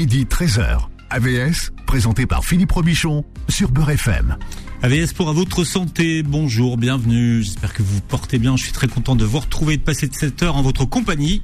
midi 0.00 0.24
13h. 0.24 0.88
AVS, 1.10 1.72
présenté 1.84 2.24
par 2.24 2.42
Philippe 2.42 2.72
Robichon 2.72 3.22
sur 3.50 3.70
Beurre 3.70 3.90
FM. 3.90 4.38
AVS 4.80 5.12
pour 5.12 5.28
à 5.28 5.34
votre 5.34 5.62
santé, 5.62 6.22
bonjour, 6.22 6.78
bienvenue, 6.78 7.42
j'espère 7.42 7.74
que 7.74 7.82
vous 7.82 7.96
vous 7.96 8.00
portez 8.00 8.38
bien, 8.38 8.56
je 8.56 8.62
suis 8.62 8.72
très 8.72 8.88
content 8.88 9.14
de 9.14 9.26
vous 9.26 9.40
retrouver 9.40 9.74
et 9.74 9.76
de 9.76 9.82
passer 9.82 10.08
cette 10.10 10.42
heure 10.42 10.56
en 10.56 10.62
votre 10.62 10.86
compagnie. 10.86 11.42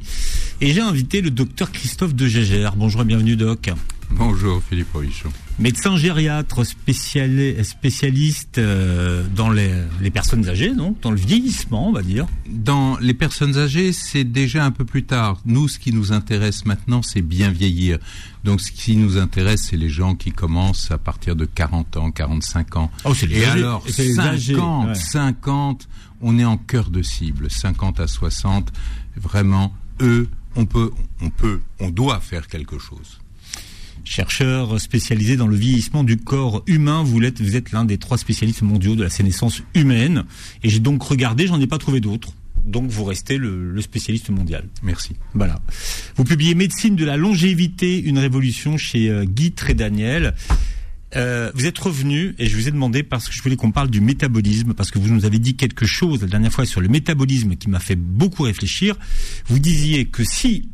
Et 0.62 0.72
j'ai 0.72 0.80
invité 0.80 1.20
le 1.20 1.30
docteur 1.30 1.70
Christophe 1.70 2.14
de 2.14 2.26
Gégère. 2.26 2.76
Bonjour 2.76 3.02
et 3.02 3.04
bienvenue 3.04 3.36
doc. 3.36 3.68
Bonjour 4.10 4.62
Philippe 4.62 4.92
Robichon. 4.92 5.30
Médecin 5.58 5.96
gériatre, 5.96 6.64
spécialiste 6.64 8.58
euh, 8.58 9.24
dans 9.34 9.50
les, 9.50 10.10
personnes 10.12 10.48
âgées, 10.48 10.74
donc 10.74 11.00
dans 11.00 11.10
le 11.10 11.16
vieillissement, 11.16 11.88
on 11.88 11.92
va 11.92 12.02
dire. 12.02 12.26
Dans 12.48 12.98
les 12.98 13.14
personnes 13.14 13.56
âgées, 13.56 13.92
c'est 13.92 14.24
déjà 14.24 14.64
un 14.64 14.70
peu 14.70 14.84
plus 14.84 15.04
tard. 15.04 15.40
Nous, 15.44 15.68
ce 15.68 15.78
qui 15.78 15.92
nous 15.92 16.12
intéresse 16.12 16.66
maintenant, 16.66 17.02
c'est 17.02 17.22
bien 17.22 17.50
vieillir. 17.50 17.98
Donc, 18.44 18.60
ce 18.60 18.70
qui 18.70 18.96
nous 18.96 19.18
intéresse, 19.18 19.68
c'est 19.70 19.76
les 19.76 19.88
gens 19.88 20.14
qui 20.14 20.30
commencent 20.30 20.90
à 20.90 20.98
partir 20.98 21.34
de 21.34 21.44
40 21.44 21.96
ans, 21.96 22.10
45 22.10 22.76
ans. 22.76 22.90
Oh, 23.04 23.14
c'est 23.14 23.30
Et 23.30 23.44
alors, 23.44 23.88
50, 23.88 24.94
50, 24.94 25.88
on 26.20 26.38
est 26.38 26.44
en 26.44 26.58
cœur 26.58 26.90
de 26.90 27.02
cible. 27.02 27.50
50 27.50 28.00
à 28.00 28.06
60, 28.06 28.72
vraiment, 29.16 29.74
eux, 30.00 30.28
on 30.54 30.64
peut, 30.64 30.90
on 31.20 31.30
peut, 31.30 31.60
on 31.80 31.90
doit 31.90 32.20
faire 32.20 32.46
quelque 32.46 32.78
chose. 32.78 33.20
Chercheur 34.06 34.80
spécialisé 34.80 35.36
dans 35.36 35.48
le 35.48 35.56
vieillissement 35.56 36.04
du 36.04 36.16
corps 36.16 36.62
humain, 36.68 37.02
vous 37.02 37.20
êtes, 37.24 37.42
vous 37.42 37.56
êtes 37.56 37.72
l'un 37.72 37.84
des 37.84 37.98
trois 37.98 38.16
spécialistes 38.16 38.62
mondiaux 38.62 38.94
de 38.94 39.02
la 39.02 39.10
sénescence 39.10 39.62
humaine. 39.74 40.24
Et 40.62 40.68
j'ai 40.68 40.78
donc 40.78 41.02
regardé, 41.02 41.48
j'en 41.48 41.60
ai 41.60 41.66
pas 41.66 41.78
trouvé 41.78 42.00
d'autres. 42.00 42.32
Donc 42.64 42.88
vous 42.88 43.02
restez 43.02 43.36
le, 43.36 43.78
spécialiste 43.80 44.30
mondial. 44.30 44.68
Merci. 44.84 45.16
Voilà. 45.34 45.60
Vous 46.14 46.22
publiez 46.22 46.54
Médecine 46.54 46.94
de 46.94 47.04
la 47.04 47.16
longévité, 47.16 48.00
une 48.00 48.18
révolution 48.18 48.76
chez 48.76 49.10
euh, 49.10 49.24
Guy 49.24 49.50
Trédaniel. 49.50 50.34
Euh, 51.16 51.50
vous 51.56 51.66
êtes 51.66 51.78
revenu 51.78 52.36
et 52.38 52.46
je 52.46 52.56
vous 52.56 52.68
ai 52.68 52.70
demandé 52.70 53.02
parce 53.02 53.26
que 53.28 53.34
je 53.34 53.42
voulais 53.42 53.56
qu'on 53.56 53.72
parle 53.72 53.90
du 53.90 54.00
métabolisme 54.00 54.72
parce 54.74 54.92
que 54.92 55.00
vous 55.00 55.12
nous 55.12 55.24
avez 55.24 55.40
dit 55.40 55.56
quelque 55.56 55.84
chose 55.84 56.22
la 56.22 56.28
dernière 56.28 56.52
fois 56.52 56.64
sur 56.64 56.80
le 56.80 56.88
métabolisme 56.88 57.56
qui 57.56 57.68
m'a 57.68 57.80
fait 57.80 57.96
beaucoup 57.96 58.44
réfléchir. 58.44 58.96
Vous 59.46 59.58
disiez 59.58 60.04
que 60.04 60.22
si 60.22 60.68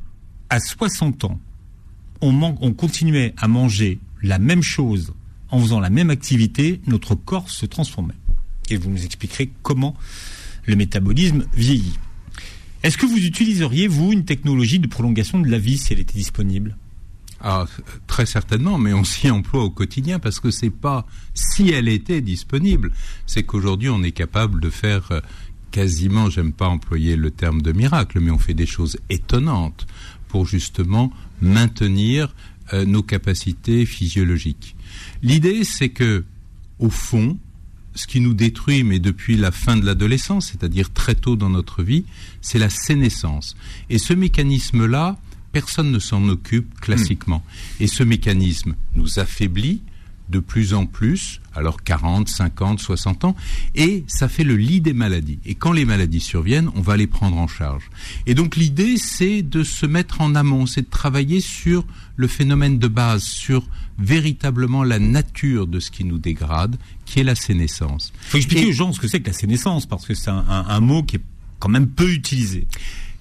à 0.51 0.61
60 0.61 1.25
ans 1.25 1.41
on, 2.23 2.73
continuait 2.73 3.35
à 3.37 3.49
manger 3.49 3.99
la 4.23 4.39
même 4.39 4.63
chose 4.63 5.13
en 5.51 5.61
faisant 5.61 5.81
la 5.81 5.91
même 5.91 6.11
activité, 6.11 6.81
notre 6.87 7.15
corps 7.15 7.51
se 7.51 7.67
transformait. 7.67 8.15
Et 8.71 8.77
vous 8.77 8.89
nous 8.89 9.05
expliquerez 9.05 9.53
comment 9.63 9.95
le 10.65 10.77
métabolisme 10.77 11.45
vieillit. 11.53 11.99
Est-ce 12.83 12.97
que 12.97 13.07
vous 13.07 13.19
utiliseriez, 13.19 13.87
vous, 13.87 14.13
une 14.13 14.25
technologie 14.25 14.79
de 14.79 14.87
prolongation 14.87 15.41
de 15.41 15.49
la 15.49 15.59
vie 15.59 15.77
si 15.77 15.93
elle 15.93 16.01
était 16.01 16.15
disponible? 16.15 16.77
Ah, 17.41 17.67
très 18.07 18.25
certainement, 18.25 18.79
mais 18.79 18.93
on 18.93 19.05
s'y 19.05 19.29
emploie 19.29 19.65
au 19.65 19.71
quotidien 19.71 20.21
parce 20.21 20.39
que 20.39 20.53
c'est 20.53 20.71
pas 20.71 21.07
si 21.35 21.71
elle 21.71 21.89
était 21.89 22.21
disponible, 22.21 22.93
c'est 23.27 23.43
qu'aujourd'hui 23.43 23.89
on 23.89 24.03
est 24.05 24.13
capable 24.13 24.61
de 24.61 24.71
faire 24.71 25.11
euh, 25.11 25.21
quasiment, 25.73 26.31
j'aime 26.31 26.53
pas 26.53 26.69
employer 26.69 27.17
le 27.17 27.33
terme 27.33 27.61
de 27.61 27.73
miracle, 27.73 28.21
mais 28.21 28.31
on 28.31 28.39
fait 28.39 28.55
des 28.55 28.67
choses 28.67 28.97
étonnantes 29.11 29.89
pour 30.33 30.47
justement 30.47 31.13
maintenir 31.43 32.35
euh, 32.73 32.87
nos 32.87 33.03
capacités 33.03 33.85
physiologiques. 33.85 34.75
L'idée, 35.23 35.63
c'est 35.63 35.91
que, 35.91 36.25
au 36.79 36.89
fond, 36.89 37.37
ce 37.95 38.07
qui 38.07 38.19
nous 38.21 38.33
détruit, 38.33 38.83
mais 38.83 38.99
depuis 38.99 39.37
la 39.37 39.51
fin 39.51 39.77
de 39.77 39.85
l'adolescence, 39.85 40.47
c'est-à-dire 40.51 40.91
très 40.91 41.15
tôt 41.15 41.37
dans 41.37 41.51
notre 41.51 41.83
vie, 41.83 42.07
c'est 42.41 42.59
la 42.59 42.71
sénescence. 42.71 43.57
Et 43.91 43.99
ce 43.99 44.15
mécanisme-là, 44.15 45.19
personne 45.53 45.93
ne 45.93 45.99
s'en 45.99 46.27
occupe 46.31 46.81
classiquement. 46.81 47.45
Et 47.79 47.87
ce 47.87 48.03
mécanisme 48.03 48.75
nous 48.95 49.19
affaiblit, 49.19 49.83
de 50.33 50.41
plus 50.41 50.75
en 50.75 50.87
plus, 50.87 51.41
alors 51.55 51.83
40, 51.85 52.29
50, 52.29 52.81
60 52.81 53.25
ans, 53.27 53.37
et 53.77 54.03
ça 54.09 54.27
fait 54.27 54.43
le 54.43 54.57
lit 54.57 54.81
des 54.81 54.95
maladies. 54.95 55.39
Et 55.47 55.55
quand 55.55 55.71
les 55.71 55.85
maladies 55.85 56.21
surviennent, 56.21 56.71
on 56.75 56.81
va 56.81 56.97
les 56.97 57.07
prendre 57.07 57.37
en 57.37 57.47
charge. 57.47 57.91
Et 58.27 58.35
donc 58.35 58.57
l'idée, 58.57 58.97
c'est 58.97 59.43
de 59.43 59.63
se 59.63 59.87
mettre 59.87 60.21
en 60.21 60.35
amont, 60.35 60.67
c'est 60.67 60.83
de 60.83 60.91
travailler 60.91 61.41
sur 61.41 61.85
le 62.17 62.27
phénomène 62.27 62.79
de 62.79 62.89
base, 62.89 63.23
sur 63.23 63.69
véritablement 63.99 64.83
la 64.83 64.99
nature 64.99 65.67
de 65.67 65.79
ce 65.79 65.91
qui 65.91 66.05
nous 66.05 66.19
dégrade, 66.19 66.77
qui 67.05 67.21
est 67.21 67.25
la 67.25 67.35
sénescence. 67.35 68.13
Il 68.25 68.31
faut 68.31 68.39
expliquer 68.39 68.67
aux 68.67 68.73
gens 68.73 68.93
ce 68.93 69.01
que 69.01 69.07
c'est 69.07 69.21
que 69.21 69.29
la 69.29 69.35
sénescence, 69.35 69.87
parce 69.87 70.07
que 70.07 70.15
c'est 70.15 70.31
un 70.31 70.81
mot 70.81 71.03
qui 71.03 71.17
est 71.17 71.23
quand 71.59 71.69
même 71.69 71.87
peu 71.87 72.11
utilisé. 72.11 72.67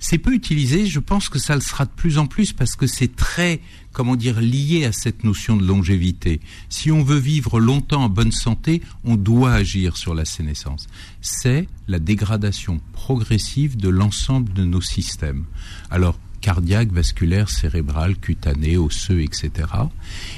C'est 0.04 0.18
peu 0.18 0.34
utilisé, 0.34 0.88
je 0.88 1.00
pense 1.00 1.30
que 1.30 1.38
ça 1.38 1.54
le 1.54 1.62
sera 1.62 1.86
de 1.86 1.92
plus 1.92 2.18
en 2.18 2.26
plus 2.26 2.54
parce 2.54 2.76
que 2.76 2.88
c'est 2.88 3.16
très, 3.16 3.62
comment 3.94 4.16
dire, 4.16 4.42
lié 4.42 4.84
à 4.84 4.92
cette 4.92 5.24
notion 5.24 5.56
de 5.56 5.64
longévité. 5.64 6.42
Si 6.70 6.92
on 6.92 7.04
veut 7.04 7.20
vivre 7.20 7.60
longtemps 7.60 8.06
en 8.06 8.10
bonne 8.10 8.32
santé, 8.32 8.82
on 9.04 9.16
doit 9.16 9.54
agir 9.54 9.98
sur 9.98 10.16
la 10.16 10.26
sénescence. 10.26 10.88
C'est 11.22 11.68
la 11.88 12.00
dégradation 12.00 12.82
progressive 12.94 13.78
de 13.78 13.90
l'ensemble 13.90 14.52
de 14.54 14.66
nos 14.66 14.82
systèmes. 14.82 15.46
Alors, 15.92 16.20
cardiaque, 16.42 16.92
vasculaire, 16.92 17.52
cérébral, 17.52 18.18
cutané, 18.18 18.78
osseux, 18.78 19.22
etc. 19.22 19.52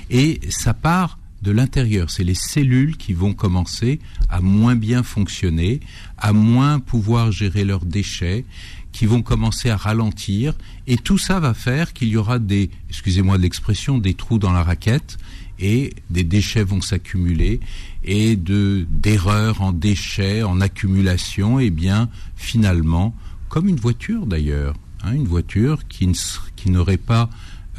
Et 0.09 0.41
ça 0.49 0.73
part 0.73 1.17
de 1.41 1.51
l'intérieur. 1.51 2.09
C'est 2.09 2.23
les 2.23 2.35
cellules 2.35 2.97
qui 2.97 3.13
vont 3.13 3.33
commencer 3.33 3.99
à 4.29 4.41
moins 4.41 4.75
bien 4.75 5.03
fonctionner, 5.03 5.79
à 6.17 6.33
moins 6.33 6.79
pouvoir 6.79 7.31
gérer 7.31 7.63
leurs 7.63 7.85
déchets, 7.85 8.45
qui 8.93 9.07
vont 9.07 9.21
commencer 9.21 9.69
à 9.69 9.75
ralentir, 9.75 10.53
et 10.87 10.97
tout 10.97 11.17
ça 11.17 11.39
va 11.39 11.53
faire 11.53 11.91
qu'il 11.91 12.07
y 12.07 12.15
aura 12.15 12.39
des, 12.39 12.69
excusez-moi 12.89 13.37
l'expression, 13.37 13.97
des 13.97 14.13
trous 14.13 14.37
dans 14.37 14.53
la 14.53 14.63
raquette, 14.63 15.17
et 15.59 15.93
des 16.09 16.23
déchets 16.23 16.63
vont 16.63 16.81
s'accumuler, 16.81 17.59
et 18.03 18.35
de 18.35 18.85
d'erreurs 18.89 19.61
en 19.61 19.71
déchets, 19.71 20.43
en 20.43 20.61
accumulation, 20.61 21.59
et 21.59 21.65
eh 21.65 21.69
bien 21.69 22.09
finalement, 22.35 23.15
comme 23.49 23.67
une 23.67 23.77
voiture 23.77 24.25
d'ailleurs, 24.25 24.75
hein, 25.03 25.13
une 25.13 25.27
voiture 25.27 25.87
qui, 25.87 26.09
qui 26.55 26.69
n'aurait 26.69 26.97
pas, 26.97 27.29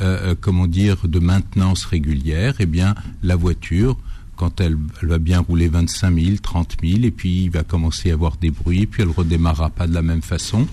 euh, 0.00 0.32
euh, 0.32 0.34
comment 0.38 0.66
dire, 0.66 1.06
de 1.06 1.18
maintenance 1.20 1.84
régulière, 1.84 2.54
et 2.60 2.64
eh 2.64 2.66
bien 2.66 2.94
la 3.22 3.36
voiture 3.36 3.96
quand 4.36 4.60
elle, 4.60 4.76
va 5.02 5.18
bien 5.18 5.40
rouler 5.40 5.68
25 5.68 6.14
000, 6.18 6.36
30 6.42 6.76
000, 6.82 7.02
et 7.02 7.10
puis 7.10 7.44
il 7.44 7.50
va 7.50 7.62
commencer 7.62 8.10
à 8.10 8.14
avoir 8.14 8.36
des 8.36 8.50
bruits, 8.50 8.86
puis 8.86 9.02
elle 9.02 9.10
redémarrera 9.10 9.70
pas 9.70 9.86
de 9.86 9.94
la 9.94 10.02
même 10.02 10.22
façon. 10.22 10.66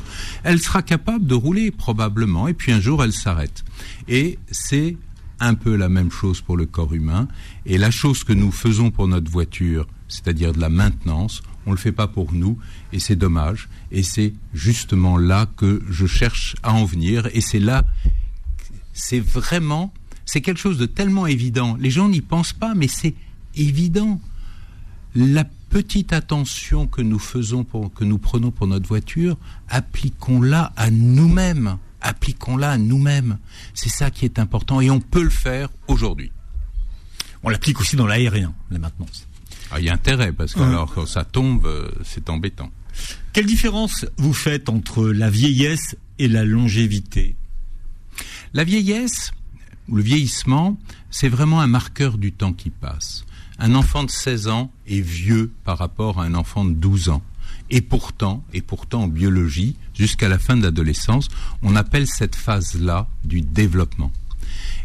Elle 0.44 0.60
sera 0.60 0.82
capable 0.82 1.26
de 1.26 1.36
rouler 1.36 1.72
probablement, 1.72 2.48
et 2.48 2.54
puis 2.54 2.72
un 2.72 2.80
jour 2.80 3.04
elle 3.04 3.14
s'arrête. 3.14 3.64
Et 4.08 4.40
c'est 4.50 4.98
un 5.42 5.56
peu 5.56 5.76
la 5.76 5.90
même 5.90 6.12
chose 6.12 6.40
pour 6.40 6.56
le 6.56 6.66
corps 6.66 6.94
humain. 6.94 7.28
Et 7.66 7.78
la 7.78 7.92
chose 7.92 8.24
que 8.24 8.32
nous 8.32 8.52
faisons 8.52 8.92
pour 8.92 9.08
notre 9.08 9.30
voiture, 9.30 9.88
c'est-à-dire 10.08 10.54
de 10.54 10.60
la 10.60 10.70
maintenance, 10.70 11.42
on 11.66 11.72
le 11.72 11.78
fait 11.78 11.92
pas 11.92 12.08
pour 12.08 12.32
nous, 12.34 12.58
et 12.94 13.00
c'est 13.00 13.16
dommage. 13.16 13.68
Et 13.92 14.04
c'est 14.04 14.34
justement 14.54 15.18
là 15.18 15.48
que 15.58 15.82
je 15.90 16.06
cherche 16.06 16.56
à 16.64 16.74
en 16.74 16.86
venir, 16.86 17.28
et 17.34 17.42
c'est 17.42 17.60
là, 17.60 17.84
c'est 18.94 19.20
vraiment, 19.20 19.94
c'est 20.26 20.42
quelque 20.42 20.60
chose 20.60 20.78
de 20.78 20.86
tellement 20.86 21.28
évident. 21.28 21.76
Les 21.80 21.92
gens 21.92 22.08
n'y 22.08 22.22
pensent 22.22 22.54
pas, 22.54 22.74
mais 22.76 22.88
c'est 22.88 23.16
évident. 23.56 24.20
La 25.16 25.44
petite 25.70 26.14
attention 26.14 26.88
que 26.88 27.02
nous 27.02 27.20
faisons 27.20 27.64
pour, 27.64 27.94
que 27.94 28.04
nous 28.04 28.18
prenons 28.18 28.52
pour 28.52 28.68
notre 28.68 28.88
voiture, 28.88 29.38
appliquons-la 29.70 30.74
à 30.76 30.92
nous-mêmes. 30.92 31.78
Appliquons-la 32.02 32.72
à 32.72 32.78
nous-mêmes. 32.78 33.38
C'est 33.74 33.90
ça 33.90 34.12
qui 34.12 34.26
est 34.26 34.40
important 34.40 34.82
et 34.82 34.90
on 34.90 35.00
peut 35.00 35.24
le 35.24 35.30
faire 35.30 35.70
aujourd'hui. 35.88 36.32
On 37.44 37.50
l'applique 37.50 37.80
aussi 37.80 37.96
dans 37.96 38.08
l'aérien, 38.08 38.54
la 38.70 38.80
maintenance. 38.80 39.28
Ah, 39.72 39.80
il 39.80 39.86
y 39.86 39.90
a 39.90 39.94
intérêt 39.94 40.34
parce 40.34 40.54
que 40.54 40.60
quand 40.94 41.06
ça 41.06 41.24
tombe, 41.24 41.66
euh, 41.66 41.90
c'est 42.04 42.30
embêtant. 42.30 42.70
Quelle 43.34 43.46
différence 43.46 44.06
vous 44.18 44.34
faites 44.34 44.68
entre 44.68 45.08
la 45.08 45.30
vieillesse 45.30 45.96
et 46.20 46.28
la 46.28 46.44
longévité? 46.44 47.36
La 48.54 48.66
vieillesse, 48.66 49.32
ou 49.88 49.96
le 49.96 50.04
vieillissement, 50.04 50.78
c'est 51.10 51.30
vraiment 51.30 51.62
un 51.62 51.68
marqueur 51.68 52.18
du 52.18 52.34
temps 52.34 52.54
qui 52.54 52.70
passe 52.70 53.26
un 53.62 53.76
enfant 53.76 54.04
de 54.04 54.10
16 54.10 54.48
ans 54.48 54.72
est 54.88 55.02
vieux 55.02 55.52
par 55.64 55.78
rapport 55.78 56.20
à 56.20 56.26
un 56.26 56.34
enfant 56.34 56.66
de 56.66 56.74
12 56.74 57.10
ans. 57.10 57.22
Et 57.70 57.82
pourtant, 57.82 58.44
et 58.54 58.62
pourtant 58.62 59.04
en 59.04 59.08
biologie, 59.08 59.76
jusqu'à 59.94 60.28
la 60.28 60.40
fin 60.40 60.58
de 60.58 60.64
l'adolescence, 60.64 61.28
on 61.62 61.76
appelle 61.76 62.08
cette 62.08 62.36
phase-là 62.36 63.08
du 63.24 63.42
développement. 63.42 64.12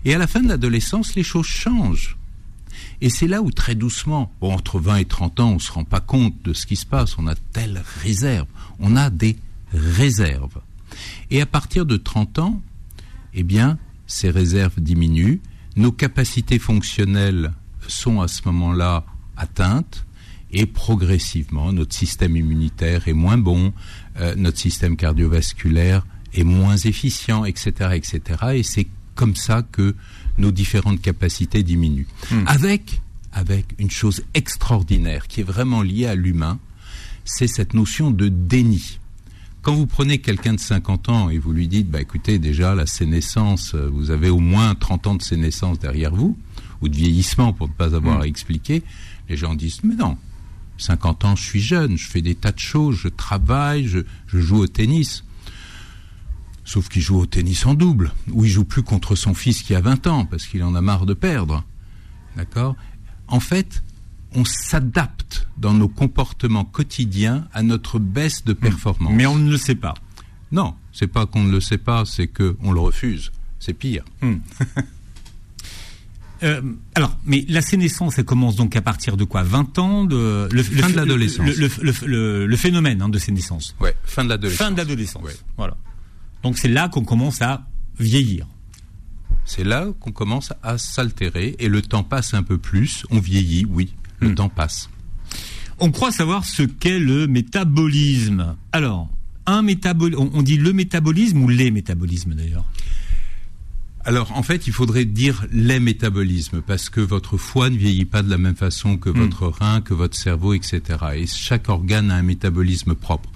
Et 0.05 0.15
à 0.15 0.19
la 0.19 0.27
fin 0.27 0.43
de 0.43 0.49
l'adolescence, 0.49 1.15
les 1.15 1.23
choses 1.23 1.47
changent. 1.47 2.19
Et 3.01 3.09
c'est 3.09 3.27
là 3.27 3.41
où 3.41 3.51
très 3.51 3.75
doucement, 3.75 4.31
entre 4.43 4.79
20 4.79 4.97
et 4.97 5.05
30 5.07 5.41
ans, 5.41 5.51
on 5.53 5.55
ne 5.55 5.59
se 5.59 5.73
rend 5.73 5.85
pas 5.85 6.01
compte 6.01 6.35
de 6.45 6.53
ce 6.53 6.67
qui 6.67 6.77
se 6.77 6.87
passe, 6.87 7.19
on 7.19 7.27
a 7.27 7.35
telle 7.35 7.83
réserve, 8.03 8.47
on 8.79 8.95
a 8.95 9.09
des 9.09 9.39
réserves. 9.73 10.61
Et 11.31 11.41
à 11.41 11.47
partir 11.47 11.87
de 11.87 11.97
30 11.97 12.39
ans, 12.41 12.63
eh 13.33 13.43
bien, 13.43 13.79
ces 14.07 14.31
réserves 14.31 14.81
diminuent, 14.81 15.41
nos 15.77 15.93
capacités 15.93 16.59
fonctionnelles 16.59 17.53
sont 17.89 18.21
à 18.21 18.29
ce 18.29 18.43
moment-là 18.47 19.05
atteintes 19.37 20.07
et 20.51 20.67
progressivement 20.67 21.73
notre 21.73 21.95
système 21.95 22.37
immunitaire 22.37 23.09
est 23.09 23.13
moins 23.13 23.39
bon, 23.39 23.73
euh, 24.19 24.35
notre 24.37 24.59
système 24.59 24.97
cardiovasculaire 24.97 26.07
est 26.35 26.45
moins 26.45 26.77
efficient, 26.77 27.45
etc., 27.45 27.91
etc. 27.95 28.21
Et 28.55 28.63
c'est 28.63 28.87
comme 29.15 29.37
ça 29.37 29.63
que 29.63 29.95
nos 30.39 30.53
différentes 30.53 31.01
capacités 31.01 31.63
diminuent. 31.63 32.07
Hmm. 32.31 32.45
Avec, 32.47 33.01
avec 33.33 33.75
une 33.79 33.91
chose 33.91 34.23
extraordinaire 34.35 35.27
qui 35.27 35.41
est 35.41 35.45
vraiment 35.45 35.83
liée 35.83 36.07
à 36.07 36.15
l'humain, 36.15 36.59
c'est 37.25 37.49
cette 37.49 37.75
notion 37.75 38.11
de 38.11 38.29
déni. 38.29 39.01
Quand 39.63 39.75
vous 39.75 39.87
prenez 39.87 40.19
quelqu'un 40.19 40.55
de 40.55 40.61
50 40.61 41.09
ans 41.09 41.29
et 41.29 41.39
vous 41.39 41.53
lui 41.53 41.67
dites, 41.67 41.91
bah 41.91 42.01
écoutez, 42.01 42.39
déjà, 42.39 42.75
la 42.75 42.87
sénescence, 42.87 43.75
euh, 43.75 43.91
vous 43.93 44.13
avez 44.13 44.31
au 44.31 44.39
moins 44.39 44.77
30 44.77 45.07
ans 45.09 45.15
de 45.17 45.23
sénescence 45.23 45.81
derrière 45.81 46.15
vous, 46.15 46.37
ou 46.83 46.89
de 46.89 46.97
vieillissement 46.97 47.53
pour 47.53 47.69
ne 47.69 47.73
pas 47.73 47.95
avoir 47.95 48.19
Mm. 48.19 48.23
à 48.23 48.27
expliquer, 48.27 48.83
les 49.29 49.37
gens 49.37 49.55
disent, 49.55 49.83
mais 49.83 49.95
non, 49.95 50.17
50 50.79 51.25
ans, 51.25 51.37
je 51.37 51.43
suis 51.43 51.61
jeune, 51.61 51.97
je 51.97 52.07
fais 52.09 52.23
des 52.23 52.35
tas 52.35 52.53
de 52.53 52.59
choses, 52.59 52.97
je 52.97 53.09
travaille, 53.09 53.87
je, 53.89 54.01
je 54.27 54.39
joue 54.39 54.59
au 54.59 54.67
tennis. 54.67 55.25
Sauf 56.65 56.89
qu'il 56.89 57.01
joue 57.03 57.19
au 57.19 57.27
tennis 57.27 57.65
en 57.65 57.75
double, 57.75 58.13
ou 58.33 58.45
il 58.45 58.51
joue 58.51 58.65
plus 58.65 58.83
contre 58.83 59.15
son 59.15 59.35
fils 59.35 59.63
qui 59.63 59.75
a 59.75 59.81
20 59.81 60.07
ans, 60.09 60.25
parce 60.27 60.47
qu'il 60.47 60.63
en 60.65 60.75
a 60.75 60.81
marre 60.81 61.07
de 61.07 61.15
perdre. 61.15 61.65
D'accord? 62.37 62.75
En 63.29 63.41
fait, 63.41 63.83
on 64.35 64.45
s'adapte 64.45 65.49
dans 65.59 65.73
nos 65.73 65.89
comportements 65.89 66.65
quotidiens 66.65 67.47
à 67.55 67.63
notre 67.63 67.99
baisse 68.01 68.45
de 68.45 68.53
performance. 68.53 69.13
Mais 69.15 69.27
on 69.27 69.37
ne 69.37 69.51
le 69.51 69.57
sait 69.59 69.77
pas. 69.77 69.95
Non, 70.53 70.75
c'est 70.93 71.07
pas 71.07 71.25
qu'on 71.27 71.45
ne 71.45 71.53
le 71.53 71.61
sait 71.61 71.79
pas, 71.79 72.05
c'est 72.05 72.27
qu'on 72.27 72.73
le 72.73 72.81
refuse. 72.81 73.31
C'est 73.61 73.73
pire. 73.75 74.05
Euh, 76.43 76.61
alors, 76.95 77.17
mais 77.25 77.45
la 77.49 77.63
sénescence, 77.63 78.19
elle 78.19 78.25
commence 78.25 78.57
donc 78.57 78.77
à 78.77 78.83
partir 78.83 79.17
de 79.17 79.25
quoi? 79.25 79.43
20 79.43 79.79
ans 79.79 80.05
de, 80.05 80.49
le, 80.51 80.63
Fin 80.63 80.91
de 80.91 80.97
l'adolescence. 80.97 81.47
Le, 81.57 82.57
phénomène 82.57 83.01
hein, 83.03 83.09
de 83.09 83.19
sénescence. 83.19 83.75
Ouais, 83.81 83.95
fin 84.05 84.25
de 84.25 84.29
l'adolescence. 84.29 84.67
Fin 84.67 84.73
de 84.73 84.77
l'adolescence. 84.77 85.23
Ouais. 85.23 85.37
Voilà. 85.57 85.77
Donc 86.43 86.59
c'est 86.59 86.69
là 86.69 86.89
qu'on 86.89 87.05
commence 87.05 87.41
à 87.43 87.67
vieillir. 87.99 88.47
C'est 89.45 89.65
là 89.65 89.87
qu'on 90.01 90.13
commence 90.13 90.53
à 90.63 90.77
s'altérer 90.77 91.57
et 91.59 91.69
le 91.69 91.81
temps 91.81 92.03
passe 92.03 92.35
un 92.35 92.43
peu 92.43 92.59
plus. 92.59 93.05
On 93.11 93.19
vieillit, 93.21 93.65
oui, 93.65 93.95
le 94.21 94.31
Hmm. 94.31 94.35
temps 94.35 94.49
passe. 94.49 94.91
On 95.79 95.91
croit 95.91 96.11
savoir 96.11 96.45
ce 96.45 96.63
qu'est 96.63 96.99
le 96.99 97.27
métabolisme. 97.27 98.57
Alors, 98.73 99.09
un 99.47 99.65
on 100.17 100.43
dit 100.43 100.57
le 100.57 100.73
métabolisme 100.73 101.43
ou 101.43 101.49
les 101.49 101.71
métabolismes 101.71 102.35
d'ailleurs? 102.35 102.65
Alors, 104.07 104.31
en 104.37 104.45
fait, 104.45 104.69
il 104.69 104.73
faudrait 104.73 105.05
dire 105.05 105.47
les 105.51 105.81
métabolismes, 105.81 106.63
parce 106.63 106.91
que 106.91 107.01
votre 107.01 107.37
foie 107.39 107.71
ne 107.71 107.77
vieillit 107.77 108.05
pas 108.05 108.23
de 108.23 108.31
la 108.31 108.39
même 108.39 108.55
façon 108.55 108.99
que 108.99 109.11
votre 109.11 109.49
rein, 109.49 109.81
que 109.81 109.95
votre 109.95 110.17
cerveau, 110.17 110.55
etc. 110.55 110.81
Et 111.17 111.27
chaque 111.27 111.69
organe 111.69 112.13
a 112.13 112.15
un 112.15 112.23
métabolisme 112.23 112.95
propre. 112.95 113.29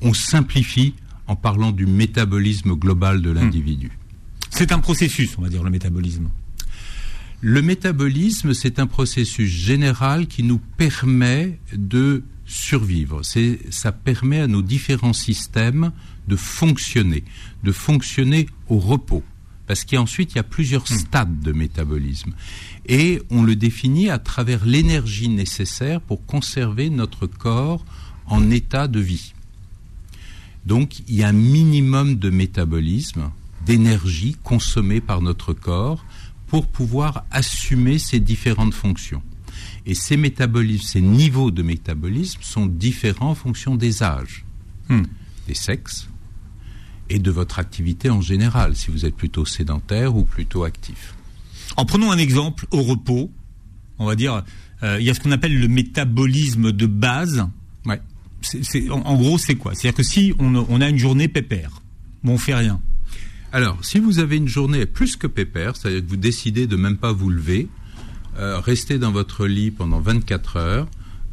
On 0.00 0.14
simplifie 0.14 0.94
en 1.26 1.36
parlant 1.36 1.72
du 1.72 1.84
métabolisme 1.84 2.74
global 2.74 3.20
de 3.20 3.30
l'individu. 3.30 3.98
C'est 4.48 4.72
un 4.72 4.78
processus, 4.78 5.36
on 5.36 5.42
va 5.42 5.50
dire, 5.50 5.62
le 5.62 5.68
métabolisme. 5.68 6.30
Le 7.42 7.60
métabolisme, 7.60 8.54
c'est 8.54 8.78
un 8.78 8.86
processus 8.86 9.50
général 9.50 10.26
qui 10.26 10.42
nous 10.42 10.58
permet 10.78 11.58
de 11.74 12.22
survivre. 12.46 13.20
C'est, 13.22 13.58
ça 13.68 13.92
permet 13.92 14.40
à 14.40 14.46
nos 14.46 14.62
différents 14.62 15.12
systèmes 15.12 15.92
de 16.28 16.36
fonctionner, 16.36 17.24
de 17.62 17.72
fonctionner 17.72 18.46
au 18.70 18.78
repos. 18.78 19.22
Parce 19.66 19.84
qu'ensuite, 19.84 20.32
il 20.32 20.36
y 20.36 20.40
a 20.40 20.44
plusieurs 20.44 20.86
stades 20.86 21.40
de 21.40 21.52
métabolisme. 21.52 22.34
Et 22.86 23.22
on 23.30 23.42
le 23.42 23.56
définit 23.56 24.10
à 24.10 24.18
travers 24.18 24.66
l'énergie 24.66 25.28
nécessaire 25.28 26.00
pour 26.00 26.26
conserver 26.26 26.90
notre 26.90 27.26
corps 27.26 27.84
en 28.26 28.50
état 28.50 28.88
de 28.88 29.00
vie. 29.00 29.32
Donc, 30.66 31.00
il 31.08 31.14
y 31.16 31.22
a 31.22 31.28
un 31.28 31.32
minimum 31.32 32.16
de 32.16 32.30
métabolisme, 32.30 33.30
d'énergie 33.64 34.36
consommée 34.42 35.00
par 35.00 35.22
notre 35.22 35.52
corps 35.52 36.04
pour 36.46 36.66
pouvoir 36.66 37.24
assumer 37.30 37.98
ces 37.98 38.20
différentes 38.20 38.74
fonctions. 38.74 39.22
Et 39.86 39.94
ces 39.94 40.16
métabolismes, 40.16 40.86
ces 40.86 41.00
niveaux 41.00 41.50
de 41.50 41.62
métabolisme 41.62 42.40
sont 42.42 42.66
différents 42.66 43.30
en 43.30 43.34
fonction 43.34 43.76
des 43.76 44.02
âges, 44.02 44.44
Hmm. 44.88 45.04
des 45.48 45.54
sexes 45.54 46.08
et 47.10 47.18
de 47.18 47.30
votre 47.30 47.58
activité 47.58 48.10
en 48.10 48.20
général, 48.20 48.76
si 48.76 48.90
vous 48.90 49.04
êtes 49.04 49.16
plutôt 49.16 49.44
sédentaire 49.44 50.16
ou 50.16 50.24
plutôt 50.24 50.64
actif. 50.64 51.14
En 51.76 51.84
prenons 51.84 52.10
un 52.10 52.18
exemple 52.18 52.66
au 52.70 52.82
repos, 52.82 53.30
on 53.98 54.06
va 54.06 54.16
dire, 54.16 54.44
euh, 54.82 54.98
il 55.00 55.06
y 55.06 55.10
a 55.10 55.14
ce 55.14 55.20
qu'on 55.20 55.32
appelle 55.32 55.58
le 55.58 55.68
métabolisme 55.68 56.72
de 56.72 56.86
base. 56.86 57.46
Ouais. 57.86 58.00
En, 58.90 59.00
en 59.00 59.16
gros, 59.16 59.38
c'est 59.38 59.54
quoi? 59.54 59.74
C'est-à-dire 59.74 59.96
que 59.96 60.02
si 60.02 60.34
on, 60.38 60.54
on 60.54 60.80
a 60.80 60.88
une 60.88 60.98
journée 60.98 61.28
pépère, 61.28 61.82
bon, 62.22 62.34
on 62.34 62.38
fait 62.38 62.54
rien. 62.54 62.80
Alors, 63.52 63.84
si 63.84 64.00
vous 64.00 64.18
avez 64.18 64.36
une 64.36 64.48
journée 64.48 64.84
plus 64.84 65.16
que 65.16 65.28
pépère, 65.28 65.76
c'est-à-dire 65.76 66.02
que 66.02 66.08
vous 66.08 66.16
décidez 66.16 66.66
de 66.66 66.76
même 66.76 66.96
pas 66.96 67.12
vous 67.12 67.30
lever, 67.30 67.68
euh, 68.36 68.58
rester 68.58 68.98
dans 68.98 69.12
votre 69.12 69.46
lit 69.46 69.70
pendant 69.70 70.00
24 70.00 70.56
heures, 70.56 70.88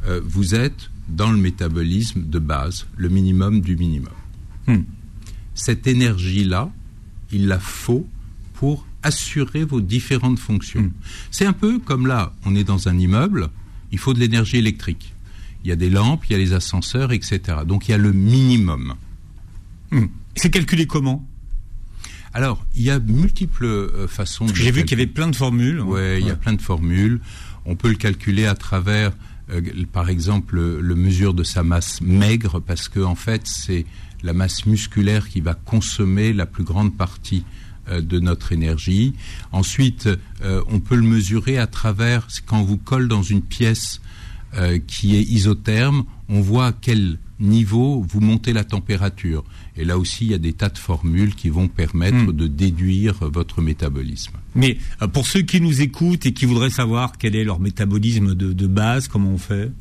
euh, 0.06 0.20
vous 0.24 0.54
êtes 0.54 0.90
dans 1.08 1.32
le 1.32 1.36
métabolisme 1.36 2.22
de 2.22 2.38
base, 2.38 2.86
le 2.96 3.08
minimum 3.08 3.60
du 3.60 3.76
minimum. 3.76 4.12
Hmm. 4.68 4.82
Cette 5.54 5.86
énergie-là, 5.86 6.70
il 7.30 7.46
la 7.46 7.58
faut 7.58 8.06
pour 8.54 8.86
assurer 9.02 9.64
vos 9.64 9.80
différentes 9.80 10.38
fonctions. 10.38 10.82
Hmm. 10.82 10.92
C'est 11.30 11.46
un 11.46 11.52
peu 11.52 11.78
comme 11.78 12.06
là, 12.06 12.32
on 12.44 12.54
est 12.54 12.64
dans 12.64 12.88
un 12.88 12.98
immeuble, 12.98 13.48
il 13.90 13.98
faut 13.98 14.14
de 14.14 14.20
l'énergie 14.20 14.58
électrique. 14.58 15.14
Il 15.64 15.68
y 15.68 15.72
a 15.72 15.76
des 15.76 15.90
lampes, 15.90 16.24
il 16.28 16.32
y 16.32 16.34
a 16.34 16.38
les 16.38 16.52
ascenseurs, 16.52 17.12
etc. 17.12 17.40
Donc 17.66 17.88
il 17.88 17.92
y 17.92 17.94
a 17.94 17.98
le 17.98 18.12
minimum. 18.12 18.94
Hmm. 19.90 20.06
C'est 20.34 20.50
calculé 20.50 20.86
comment? 20.86 21.26
Alors, 22.34 22.64
il 22.74 22.82
y 22.82 22.90
a 22.90 22.98
multiples 22.98 23.66
euh, 23.66 24.08
façons 24.08 24.46
j'ai 24.54 24.70
vu 24.70 24.84
qu'il 24.84 24.98
y 24.98 25.02
avait 25.02 25.10
plein 25.10 25.28
de 25.28 25.36
formules. 25.36 25.80
Ouais, 25.80 26.20
il 26.20 26.26
y 26.26 26.30
a 26.30 26.36
plein 26.36 26.54
de 26.54 26.62
formules. 26.62 27.20
On 27.66 27.76
peut 27.76 27.90
le 27.90 27.96
calculer 27.96 28.46
à 28.46 28.54
travers, 28.54 29.12
euh, 29.50 29.60
par 29.92 30.08
exemple, 30.08 30.56
le, 30.56 30.80
le 30.80 30.94
mesure 30.94 31.34
de 31.34 31.44
sa 31.44 31.62
masse 31.62 32.00
maigre, 32.00 32.60
parce 32.60 32.88
que 32.88 33.00
en 33.00 33.14
fait, 33.14 33.42
c'est 33.44 33.84
la 34.22 34.32
masse 34.32 34.66
musculaire 34.66 35.28
qui 35.28 35.40
va 35.40 35.54
consommer 35.54 36.32
la 36.32 36.46
plus 36.46 36.64
grande 36.64 36.96
partie 36.96 37.44
euh, 37.88 38.00
de 38.00 38.20
notre 38.20 38.52
énergie. 38.52 39.14
Ensuite, 39.50 40.08
euh, 40.42 40.62
on 40.68 40.80
peut 40.80 40.94
le 40.96 41.02
mesurer 41.02 41.58
à 41.58 41.66
travers 41.66 42.28
quand 42.46 42.60
on 42.60 42.64
vous 42.64 42.78
colle 42.78 43.08
dans 43.08 43.22
une 43.22 43.42
pièce 43.42 44.00
euh, 44.54 44.78
qui 44.86 45.16
est 45.16 45.22
isotherme, 45.22 46.04
on 46.28 46.40
voit 46.40 46.66
à 46.66 46.72
quel 46.72 47.18
niveau 47.40 48.04
vous 48.08 48.20
montez 48.20 48.52
la 48.52 48.62
température. 48.62 49.42
Et 49.76 49.84
là 49.84 49.98
aussi, 49.98 50.26
il 50.26 50.30
y 50.30 50.34
a 50.34 50.38
des 50.38 50.52
tas 50.52 50.68
de 50.68 50.78
formules 50.78 51.34
qui 51.34 51.48
vont 51.48 51.66
permettre 51.66 52.16
Hmm. 52.16 52.32
de 52.32 52.46
déduire 52.46 53.14
votre 53.20 53.62
métabolisme. 53.62 54.34
Mais 54.54 54.78
pour 55.12 55.26
ceux 55.26 55.42
qui 55.42 55.60
nous 55.60 55.80
écoutent 55.80 56.26
et 56.26 56.32
qui 56.32 56.46
voudraient 56.46 56.70
savoir 56.70 57.18
quel 57.18 57.34
est 57.34 57.44
leur 57.44 57.58
métabolisme 57.58 58.34
de, 58.34 58.52
de 58.52 58.66
base, 58.66 59.08
comment 59.08 59.30
on 59.30 59.38
fait? 59.38 59.72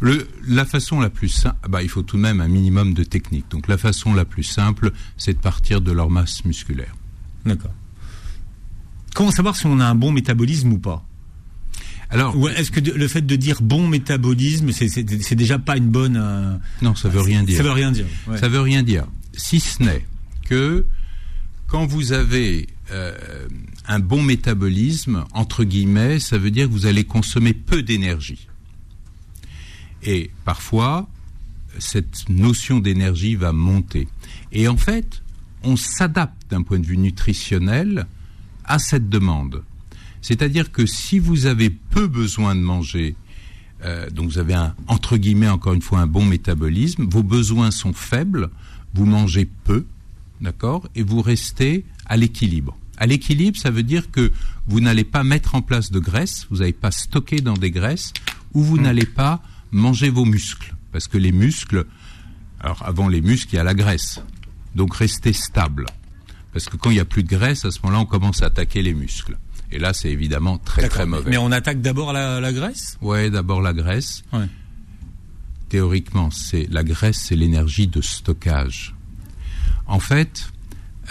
Le, 0.00 0.28
la 0.46 0.64
façon 0.64 1.00
la 1.00 1.10
plus 1.10 1.28
simple, 1.28 1.56
bah, 1.68 1.82
il 1.82 1.88
faut 1.88 2.02
tout 2.02 2.16
de 2.16 2.22
même 2.22 2.40
un 2.40 2.46
minimum 2.48 2.94
de 2.94 3.02
technique. 3.02 3.46
Donc 3.50 3.66
la 3.68 3.76
façon 3.78 4.14
la 4.14 4.24
plus 4.24 4.44
simple, 4.44 4.92
c'est 5.16 5.32
de 5.34 5.38
partir 5.40 5.80
de 5.80 5.90
leur 5.92 6.08
masse 6.10 6.44
musculaire. 6.44 6.94
D'accord. 7.44 7.74
Comment 9.14 9.30
savoir 9.32 9.56
si 9.56 9.66
on 9.66 9.80
a 9.80 9.84
un 9.86 9.94
bon 9.94 10.12
métabolisme 10.12 10.72
ou 10.72 10.78
pas? 10.78 11.04
Alors, 12.10 12.36
Ou 12.36 12.48
est-ce 12.48 12.70
que 12.70 12.80
le 12.80 13.08
fait 13.08 13.20
de 13.26 13.36
dire 13.36 13.60
bon 13.60 13.86
métabolisme, 13.88 14.70
c'est- 14.72 15.34
déjà 15.34 15.58
pas 15.58 15.76
une 15.76 15.88
bonne. 15.90 16.16
euh, 16.16 16.56
non, 16.80 16.94
ça 16.94 17.08
veut 17.08 17.20
rien 17.20 17.42
dire. 17.42 17.56
Ça 17.58 17.62
veut 17.62 17.72
rien 17.72 17.90
dire. 17.92 18.06
ouais. 18.28 18.38
Ça 18.38 18.48
veut 18.48 18.60
rien 18.60 18.82
dire. 18.82 19.06
Si 19.34 19.60
ce 19.60 19.82
n'est 19.82 20.06
que 20.48 20.86
quand 21.66 21.84
vous 21.86 22.12
avez 22.12 22.66
euh, 22.92 23.12
un 23.86 23.98
bon 23.98 24.22
métabolisme, 24.22 25.24
entre 25.34 25.64
guillemets, 25.64 26.18
ça 26.18 26.38
veut 26.38 26.50
dire 26.50 26.66
que 26.68 26.72
vous 26.72 26.86
allez 26.86 27.04
consommer 27.04 27.52
peu 27.52 27.82
d'énergie. 27.82 28.48
Et 30.02 30.30
parfois, 30.44 31.08
cette 31.78 32.28
notion 32.28 32.80
d'énergie 32.80 33.34
va 33.34 33.52
monter. 33.52 34.08
Et 34.52 34.68
en 34.68 34.76
fait, 34.76 35.22
on 35.62 35.76
s'adapte 35.76 36.50
d'un 36.50 36.62
point 36.62 36.78
de 36.78 36.86
vue 36.86 36.96
nutritionnel 36.96 38.06
à 38.64 38.78
cette 38.78 39.08
demande. 39.08 39.64
C'est-à-dire 40.20 40.72
que 40.72 40.86
si 40.86 41.18
vous 41.18 41.46
avez 41.46 41.70
peu 41.70 42.06
besoin 42.06 42.54
de 42.54 42.60
manger, 42.60 43.16
euh, 43.84 44.10
donc 44.10 44.30
vous 44.30 44.38
avez 44.38 44.54
un, 44.54 44.74
entre 44.86 45.16
guillemets, 45.16 45.48
encore 45.48 45.74
une 45.74 45.82
fois, 45.82 46.00
un 46.00 46.06
bon 46.06 46.24
métabolisme, 46.24 47.06
vos 47.08 47.22
besoins 47.22 47.70
sont 47.70 47.92
faibles, 47.92 48.50
vous 48.94 49.06
mangez 49.06 49.48
peu, 49.64 49.86
d'accord, 50.40 50.88
et 50.94 51.02
vous 51.02 51.22
restez 51.22 51.84
à 52.06 52.16
l'équilibre. 52.16 52.76
À 52.96 53.06
l'équilibre, 53.06 53.56
ça 53.56 53.70
veut 53.70 53.84
dire 53.84 54.10
que 54.10 54.32
vous 54.66 54.80
n'allez 54.80 55.04
pas 55.04 55.22
mettre 55.22 55.54
en 55.54 55.62
place 55.62 55.92
de 55.92 56.00
graisse, 56.00 56.46
vous 56.50 56.58
n'allez 56.58 56.72
pas 56.72 56.90
stocker 56.90 57.40
dans 57.40 57.54
des 57.54 57.70
graisses, 57.70 58.12
ou 58.54 58.62
vous 58.62 58.78
n'allez 58.78 59.06
pas 59.06 59.40
manger 59.70 60.10
vos 60.10 60.24
muscles. 60.24 60.74
Parce 60.92 61.08
que 61.08 61.18
les 61.18 61.32
muscles, 61.32 61.84
alors 62.60 62.82
avant 62.84 63.08
les 63.08 63.20
muscles, 63.20 63.54
il 63.54 63.56
y 63.56 63.60
a 63.60 63.64
la 63.64 63.74
graisse. 63.74 64.20
Donc 64.74 64.94
restez 64.94 65.32
stable. 65.32 65.86
Parce 66.52 66.68
que 66.68 66.76
quand 66.76 66.90
il 66.90 66.94
n'y 66.94 67.00
a 67.00 67.04
plus 67.04 67.22
de 67.22 67.28
graisse, 67.28 67.64
à 67.64 67.70
ce 67.70 67.78
moment-là, 67.82 68.00
on 68.00 68.06
commence 68.06 68.42
à 68.42 68.46
attaquer 68.46 68.82
les 68.82 68.94
muscles. 68.94 69.36
Et 69.70 69.78
là, 69.78 69.92
c'est 69.92 70.10
évidemment 70.10 70.56
très 70.58 70.88
très 70.88 71.04
mauvais. 71.04 71.30
Mais 71.30 71.36
on 71.36 71.52
attaque 71.52 71.82
d'abord 71.82 72.12
la, 72.12 72.40
la 72.40 72.52
graisse? 72.52 72.96
Ouais, 73.02 73.28
d'abord 73.30 73.60
la 73.60 73.74
graisse. 73.74 74.22
Ouais. 74.32 74.46
Théoriquement, 75.68 76.30
c'est 76.30 76.66
la 76.70 76.82
graisse, 76.82 77.18
c'est 77.18 77.36
l'énergie 77.36 77.86
de 77.86 78.00
stockage. 78.00 78.94
En 79.86 80.00
fait, 80.00 80.50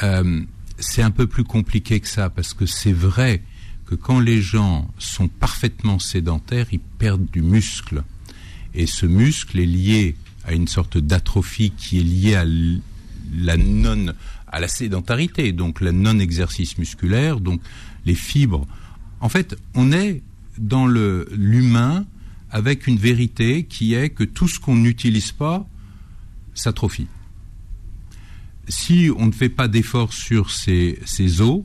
euh, 0.01 0.41
c'est 0.79 1.03
un 1.03 1.11
peu 1.11 1.27
plus 1.27 1.43
compliqué 1.43 1.99
que 1.99 2.07
ça 2.07 2.31
parce 2.31 2.55
que 2.55 2.65
c'est 2.65 2.93
vrai 2.93 3.43
que 3.85 3.95
quand 3.95 4.19
les 4.19 4.41
gens 4.41 4.89
sont 4.97 5.27
parfaitement 5.27 5.99
sédentaires, 5.99 6.65
ils 6.71 6.79
perdent 6.79 7.29
du 7.31 7.41
muscle. 7.41 8.03
Et 8.77 8.85
ce 8.85 9.07
muscle 9.07 9.59
est 9.59 9.65
lié 9.65 10.15
à 10.45 10.53
une 10.53 10.67
sorte 10.67 10.99
d'atrophie 10.99 11.71
qui 11.71 11.97
est 11.97 12.03
liée 12.03 12.35
à 12.35 12.45
la 13.35 13.57
non 13.57 14.13
à 14.49 14.59
la 14.59 14.67
sédentarité, 14.67 15.51
donc 15.51 15.81
la 15.81 15.91
non-exercice 15.91 16.77
musculaire, 16.77 17.39
donc 17.39 17.59
les 18.05 18.13
fibres. 18.13 18.67
En 19.19 19.29
fait, 19.29 19.57
on 19.73 19.91
est 19.91 20.21
dans 20.59 20.85
l'humain 20.87 22.05
avec 22.51 22.85
une 22.85 22.97
vérité 22.97 23.63
qui 23.63 23.95
est 23.95 24.11
que 24.11 24.23
tout 24.23 24.47
ce 24.47 24.59
qu'on 24.59 24.75
n'utilise 24.75 25.31
pas 25.31 25.67
s'atrophie. 26.53 27.07
Si 28.69 29.09
on 29.17 29.25
ne 29.25 29.31
fait 29.31 29.49
pas 29.49 29.67
d'efforts 29.67 30.13
sur 30.13 30.51
ces, 30.51 30.99
ces 31.03 31.41
os, 31.41 31.63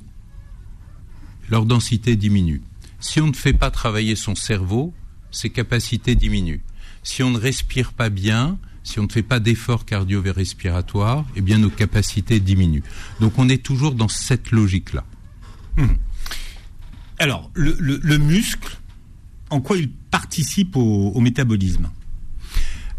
leur 1.51 1.67
densité 1.67 2.17
diminue. 2.17 2.63
Si 3.01 3.21
on 3.21 3.27
ne 3.27 3.35
fait 3.35 3.53
pas 3.53 3.71
travailler 3.71 4.17
son 4.17 4.35
cerveau, 4.35 4.95
ses 5.31 5.51
capacités 5.51 6.15
diminuent. 6.15 6.63
Si 7.03 7.23
on 7.23 7.31
ne 7.31 7.39
respire 7.39 7.93
pas 7.93 8.09
bien, 8.09 8.59
si 8.85 8.99
on 9.01 9.05
ne 9.05 9.09
fait 9.09 9.23
pas 9.23 9.41
d'efforts 9.41 9.85
cardio-respiratoires, 9.85 11.25
eh 11.37 11.41
bien 11.41 11.59
nos 11.59 11.71
capacités 11.71 12.41
diminuent. 12.41 12.83
Donc 13.21 13.39
on 13.39 13.49
est 13.49 13.63
toujours 13.63 13.95
dans 13.95 14.09
cette 14.09 14.51
logique-là. 14.51 15.05
Hmm. 15.77 15.95
Alors, 17.19 17.51
le, 17.55 18.19
muscle, 18.19 18.79
en 19.51 19.61
quoi 19.61 19.77
il 19.77 19.91
participe 19.91 20.77
au, 20.77 21.19
métabolisme? 21.21 21.91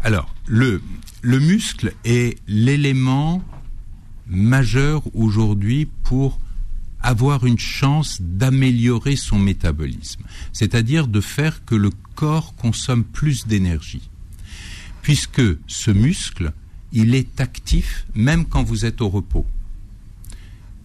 Alors, 0.02 0.34
le, 0.46 0.82
le 1.20 1.38
muscle 1.40 1.92
est 2.04 2.38
l'élément 2.46 3.44
majeur 4.26 5.02
aujourd'hui 5.14 5.86
pour 6.04 6.38
avoir 7.04 7.46
une 7.46 7.58
chance 7.58 8.20
d'améliorer 8.20 9.16
son 9.16 9.38
métabolisme, 9.38 10.22
c'est-à-dire 10.52 11.06
de 11.06 11.20
faire 11.20 11.64
que 11.64 11.74
le 11.74 11.90
corps 12.14 12.54
consomme 12.56 13.04
plus 13.04 13.46
d'énergie 13.46 14.08
puisque 15.04 15.42
ce 15.66 15.90
muscle, 15.90 16.52
il 16.94 17.14
est 17.14 17.38
actif 17.38 18.06
même 18.14 18.46
quand 18.46 18.62
vous 18.64 18.86
êtes 18.86 19.02
au 19.02 19.10
repos. 19.10 19.44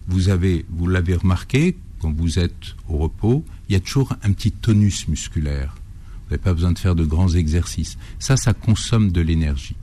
Vous 0.08 0.28
avez, 0.28 0.66
vous 0.68 0.86
l'avez 0.86 1.14
remarqué, 1.14 1.78
quand 2.00 2.12
vous 2.12 2.38
êtes 2.38 2.76
au 2.86 2.98
repos, 2.98 3.46
il 3.68 3.72
y 3.72 3.76
a 3.76 3.80
toujours 3.80 4.14
un 4.22 4.32
petit 4.32 4.52
tonus 4.52 5.08
musculaire. 5.08 5.74
Vous 5.74 6.32
n'avez 6.32 6.42
pas 6.42 6.52
besoin 6.52 6.72
de 6.72 6.78
faire 6.78 6.94
de 6.94 7.04
grands 7.04 7.30
exercices. 7.30 7.96
Ça, 8.18 8.36
ça 8.36 8.52
consomme 8.52 9.10
de 9.10 9.22
l'énergie. 9.22 9.76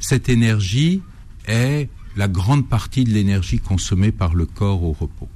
Cette 0.00 0.28
énergie 0.28 1.00
est 1.46 1.88
la 2.16 2.28
grande 2.28 2.68
partie 2.68 3.04
de 3.04 3.10
l'énergie 3.10 3.58
consommée 3.58 4.12
par 4.12 4.34
le 4.34 4.46
corps 4.46 4.82
au 4.82 4.92
repos. 4.92 5.28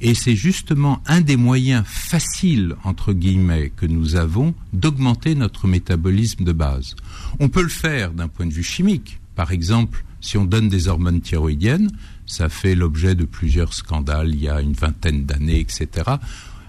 Et 0.00 0.14
c'est 0.14 0.36
justement 0.36 1.02
un 1.06 1.20
des 1.20 1.36
moyens 1.36 1.84
faciles, 1.84 2.76
entre 2.84 3.12
guillemets, 3.12 3.72
que 3.74 3.86
nous 3.86 4.14
avons 4.14 4.54
d'augmenter 4.72 5.34
notre 5.34 5.66
métabolisme 5.66 6.44
de 6.44 6.52
base. 6.52 6.94
On 7.40 7.48
peut 7.48 7.62
le 7.62 7.68
faire 7.68 8.12
d'un 8.12 8.28
point 8.28 8.46
de 8.46 8.52
vue 8.52 8.62
chimique. 8.62 9.18
Par 9.34 9.50
exemple, 9.50 10.04
si 10.20 10.36
on 10.36 10.44
donne 10.44 10.68
des 10.68 10.86
hormones 10.86 11.20
thyroïdiennes, 11.20 11.90
ça 12.26 12.48
fait 12.48 12.76
l'objet 12.76 13.14
de 13.14 13.24
plusieurs 13.24 13.74
scandales 13.74 14.30
il 14.34 14.42
y 14.42 14.48
a 14.48 14.60
une 14.60 14.72
vingtaine 14.72 15.24
d'années, 15.24 15.58
etc. 15.58 15.88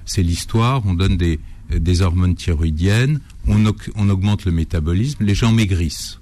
C'est 0.05 0.23
l'histoire, 0.23 0.81
on 0.85 0.95
donne 0.95 1.17
des, 1.17 2.01
hormones 2.01 2.35
thyroïdiennes, 2.35 3.19
on, 3.47 3.63
on 3.95 4.09
augmente 4.09 4.45
le 4.45 4.51
métabolisme, 4.51 5.23
les 5.23 5.35
gens 5.35 5.51
maigrissent. 5.51 6.19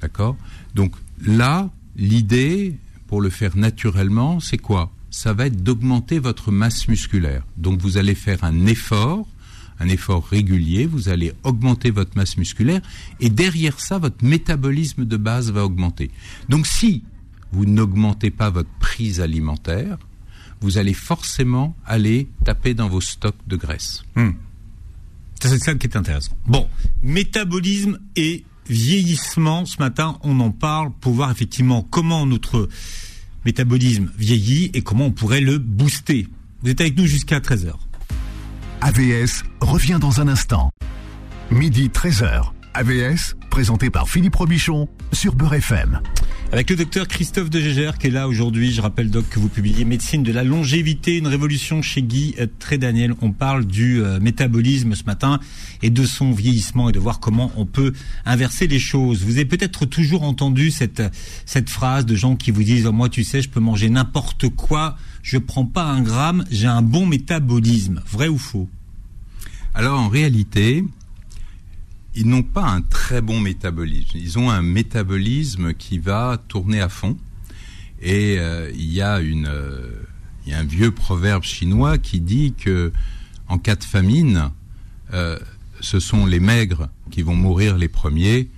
D'accord? 0.00 0.36
Donc 0.74 0.92
là, 1.24 1.70
l'idée, 1.96 2.76
pour 3.06 3.20
le 3.20 3.30
faire 3.30 3.56
naturellement, 3.56 4.40
c'est 4.40 4.58
quoi? 4.58 4.92
Ça 5.10 5.32
va 5.32 5.46
être 5.46 5.62
d'augmenter 5.62 6.18
votre 6.18 6.52
masse 6.52 6.86
musculaire. 6.88 7.44
Donc 7.56 7.80
vous 7.80 7.96
allez 7.96 8.14
faire 8.14 8.44
un 8.44 8.66
effort, 8.66 9.26
un 9.80 9.88
effort 9.88 10.26
régulier, 10.26 10.86
vous 10.86 11.08
allez 11.08 11.32
augmenter 11.42 11.90
votre 11.90 12.16
masse 12.16 12.36
musculaire, 12.36 12.80
et 13.18 13.30
derrière 13.30 13.80
ça, 13.80 13.98
votre 13.98 14.24
métabolisme 14.24 15.04
de 15.04 15.16
base 15.16 15.50
va 15.50 15.64
augmenter. 15.64 16.10
Donc 16.48 16.66
si 16.66 17.02
vous 17.52 17.66
n'augmentez 17.66 18.30
pas 18.30 18.50
votre 18.50 18.70
prise 18.78 19.20
alimentaire, 19.20 19.98
vous 20.60 20.78
allez 20.78 20.94
forcément 20.94 21.74
aller 21.86 22.28
taper 22.44 22.74
dans 22.74 22.88
vos 22.88 23.00
stocks 23.00 23.34
de 23.46 23.56
graisse. 23.56 24.04
Hmm. 24.14 24.32
C'est 25.40 25.58
ça 25.58 25.74
qui 25.74 25.86
est 25.86 25.96
intéressant. 25.96 26.36
Bon, 26.46 26.68
métabolisme 27.02 27.98
et 28.14 28.44
vieillissement, 28.68 29.64
ce 29.66 29.78
matin, 29.78 30.18
on 30.22 30.40
en 30.40 30.50
parle 30.50 30.90
pour 31.00 31.12
voir 31.12 31.30
effectivement 31.30 31.82
comment 31.82 32.26
notre 32.26 32.68
métabolisme 33.44 34.10
vieillit 34.18 34.70
et 34.74 34.82
comment 34.82 35.06
on 35.06 35.12
pourrait 35.12 35.40
le 35.40 35.58
booster. 35.58 36.28
Vous 36.62 36.70
êtes 36.70 36.80
avec 36.80 36.96
nous 36.96 37.06
jusqu'à 37.06 37.40
13h. 37.40 37.72
AVS 38.80 39.44
revient 39.60 39.98
dans 40.00 40.20
un 40.20 40.28
instant. 40.28 40.70
Midi 41.50 41.88
13h. 41.88 42.50
AVS, 42.74 43.34
présenté 43.50 43.90
par 43.90 44.08
Philippe 44.08 44.36
Robichon 44.36 44.88
sur 45.12 45.34
Beurre 45.34 45.54
FM. 45.54 46.00
Avec 46.52 46.68
le 46.68 46.74
docteur 46.74 47.06
Christophe 47.06 47.48
de 47.48 47.60
Gégère 47.60 47.96
qui 47.96 48.08
est 48.08 48.10
là 48.10 48.26
aujourd'hui. 48.26 48.72
Je 48.72 48.80
rappelle, 48.80 49.08
Doc, 49.08 49.28
que 49.28 49.38
vous 49.38 49.48
publiez 49.48 49.84
Médecine 49.84 50.24
de 50.24 50.32
la 50.32 50.42
longévité, 50.42 51.16
une 51.16 51.28
révolution 51.28 51.80
chez 51.80 52.02
Guy 52.02 52.34
Trédaniel. 52.58 53.14
On 53.20 53.30
parle 53.30 53.64
du 53.64 54.02
euh, 54.02 54.18
métabolisme 54.18 54.96
ce 54.96 55.04
matin 55.04 55.38
et 55.80 55.90
de 55.90 56.04
son 56.04 56.32
vieillissement 56.32 56.88
et 56.88 56.92
de 56.92 56.98
voir 56.98 57.20
comment 57.20 57.52
on 57.54 57.66
peut 57.66 57.92
inverser 58.26 58.66
les 58.66 58.80
choses. 58.80 59.22
Vous 59.22 59.36
avez 59.36 59.44
peut-être 59.44 59.86
toujours 59.86 60.24
entendu 60.24 60.72
cette, 60.72 61.04
cette 61.46 61.70
phrase 61.70 62.04
de 62.04 62.16
gens 62.16 62.34
qui 62.34 62.50
vous 62.50 62.64
disent, 62.64 62.86
oh, 62.86 62.92
moi, 62.92 63.08
tu 63.08 63.22
sais, 63.22 63.42
je 63.42 63.48
peux 63.48 63.60
manger 63.60 63.88
n'importe 63.88 64.48
quoi, 64.48 64.96
je 65.22 65.38
prends 65.38 65.66
pas 65.66 65.84
un 65.84 66.02
gramme, 66.02 66.44
j'ai 66.50 66.66
un 66.66 66.82
bon 66.82 67.06
métabolisme. 67.06 68.02
Vrai 68.10 68.26
ou 68.26 68.38
faux? 68.38 68.68
Alors, 69.72 70.00
en 70.00 70.08
réalité, 70.08 70.82
ils 72.14 72.28
n'ont 72.28 72.42
pas 72.42 72.64
un 72.64 72.82
très 72.82 73.20
bon 73.20 73.40
métabolisme. 73.40 74.16
Ils 74.16 74.38
ont 74.38 74.50
un 74.50 74.62
métabolisme 74.62 75.74
qui 75.74 75.98
va 75.98 76.42
tourner 76.48 76.80
à 76.80 76.88
fond. 76.88 77.16
Et 78.02 78.36
euh, 78.38 78.70
il, 78.74 78.92
y 78.92 79.02
a 79.02 79.20
une, 79.20 79.46
euh, 79.46 79.90
il 80.44 80.52
y 80.52 80.54
a 80.54 80.58
un 80.58 80.64
vieux 80.64 80.90
proverbe 80.90 81.44
chinois 81.44 81.98
qui 81.98 82.20
dit 82.20 82.54
que 82.54 82.92
en 83.48 83.58
cas 83.58 83.76
de 83.76 83.84
famine, 83.84 84.50
euh, 85.12 85.38
ce 85.80 86.00
sont 86.00 86.26
les 86.26 86.40
maigres 86.40 86.88
qui 87.10 87.22
vont 87.22 87.34
mourir 87.34 87.76
les 87.76 87.88
premiers 87.88 88.48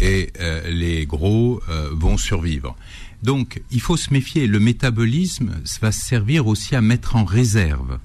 et 0.00 0.32
les 0.68 1.06
gros 1.06 1.62
vont 1.92 2.16
survivre. 2.16 2.76
Donc, 3.22 3.62
il 3.70 3.80
faut 3.80 3.96
se 3.96 4.12
méfier. 4.12 4.48
Le 4.48 4.58
métabolisme 4.58 5.52
va 5.80 5.92
servir 5.92 6.48
aussi 6.48 6.74
à 6.74 6.80
mettre 6.80 7.14
en 7.14 7.24
réserve. 7.24 8.00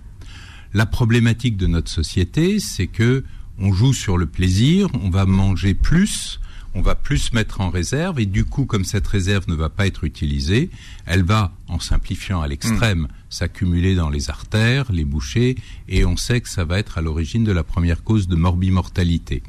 La 0.75 0.85
problématique 0.85 1.57
de 1.57 1.65
notre 1.65 1.89
société, 1.89 2.59
c'est 2.59 2.85
que 2.85 3.23
on 3.59 3.73
joue 3.73 3.93
sur 3.93 4.17
le 4.17 4.25
plaisir, 4.25 4.89
on 5.03 5.09
va 5.09 5.25
manger 5.25 5.73
plus, 5.73 6.39
on 6.75 6.81
va 6.81 6.95
plus 6.95 7.33
mettre 7.33 7.61
en 7.61 7.69
réserve, 7.69 8.19
et 8.19 8.25
du 8.25 8.45
coup, 8.45 8.65
comme 8.65 8.85
cette 8.85 9.07
réserve 9.07 9.45
ne 9.47 9.55
va 9.55 9.69
pas 9.69 9.87
être 9.87 10.03
utilisée, 10.03 10.69
elle 11.05 11.23
va, 11.23 11.51
en 11.67 11.79
simplifiant 11.79 12.41
à 12.41 12.47
l'extrême, 12.47 13.01
hmm. 13.01 13.07
s'accumuler 13.29 13.95
dans 13.95 14.09
les 14.09 14.29
artères, 14.29 14.91
les 14.91 15.05
bouchées, 15.05 15.55
et 15.87 16.05
on 16.05 16.15
sait 16.15 16.41
que 16.41 16.49
ça 16.49 16.65
va 16.65 16.79
être 16.79 16.97
à 16.97 17.01
l'origine 17.01 17.43
de 17.43 17.51
la 17.51 17.63
première 17.63 18.03
cause 18.03 18.27
de 18.27 18.35
morbimortalité. 18.35 19.43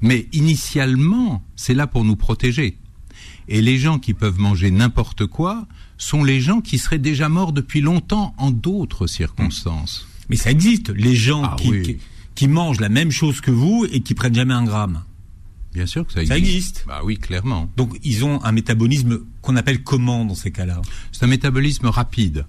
Mais 0.00 0.26
initialement, 0.32 1.42
c'est 1.54 1.74
là 1.74 1.86
pour 1.86 2.04
nous 2.04 2.16
protéger. 2.16 2.76
Et 3.48 3.62
les 3.62 3.78
gens 3.78 3.98
qui 3.98 4.12
peuvent 4.12 4.40
manger 4.40 4.70
n'importe 4.70 5.26
quoi 5.26 5.66
sont 5.98 6.24
les 6.24 6.40
gens 6.40 6.60
qui 6.60 6.78
seraient 6.78 6.98
déjà 6.98 7.28
morts 7.28 7.52
depuis 7.52 7.80
longtemps 7.80 8.34
en 8.38 8.50
d'autres 8.50 9.06
circonstances. 9.06 10.06
Mais 10.28 10.36
ça 10.36 10.50
existe, 10.50 10.90
les 10.90 11.14
gens 11.14 11.44
ah 11.44 11.56
qui 11.56 11.82
qui 11.82 11.98
mangent 12.46 12.80
la 12.80 12.88
même 12.88 13.10
chose 13.10 13.40
que 13.40 13.50
vous 13.50 13.86
et 13.90 14.00
qui 14.00 14.14
prennent 14.14 14.34
jamais 14.34 14.54
un 14.54 14.64
gramme. 14.64 15.02
Bien 15.72 15.86
sûr 15.86 16.06
que 16.06 16.12
ça 16.12 16.20
existe. 16.20 16.32
Ça 16.32 16.38
existe. 16.38 16.84
Bah 16.86 17.00
oui, 17.04 17.18
clairement. 17.18 17.70
Donc 17.76 17.98
ils 18.02 18.24
ont 18.24 18.42
un 18.44 18.52
métabolisme 18.52 19.20
qu'on 19.42 19.56
appelle 19.56 19.82
comment 19.82 20.24
dans 20.24 20.34
ces 20.34 20.50
cas-là? 20.50 20.80
C'est 21.12 21.24
un 21.24 21.28
métabolisme 21.28 21.86
rapide. 21.86 22.46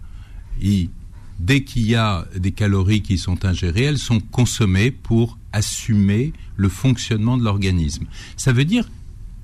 dès 1.39 1.63
qu'il 1.63 1.85
y 1.87 1.95
a 1.95 2.25
des 2.35 2.51
calories 2.51 3.01
qui 3.01 3.17
sont 3.17 3.45
ingérées, 3.45 3.83
elles 3.83 3.97
sont 3.97 4.19
consommées 4.19 4.91
pour 4.91 5.37
assumer 5.51 6.33
le 6.55 6.69
fonctionnement 6.69 7.37
de 7.37 7.43
l'organisme. 7.43 8.05
Ça 8.37 8.53
veut 8.53 8.65
dire 8.65 8.87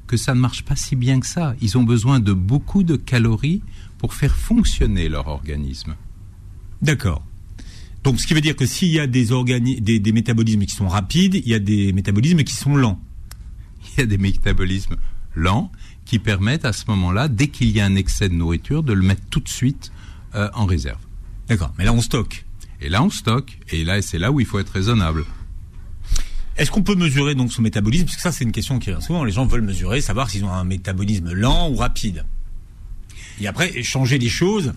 que 0.07 0.17
ça 0.17 0.33
ne 0.33 0.39
marche 0.39 0.63
pas 0.63 0.75
si 0.75 0.95
bien 0.95 1.19
que 1.19 1.27
ça. 1.27 1.55
Ils 1.62 1.77
ont 1.77 1.83
besoin 1.83 2.19
de 2.19 2.33
beaucoup 2.33 2.83
de 2.83 2.95
calories 2.95 3.62
pour 3.97 4.13
faire 4.13 4.35
fonctionner 4.35 5.09
leur 5.09 5.27
organisme. 5.27 5.95
D'accord. 6.81 7.23
Donc, 8.03 8.19
ce 8.19 8.27
qui 8.27 8.33
veut 8.33 8.41
dire 8.41 8.55
que 8.55 8.65
s'il 8.65 8.89
y 8.89 9.00
a 9.00 9.07
des, 9.07 9.27
des, 9.79 10.00
des 10.00 10.12
métabolismes 10.12 10.65
qui 10.65 10.75
sont 10.75 10.88
rapides, 10.88 11.36
il 11.36 11.48
y 11.48 11.53
a 11.53 11.60
des 11.60 11.93
métabolismes 11.93 12.43
qui 12.43 12.53
sont 12.53 12.75
lents. 12.75 13.00
Il 13.98 14.00
y 14.00 14.03
a 14.03 14.05
des 14.05 14.17
métabolismes 14.17 14.95
lents 15.36 15.72
qui 16.05 16.19
permettent 16.19 16.65
à 16.65 16.74
ce 16.74 16.86
moment-là, 16.88 17.27
dès 17.27 17.48
qu'il 17.48 17.69
y 17.69 17.79
a 17.79 17.86
un 17.86 17.95
excès 17.95 18.29
de 18.29 18.33
nourriture, 18.33 18.83
de 18.83 18.93
le 18.93 19.03
mettre 19.03 19.22
tout 19.29 19.39
de 19.39 19.50
suite 19.50 19.91
euh, 20.36 20.50
en 20.53 20.65
réserve. 20.65 21.00
D'accord, 21.48 21.74
mais 21.77 21.86
là 21.86 21.93
on 21.93 22.01
stocke. 22.01 22.45
Et 22.81 22.89
là 22.89 23.03
on 23.03 23.10
stocke, 23.10 23.60
et 23.69 23.83
là 23.83 24.01
c'est 24.01 24.17
là 24.17 24.31
où 24.31 24.39
il 24.39 24.45
faut 24.45 24.60
être 24.60 24.69
raisonnable. 24.69 25.25
Est-ce 26.57 26.69
qu'on 26.72 26.83
peut 26.83 26.95
mesurer 26.95 27.36
donc 27.36 27.51
son 27.51 27.62
métabolisme? 27.62 28.05
Parce 28.05 28.15
que 28.15 28.22
ça 28.22 28.31
c'est 28.31 28.43
une 28.43 28.51
question 28.51 28.79
qui 28.79 28.91
revient 28.91 29.03
souvent. 29.03 29.24
Les 29.24 29.31
gens 29.31 29.45
veulent 29.45 29.62
mesurer, 29.62 30.01
savoir 30.01 30.29
s'ils 30.29 30.43
ont 30.43 30.51
un 30.51 30.63
métabolisme 30.63 31.31
lent 31.33 31.69
ou 31.69 31.75
rapide. 31.75 32.25
Et 33.39 33.48
après 33.48 33.81
changer 33.81 34.19
les 34.19 34.29
choses 34.29 34.74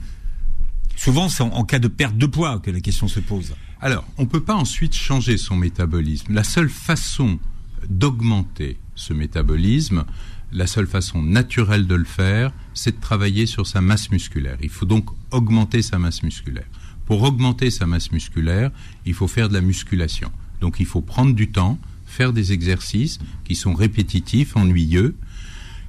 Souvent, 0.97 1.29
c'est 1.29 1.43
en, 1.43 1.65
cas 1.65 1.79
de 1.79 1.89
perte 1.89 2.17
de 2.17 2.27
poids 2.27 2.59
que 2.59 2.71
la 2.71 2.81
question 2.81 3.07
se 3.07 3.21
pose. 3.21 3.55
Alors, 3.81 4.05
on 4.17 4.23
ne 4.23 4.29
peut 4.29 4.43
pas 4.43 4.55
ensuite 4.55 4.95
changer 4.95 5.37
son 5.37 5.55
métabolisme. 5.55 6.33
La 6.33 6.43
seule 6.43 6.71
façon 6.71 7.39
d'augmenter 7.89 8.79
ce 8.95 9.13
métabolisme, 9.13 10.05
la 10.53 10.67
seule 10.67 10.87
façon 10.87 11.23
naturelle 11.23 11.87
de 11.87 11.95
le 11.95 12.05
faire, 12.05 12.53
c'est 12.73 12.97
de 12.97 13.01
travailler 13.01 13.47
sur 13.47 13.67
sa 13.67 13.83
masse 13.83 14.11
musculaire. 14.11 14.57
Il 14.63 14.71
faut 14.71 14.87
donc 14.87 15.11
augmenter 15.31 15.83
sa 15.83 15.99
masse 15.99 16.23
musculaire. 16.23 16.67
Pour 17.05 17.23
augmenter 17.23 17.71
sa 17.71 17.87
masse 17.87 18.11
musculaire, 18.11 18.71
il 19.05 19.15
faut 19.15 19.29
faire 19.29 19.49
de 19.49 19.55
la 19.55 19.61
musculation. 19.61 20.33
Donc 20.61 20.81
il 20.81 20.87
faut 20.87 21.03
prendre 21.03 21.35
du 21.35 21.51
temps, 21.51 21.79
faire 22.07 22.33
des 22.33 22.53
exercices 22.53 23.19
qui 23.45 23.55
sont 23.55 23.75
répétitifs, 23.75 24.57
ennuyeux, 24.57 25.15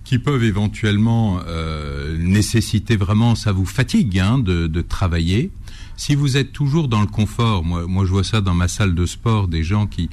qui 0.08 0.20
peuvent 0.20 0.46
éventuellement 0.46 1.42
euh, 1.48 2.18
nécessiter 2.18 2.96
vraiment, 2.96 3.36
ça 3.36 3.52
vous 3.52 3.66
fatigue 3.66 4.20
hein, 4.20 4.40
de, 4.40 4.82
travailler. 4.82 5.52
Si 5.98 6.16
vous 6.16 6.38
êtes 6.38 6.54
toujours 6.54 6.88
dans 6.88 7.02
le 7.02 7.08
confort, 7.08 7.66
moi, 7.66 7.86
moi 7.88 8.06
je 8.06 8.12
vois 8.12 8.24
ça 8.24 8.40
dans 8.40 8.54
ma 8.54 8.70
salle 8.70 8.96
de 8.96 9.06
sport, 9.06 9.50
des 9.50 9.64
gens 9.64 9.86
qui 9.86 10.10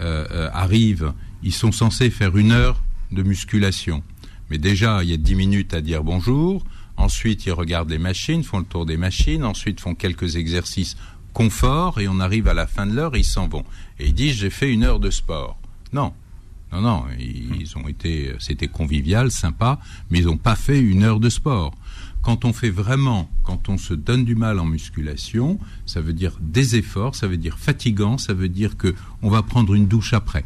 euh, 0.00 0.26
euh, 0.32 0.50
arrivent, 0.52 1.12
ils 1.44 1.52
sont 1.52 1.70
censés 1.70 2.10
faire 2.10 2.36
une 2.36 2.50
heure 2.50 2.82
de 3.12 3.22
musculation. 3.22 4.02
Mais 4.50 4.58
déjà, 4.58 5.04
il 5.04 5.10
y 5.10 5.12
a 5.12 5.16
dix 5.16 5.36
minutes 5.36 5.74
à 5.74 5.80
dire 5.80 6.02
bonjour, 6.02 6.64
ensuite 6.96 7.46
ils 7.46 7.52
regardent 7.52 7.90
les 7.90 7.98
machines, 7.98 8.42
font 8.42 8.58
le 8.58 8.64
tour 8.64 8.84
des 8.84 8.96
machines, 8.96 9.44
ensuite 9.44 9.78
font 9.80 9.94
quelques 9.94 10.34
exercices 10.34 10.96
confort, 11.32 12.00
et 12.00 12.08
on 12.08 12.18
arrive 12.18 12.48
à 12.48 12.54
la 12.54 12.66
fin 12.66 12.84
de 12.84 12.96
l'heure, 12.96 13.16
ils 13.16 13.24
s'en 13.24 13.46
vont. 13.46 13.64
Et 14.00 14.08
ils 14.08 14.14
disent, 14.14 14.38
j'ai 14.38 14.50
fait 14.50 14.72
une 14.72 14.82
heure 14.82 14.98
de 14.98 15.10
sport. 15.10 15.56
Non, 15.92 16.14
non, 16.76 16.82
non, 16.82 17.04
ils 17.18 17.76
ont 17.76 17.88
été, 17.88 18.34
c'était 18.38 18.68
convivial, 18.68 19.30
sympa, 19.30 19.78
mais 20.10 20.18
ils 20.18 20.26
n'ont 20.26 20.36
pas 20.36 20.56
fait 20.56 20.80
une 20.80 21.02
heure 21.02 21.20
de 21.20 21.28
sport. 21.28 21.74
Quand 22.22 22.44
on 22.44 22.52
fait 22.52 22.70
vraiment, 22.70 23.30
quand 23.44 23.68
on 23.68 23.78
se 23.78 23.94
donne 23.94 24.24
du 24.24 24.34
mal 24.34 24.58
en 24.58 24.64
musculation, 24.64 25.60
ça 25.86 26.00
veut 26.00 26.12
dire 26.12 26.36
des 26.40 26.76
efforts, 26.76 27.14
ça 27.14 27.28
veut 27.28 27.36
dire 27.36 27.58
fatigant, 27.58 28.18
ça 28.18 28.34
veut 28.34 28.48
dire 28.48 28.76
que 28.76 28.94
on 29.22 29.30
va 29.30 29.42
prendre 29.42 29.74
une 29.74 29.86
douche 29.86 30.12
après. 30.12 30.44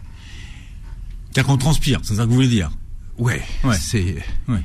C'est-à-dire 1.30 1.46
qu'on 1.46 1.58
transpire, 1.58 2.00
c'est 2.02 2.16
ça 2.16 2.24
que 2.24 2.28
vous 2.28 2.34
voulez 2.34 2.48
dire? 2.48 2.70
Ouais, 3.18 3.42
ouais. 3.64 3.76
c'est. 3.76 4.22
Ouais. 4.48 4.62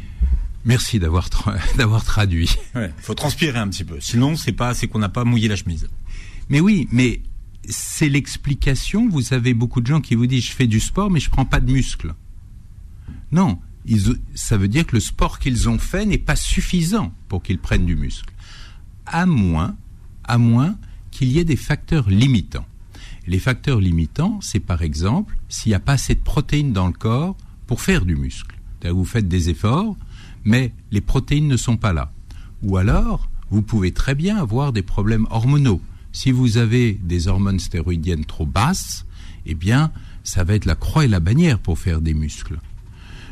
Merci 0.65 1.00
d'avoir 1.00 1.29
tra 1.29 1.55
d'avoir 1.77 2.03
traduit. 2.03 2.55
Il 2.75 2.91
faut 2.98 3.13
transpirer 3.13 3.60
un 3.60 3.67
petit 3.69 3.84
peu. 3.84 3.98
Sinon, 4.00 4.36
c'est 4.36 4.51
pas, 4.51 4.74
c'est 4.74 4.88
qu'on 4.88 5.00
n'a 5.00 5.10
pas 5.10 5.24
mouillé 5.24 5.48
la 5.48 5.55
chemise. 5.55 5.88
Mais 6.50 6.60
oui, 6.60 6.88
mais 6.91 7.22
c'est 7.69 8.10
l'explication. 8.10 9.10
Vous 9.10 9.34
avez 9.34 9.53
beaucoup 9.53 9.81
de 9.81 9.88
gens 9.88 10.01
qui 10.01 10.15
vous 10.15 10.27
disent 10.27 10.45
je 10.45 10.51
fais 10.51 10.67
du 10.67 10.79
sport, 10.79 11.10
mais 11.10 11.19
je 11.19 11.29
prends 11.29 11.45
pas 11.45 11.60
de 11.60 11.72
muscles. 11.72 12.13
Non, 13.31 13.60
ils, 13.86 14.15
ça 14.34 14.57
veut 14.57 14.67
dire 14.67 14.86
que 14.86 14.95
le 14.95 15.00
sport 15.00 15.39
qu'ils 15.39 15.69
ont 15.69 15.77
fait 15.77 16.05
n'est 16.05 16.17
pas 16.17 16.36
suffisant 16.36 17.13
pour 17.27 17.43
qu'ils 17.43 17.60
prennent 17.60 17.86
du 17.86 17.95
muscle. 17.95 18.34
À 19.05 19.25
moins, 19.25 19.75
à 20.24 20.38
moins 20.38 20.77
qu'il 21.12 21.31
y 21.31 21.39
ait 21.39 21.45
des 21.45 21.55
facteurs 21.55 22.10
limitants. 22.10 22.65
Les 23.27 23.39
facteurs 23.39 23.79
limitants, 23.79 24.39
c'est 24.41 24.60
par 24.60 24.81
exemple 24.81 25.38
s'il 25.50 25.72
n'y 25.72 25.75
a 25.75 25.79
pas 25.79 25.93
assez 25.93 26.15
de 26.15 26.19
protéines 26.19 26.74
dans 26.74 26.88
le 26.88 26.93
corps 26.93 27.36
pour 27.67 27.81
faire 27.81 28.05
du 28.05 28.15
muscle. 28.15 28.55
Vous 28.84 29.05
faites 29.05 29.27
des 29.27 29.50
efforts, 29.50 29.95
mais 30.43 30.72
les 30.91 31.01
protéines 31.01 31.48
ne 31.48 31.57
sont 31.57 31.77
pas 31.77 31.93
là. 31.93 32.12
Ou 32.62 32.77
alors, 32.77 33.29
vous 33.50 33.62
pouvez 33.62 33.91
très 33.91 34.15
bien 34.15 34.38
avoir 34.38 34.74
des 34.74 34.84
problèmes 34.84 35.27
hormonaux. 35.29 35.81
Si 36.15 36.31
vous 36.31 36.55
avez 36.55 36.93
des 36.93 37.27
hormones 37.27 37.60
stéroïdiennes 37.60 38.24
trop 38.24 38.45
basses, 38.45 39.05
eh 39.45 39.53
bien, 39.53 39.91
ça 40.24 40.45
va 40.45 40.53
être 40.53 40.63
la 40.63 40.75
croix 40.75 41.03
et 41.03 41.10
la 41.10 41.19
bannière 41.19 41.60
pour 41.60 41.77
faire 41.77 42.00
des 42.00 42.13
muscles. 42.13 42.57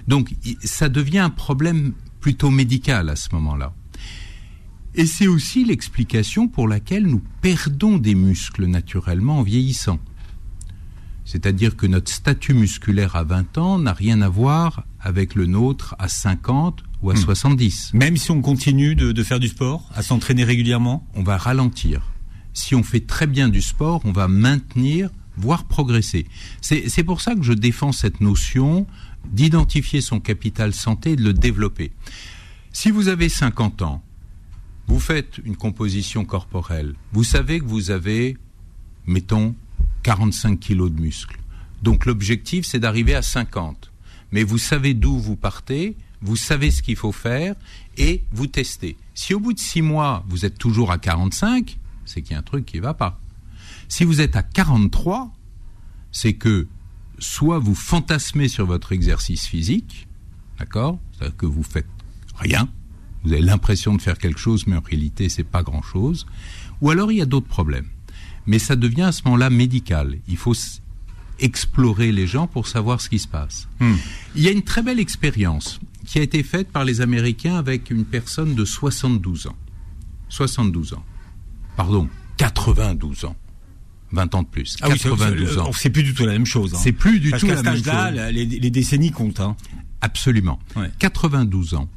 Donc, 0.10 0.36
ça 0.66 0.90
devient 0.90 1.20
un 1.20 1.30
problème 1.30 1.94
plutôt 2.20 2.52
médical 2.52 3.08
à 3.08 3.16
ce 3.16 3.30
moment-là. 3.32 3.74
Et 4.96 5.06
c'est 5.06 5.28
aussi 5.28 5.64
l'explication 5.64 6.50
pour 6.50 6.68
laquelle 6.68 7.08
nous 7.08 7.22
perdons 7.42 7.98
des 7.98 8.16
muscles 8.16 8.66
naturellement 8.66 9.40
en 9.40 9.44
vieillissant. 9.44 10.00
C'est-à-dire 11.24 11.78
que 11.78 11.88
notre 11.88 12.12
statut 12.12 12.54
musculaire 12.54 13.16
à 13.16 13.24
20 13.24 13.58
ans 13.60 13.80
n'a 13.80 13.94
rien 13.94 14.22
à 14.22 14.28
voir 14.28 14.84
avec 15.00 15.36
le 15.36 15.46
nôtre 15.46 15.96
à 16.00 16.10
50 16.10 16.84
ou 17.02 17.12
à 17.12 17.16
70. 17.16 17.94
Hmm. 17.94 17.98
Même 17.98 18.18
si 18.18 18.30
on 18.32 18.42
continue 18.42 18.94
de, 18.94 19.14
de 19.14 19.24
faire 19.24 19.40
du 19.40 19.48
sport, 19.48 19.90
à 19.96 20.04
s'entraîner 20.04 20.44
régulièrement? 20.44 21.08
On 21.14 21.24
va 21.24 21.38
ralentir. 21.38 22.13
Si 22.54 22.76
on 22.76 22.84
fait 22.84 23.06
très 23.06 23.28
bien 23.28 23.50
du 23.50 23.62
sport, 23.62 24.02
on 24.06 24.12
va 24.12 24.28
maintenir, 24.28 25.10
voire 25.38 25.66
progresser. 25.66 26.28
C'est 26.62 27.04
pour 27.04 27.22
ça 27.22 27.36
que 27.36 27.44
je 27.44 27.54
défends 27.54 27.92
cette 27.92 28.22
notion 28.22 28.86
d'identifier 29.26 30.02
son 30.02 30.20
capital 30.20 30.74
santé 30.74 31.12
et 31.12 31.16
de 31.16 31.24
le 31.24 31.34
développer. 31.34 31.92
Si 32.72 32.92
vous 32.92 33.08
avez 33.08 33.30
50 33.30 33.82
ans, 33.82 34.04
vous 34.88 35.00
faites 35.00 35.40
une 35.46 35.56
composition 35.56 36.26
corporelle, 36.26 36.94
vous 37.14 37.24
savez 37.24 37.60
que 37.60 37.66
vous 37.66 37.90
avez, 37.92 38.38
mettons, 39.06 39.56
45 40.04 40.60
kilos 40.60 40.92
de 40.92 41.00
muscles. 41.00 41.40
Donc 41.82 42.06
l'objectif, 42.06 42.66
c'est 42.66 42.80
d'arriver 42.80 43.16
à 43.16 43.22
50. 43.22 43.92
Mais 44.32 44.44
vous 44.44 44.58
savez 44.58 44.94
d'où 44.94 45.18
vous 45.18 45.36
partez, 45.36 45.96
vous 46.22 46.36
savez 46.36 46.72
ce 46.72 46.82
qu'il 46.82 46.96
faut 46.96 47.12
faire 47.12 47.56
et 47.98 48.24
vous 48.32 48.48
testez. 48.48 48.98
Si 49.14 49.34
au 49.34 49.40
bout 49.40 49.54
de 49.54 49.60
6 49.60 49.82
mois, 49.82 50.26
vous 50.28 50.46
êtes 50.46 50.58
toujours 50.58 50.92
à 50.92 50.98
45, 50.98 51.78
c'est 52.06 52.22
qu'il 52.22 52.34
y 52.34 52.36
a 52.36 52.40
un 52.40 52.44
truc 52.44 52.66
qui 52.66 52.78
ne 52.78 52.84
va 52.84 52.94
pas. 52.94 53.20
Si 53.88 54.04
vous 54.04 54.22
êtes 54.22 54.36
à 54.36 54.44
43, 54.44 55.32
c'est 56.12 56.34
que 56.34 56.68
soit 57.20 57.60
vous 57.60 57.76
fantasmez 57.76 58.48
sur 58.48 58.66
votre 58.66 58.92
exercice 58.92 59.46
physique, 59.46 60.08
d'accord? 60.60 61.00
C'est-à-dire 61.12 61.38
que 61.38 61.46
vous 61.46 61.64
faites 61.64 61.88
rien, 62.36 62.70
vous 63.24 63.34
avez 63.34 63.42
l'impression 63.42 63.96
de 63.96 64.02
faire 64.02 64.18
quelque 64.18 64.40
chose, 64.40 64.68
mais 64.68 64.76
en 64.76 64.82
réalité, 64.82 65.30
c'est 65.30 65.44
pas 65.44 65.64
grand-chose. 65.64 66.26
Ou 66.82 66.90
alors, 66.90 67.12
il 67.12 67.18
y 67.18 67.22
a 67.22 67.26
d'autres 67.26 67.48
problèmes. 67.48 67.88
Mais 68.46 68.60
ça 68.60 68.76
devient 68.76 69.04
à 69.04 69.12
ce 69.12 69.24
moment-là 69.26 69.50
médical. 69.50 70.18
Il 70.28 70.38
faut 70.38 70.56
explorer 71.40 72.12
les 72.12 72.28
gens 72.28 72.48
pour 72.48 72.68
savoir 72.68 73.00
ce 73.00 73.10
qui 73.10 73.20
se 73.20 73.28
passe. 73.28 73.68
Hmm. 73.80 73.96
Il 74.36 74.44
y 74.44 74.48
a 74.48 74.52
une 74.52 74.64
très 74.64 74.84
belle 74.84 75.00
expérience 75.00 75.80
qui 76.06 76.20
a 76.20 76.22
été 76.22 76.44
faite 76.44 76.70
par 76.70 76.84
les 76.84 77.02
Américains 77.02 77.56
avec 77.56 77.90
une 77.90 78.06
personne 78.06 78.56
de 78.56 78.66
72 78.66 79.48
ans. 79.48 79.56
72 80.30 80.94
ans. 80.94 81.06
Pardon, 81.76 82.08
92 82.38 83.26
ans. 83.26 83.36
20 84.12 84.36
ans 84.36 84.44
de 84.44 84.48
plus. 84.48 84.78
Ah 84.82 84.90
92 84.90 85.58
ans. 85.58 85.72
C'est 85.74 85.90
plus 85.90 86.04
du 86.04 86.14
tout 86.14 86.26
la 86.26 86.34
même 86.34 86.46
chose. 86.46 86.76
Hein. 86.76 86.80
C'est 86.82 86.92
plus 86.92 87.20
du 87.20 87.32
tout 87.32 87.48
la 87.48 87.64
même 87.64 87.76
chose. 87.76 87.86
là 87.86 88.32
les, 88.32 88.46
les, 88.46 88.70
décennies 88.70 89.12
comptent. 89.12 89.40
Hein. 89.40 89.56
Absolument. 90.02 90.60
Ouais. 90.76 90.92
92 91.00 91.74
ans. 91.74 91.90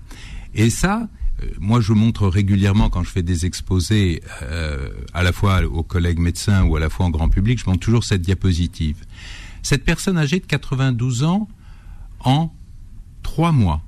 Et 0.54 0.70
ça, 0.70 1.08
euh, 1.42 1.46
moi, 1.58 1.80
je 1.80 1.92
montre 1.92 2.26
régulièrement 2.26 2.88
quand 2.88 3.02
je 3.04 3.10
fais 3.10 3.22
des 3.22 3.44
exposés, 3.44 4.22
euh, 4.42 4.88
à 5.12 5.22
la 5.22 5.32
fois 5.32 5.62
aux 5.64 5.82
collègues 5.82 6.18
médecins 6.18 6.64
ou 6.64 6.76
à 6.76 6.80
la 6.80 6.88
fois 6.88 7.06
en 7.06 7.10
grand 7.10 7.28
public, 7.28 7.58
je 7.58 7.66
montre 7.66 7.80
toujours 7.80 8.04
cette 8.04 8.22
diapositive. 8.22 9.04
Cette 9.62 9.84
personne 9.84 10.16
âgée 10.16 10.40
de 10.40 10.46
92 10.46 11.24
ans, 11.24 11.48
en 12.20 12.52
trois 13.22 13.52
mois, 13.52 13.82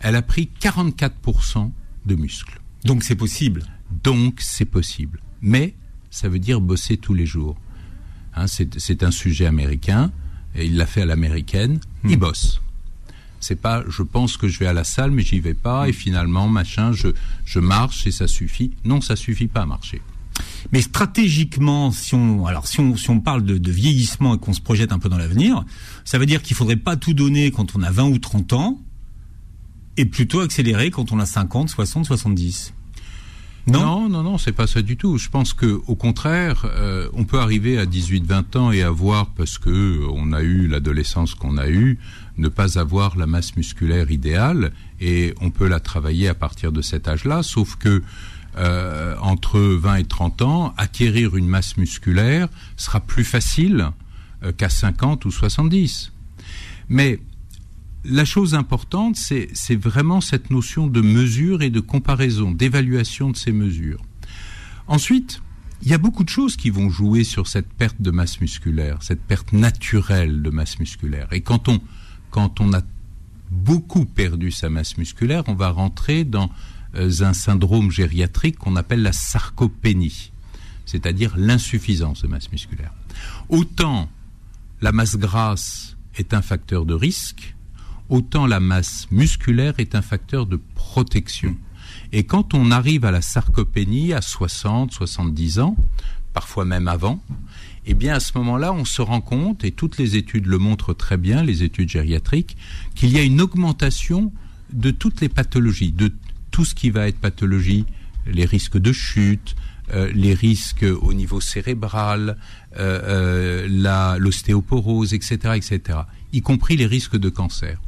elle 0.00 0.16
a 0.16 0.22
pris 0.22 0.48
44% 0.60 1.70
de 2.06 2.14
muscles. 2.14 2.60
Donc 2.84 3.02
c'est 3.02 3.16
possible. 3.16 3.64
Donc 4.02 4.40
c'est 4.40 4.64
possible. 4.64 5.20
Mais 5.44 5.74
ça 6.10 6.28
veut 6.28 6.38
dire 6.38 6.60
bosser 6.60 6.96
tous 6.96 7.12
les 7.12 7.26
jours. 7.26 7.56
Hein, 8.34 8.46
c'est 8.48 9.02
un 9.02 9.10
sujet 9.10 9.46
américain, 9.46 10.10
et 10.56 10.64
il 10.64 10.76
l'a 10.76 10.86
fait 10.86 11.02
à 11.02 11.06
l'américaine, 11.06 11.78
hmm. 12.02 12.10
il 12.10 12.16
bosse. 12.16 12.60
C'est 13.40 13.60
pas, 13.60 13.84
je 13.86 14.02
pense 14.02 14.38
que 14.38 14.48
je 14.48 14.58
vais 14.58 14.66
à 14.66 14.72
la 14.72 14.84
salle, 14.84 15.10
mais 15.10 15.22
j'y 15.22 15.38
vais 15.38 15.54
pas, 15.54 15.86
et 15.88 15.92
finalement, 15.92 16.48
machin, 16.48 16.92
je, 16.92 17.08
je 17.44 17.60
marche 17.60 18.06
et 18.06 18.10
ça 18.10 18.26
suffit. 18.26 18.72
Non, 18.84 19.02
ça 19.02 19.16
suffit 19.16 19.46
pas 19.46 19.60
à 19.60 19.66
marcher. 19.66 20.00
Mais 20.72 20.80
stratégiquement, 20.80 21.92
si 21.92 22.14
on, 22.14 22.46
alors 22.46 22.66
si 22.66 22.80
on, 22.80 22.96
si 22.96 23.10
on 23.10 23.20
parle 23.20 23.44
de, 23.44 23.58
de 23.58 23.70
vieillissement 23.70 24.34
et 24.34 24.38
qu'on 24.38 24.54
se 24.54 24.62
projette 24.62 24.92
un 24.92 24.98
peu 24.98 25.10
dans 25.10 25.18
l'avenir, 25.18 25.62
ça 26.06 26.18
veut 26.18 26.26
dire 26.26 26.42
qu'il 26.42 26.56
faudrait 26.56 26.76
pas 26.76 26.96
tout 26.96 27.12
donner 27.12 27.50
quand 27.50 27.76
on 27.76 27.82
a 27.82 27.90
20 27.90 28.04
ou 28.04 28.18
30 28.18 28.54
ans, 28.54 28.80
et 29.98 30.06
plutôt 30.06 30.40
accélérer 30.40 30.90
quand 30.90 31.12
on 31.12 31.20
a 31.20 31.26
50, 31.26 31.68
60, 31.68 32.06
70. 32.06 32.72
Non, 33.66 34.08
non, 34.10 34.22
non, 34.22 34.36
c'est 34.36 34.52
pas 34.52 34.66
ça 34.66 34.82
du 34.82 34.96
tout. 34.96 35.16
Je 35.16 35.30
pense 35.30 35.54
que, 35.54 35.80
au 35.86 35.94
contraire, 35.94 36.66
euh, 36.66 37.08
on 37.14 37.24
peut 37.24 37.38
arriver 37.38 37.78
à 37.78 37.86
18-20 37.86 38.58
ans 38.58 38.72
et 38.72 38.82
avoir, 38.82 39.30
parce 39.30 39.56
que 39.56 39.70
euh, 39.70 40.06
on 40.12 40.32
a 40.32 40.42
eu 40.42 40.66
l'adolescence 40.66 41.34
qu'on 41.34 41.56
a 41.56 41.68
eue, 41.68 41.98
ne 42.36 42.48
pas 42.48 42.78
avoir 42.78 43.16
la 43.16 43.26
masse 43.26 43.56
musculaire 43.56 44.10
idéale, 44.10 44.72
et 45.00 45.34
on 45.40 45.50
peut 45.50 45.66
la 45.66 45.80
travailler 45.80 46.28
à 46.28 46.34
partir 46.34 46.72
de 46.72 46.82
cet 46.82 47.08
âge-là. 47.08 47.42
Sauf 47.42 47.76
que 47.76 48.02
euh, 48.56 49.16
entre 49.20 49.58
20 49.58 49.96
et 49.96 50.04
30 50.04 50.42
ans, 50.42 50.74
acquérir 50.76 51.36
une 51.36 51.48
masse 51.48 51.76
musculaire 51.76 52.48
sera 52.76 53.00
plus 53.00 53.24
facile 53.24 53.90
euh, 54.44 54.52
qu'à 54.52 54.68
50 54.68 55.24
ou 55.24 55.30
70. 55.32 56.12
Mais 56.88 57.18
la 58.04 58.24
chose 58.24 58.54
importante, 58.54 59.16
c'est 59.16 59.76
vraiment 59.76 60.20
cette 60.20 60.50
notion 60.50 60.86
de 60.86 61.00
mesure 61.00 61.62
et 61.62 61.70
de 61.70 61.80
comparaison, 61.80 62.50
d'évaluation 62.50 63.30
de 63.30 63.36
ces 63.36 63.52
mesures. 63.52 64.02
Ensuite, 64.86 65.40
il 65.82 65.88
y 65.88 65.94
a 65.94 65.98
beaucoup 65.98 66.24
de 66.24 66.28
choses 66.28 66.56
qui 66.56 66.70
vont 66.70 66.90
jouer 66.90 67.24
sur 67.24 67.46
cette 67.46 67.68
perte 67.72 68.00
de 68.00 68.10
masse 68.10 68.40
musculaire, 68.40 69.02
cette 69.02 69.22
perte 69.22 69.52
naturelle 69.52 70.42
de 70.42 70.50
masse 70.50 70.78
musculaire. 70.78 71.28
Et 71.32 71.40
quand 71.40 71.68
on, 71.68 71.80
quand 72.30 72.60
on 72.60 72.72
a 72.72 72.82
beaucoup 73.50 74.04
perdu 74.04 74.50
sa 74.50 74.68
masse 74.68 74.96
musculaire, 74.98 75.44
on 75.46 75.54
va 75.54 75.70
rentrer 75.70 76.24
dans 76.24 76.50
un 76.94 77.32
syndrome 77.32 77.90
gériatrique 77.90 78.56
qu'on 78.56 78.76
appelle 78.76 79.02
la 79.02 79.12
sarcopénie, 79.12 80.32
c'est-à-dire 80.86 81.34
l'insuffisance 81.36 82.22
de 82.22 82.28
masse 82.28 82.52
musculaire. 82.52 82.92
Autant 83.48 84.08
la 84.80 84.92
masse 84.92 85.16
grasse 85.16 85.96
est 86.16 86.34
un 86.34 86.42
facteur 86.42 86.84
de 86.84 86.94
risque, 86.94 87.53
autant 88.08 88.46
la 88.46 88.60
masse 88.60 89.06
musculaire 89.10 89.74
est 89.78 89.94
un 89.94 90.02
facteur 90.02 90.46
de 90.46 90.60
protection. 90.74 91.56
Et 92.12 92.24
quand 92.24 92.54
on 92.54 92.70
arrive 92.70 93.04
à 93.04 93.10
la 93.10 93.22
sarcopénie 93.22 94.12
à 94.12 94.20
60, 94.20 94.92
70 94.92 95.60
ans, 95.60 95.76
parfois 96.32 96.64
même 96.64 96.88
avant, 96.88 97.22
eh 97.86 97.94
bien 97.94 98.14
à 98.14 98.20
ce 98.20 98.36
moment-là, 98.38 98.72
on 98.72 98.84
se 98.84 99.02
rend 99.02 99.20
compte, 99.20 99.64
et 99.64 99.72
toutes 99.72 99.98
les 99.98 100.16
études 100.16 100.46
le 100.46 100.58
montrent 100.58 100.94
très 100.94 101.16
bien, 101.16 101.42
les 101.42 101.62
études 101.62 101.88
gériatriques, 101.88 102.56
qu'il 102.94 103.10
y 103.10 103.18
a 103.18 103.22
une 103.22 103.40
augmentation 103.40 104.32
de 104.72 104.90
toutes 104.90 105.20
les 105.20 105.28
pathologies, 105.28 105.92
de 105.92 106.12
tout 106.50 106.64
ce 106.64 106.74
qui 106.74 106.90
va 106.90 107.08
être 107.08 107.18
pathologie, 107.18 107.84
les 108.26 108.44
risques 108.44 108.78
de 108.78 108.92
chute, 108.92 109.54
euh, 109.92 110.10
les 110.14 110.34
risques 110.34 110.86
au 111.02 111.12
niveau 111.12 111.40
cérébral, 111.40 112.38
euh, 112.78 113.66
euh, 113.68 114.18
l'ostéoporose, 114.18 115.12
etc., 115.12 115.54
etc., 115.56 115.98
y 116.32 116.40
compris 116.40 116.76
les 116.76 116.86
risques 116.86 117.18
de 117.18 117.28
cancer. 117.28 117.80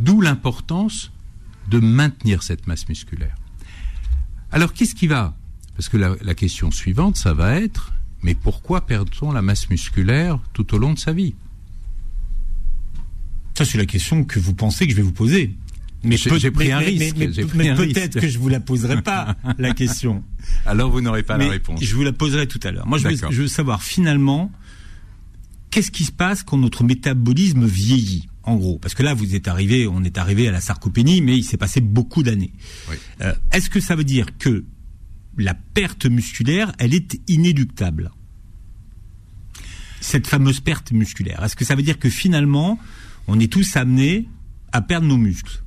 D'où 0.00 0.20
l'importance 0.20 1.10
de 1.68 1.78
maintenir 1.78 2.42
cette 2.42 2.66
masse 2.66 2.88
musculaire. 2.88 3.34
Alors, 4.52 4.72
qu'est-ce 4.72 4.94
qui 4.94 5.06
va? 5.06 5.34
Parce 5.76 5.88
que 5.88 5.96
la, 5.96 6.14
la, 6.20 6.34
question 6.34 6.70
suivante, 6.70 7.16
ça 7.16 7.32
va 7.32 7.56
être, 7.56 7.92
mais 8.22 8.34
pourquoi 8.34 8.86
perd-on 8.86 9.32
la 9.32 9.42
masse 9.42 9.70
musculaire 9.70 10.38
tout 10.52 10.74
au 10.74 10.78
long 10.78 10.92
de 10.92 10.98
sa 10.98 11.12
vie? 11.12 11.34
Ça, 13.56 13.64
c'est 13.64 13.78
la 13.78 13.86
question 13.86 14.24
que 14.24 14.38
vous 14.38 14.54
pensez 14.54 14.84
que 14.84 14.92
je 14.92 14.96
vais 14.96 15.02
vous 15.02 15.12
poser. 15.12 15.54
Mais 16.04 16.16
j'ai 16.16 16.50
pris 16.50 16.70
un 16.70 16.78
risque. 16.78 17.16
Mais, 17.54 17.74
peut-être 17.74 18.20
que 18.20 18.28
je 18.28 18.38
vous 18.38 18.48
la 18.48 18.60
poserai 18.60 19.02
pas 19.02 19.36
la 19.58 19.72
question. 19.74 20.22
Alors 20.66 20.90
vous 20.90 21.00
n'aurez 21.00 21.22
pas 21.22 21.38
la 21.38 21.48
réponse. 21.48 21.82
Je 21.82 21.94
vous 21.94 22.02
la 22.02 22.12
poserai 22.12 22.46
tout 22.46 22.60
à 22.62 22.70
l'heure. 22.70 22.86
Moi, 22.86 22.98
je 22.98 23.08
veux, 23.08 23.16
je 23.16 23.42
veux, 23.42 23.48
savoir 23.48 23.82
finalement 23.82 24.52
qu'est-ce 25.70 25.90
qui 25.90 26.04
se 26.04 26.12
passe 26.12 26.42
quand 26.42 26.58
notre 26.58 26.84
métabolisme 26.84 27.64
vieillit, 27.64 28.28
en 28.46 28.56
gros. 28.56 28.78
Parce 28.78 28.94
que 28.94 29.02
là, 29.02 29.14
vous 29.14 29.34
êtes 29.34 29.48
arrivé, 29.48 29.86
on 29.86 30.02
est 30.04 30.18
arrivé 30.18 30.48
à 30.48 30.52
la 30.52 30.60
sarcopénie, 30.60 31.20
mais 31.20 31.36
il 31.36 31.44
s'est 31.44 31.56
passé 31.56 31.80
beaucoup 31.80 32.22
d'années. 32.22 32.52
Oui. 32.90 32.96
Euh, 33.22 33.34
Est-ce 33.52 33.70
que 33.70 33.80
ça 33.80 33.96
veut 33.96 34.04
dire 34.04 34.26
que 34.38 34.64
la 35.36 35.54
perte 35.54 36.06
musculaire, 36.06 36.72
elle 36.78 36.94
est 36.94 37.20
inéluctable? 37.28 38.12
Cette 40.00 40.26
fameuse 40.26 40.60
perte 40.60 40.92
musculaire. 40.92 41.42
Est-ce 41.42 41.56
que 41.56 41.64
ça 41.64 41.74
veut 41.74 41.82
dire 41.82 41.98
que 41.98 42.10
finalement, 42.10 42.78
on 43.26 43.40
est 43.40 43.50
tous 43.50 43.76
amenés 43.76 44.28
à 44.72 44.82
perdre 44.82 45.06
nos 45.06 45.16
muscles? 45.16 45.62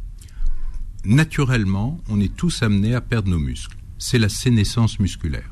Naturellement, 1.06 2.00
on 2.10 2.20
est 2.20 2.36
tous 2.36 2.62
amenés 2.62 2.94
à 2.94 3.02
perdre 3.02 3.30
nos 3.30 3.40
muscles. 3.40 3.78
C'est 3.98 4.20
la 4.20 4.30
sénescence 4.30 5.00
musculaire. 5.00 5.52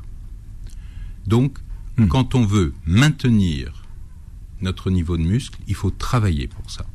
Donc, 1.26 1.58
hmm. 1.96 2.06
quand 2.06 2.36
on 2.36 2.44
veut 2.44 2.74
maintenir 2.86 3.82
notre 4.60 4.90
niveau 4.90 5.16
de 5.16 5.22
muscle, 5.22 5.58
il 5.66 5.74
faut 5.74 5.90
travailler 5.90 6.46
pour 6.46 6.70
ça. 6.70 6.86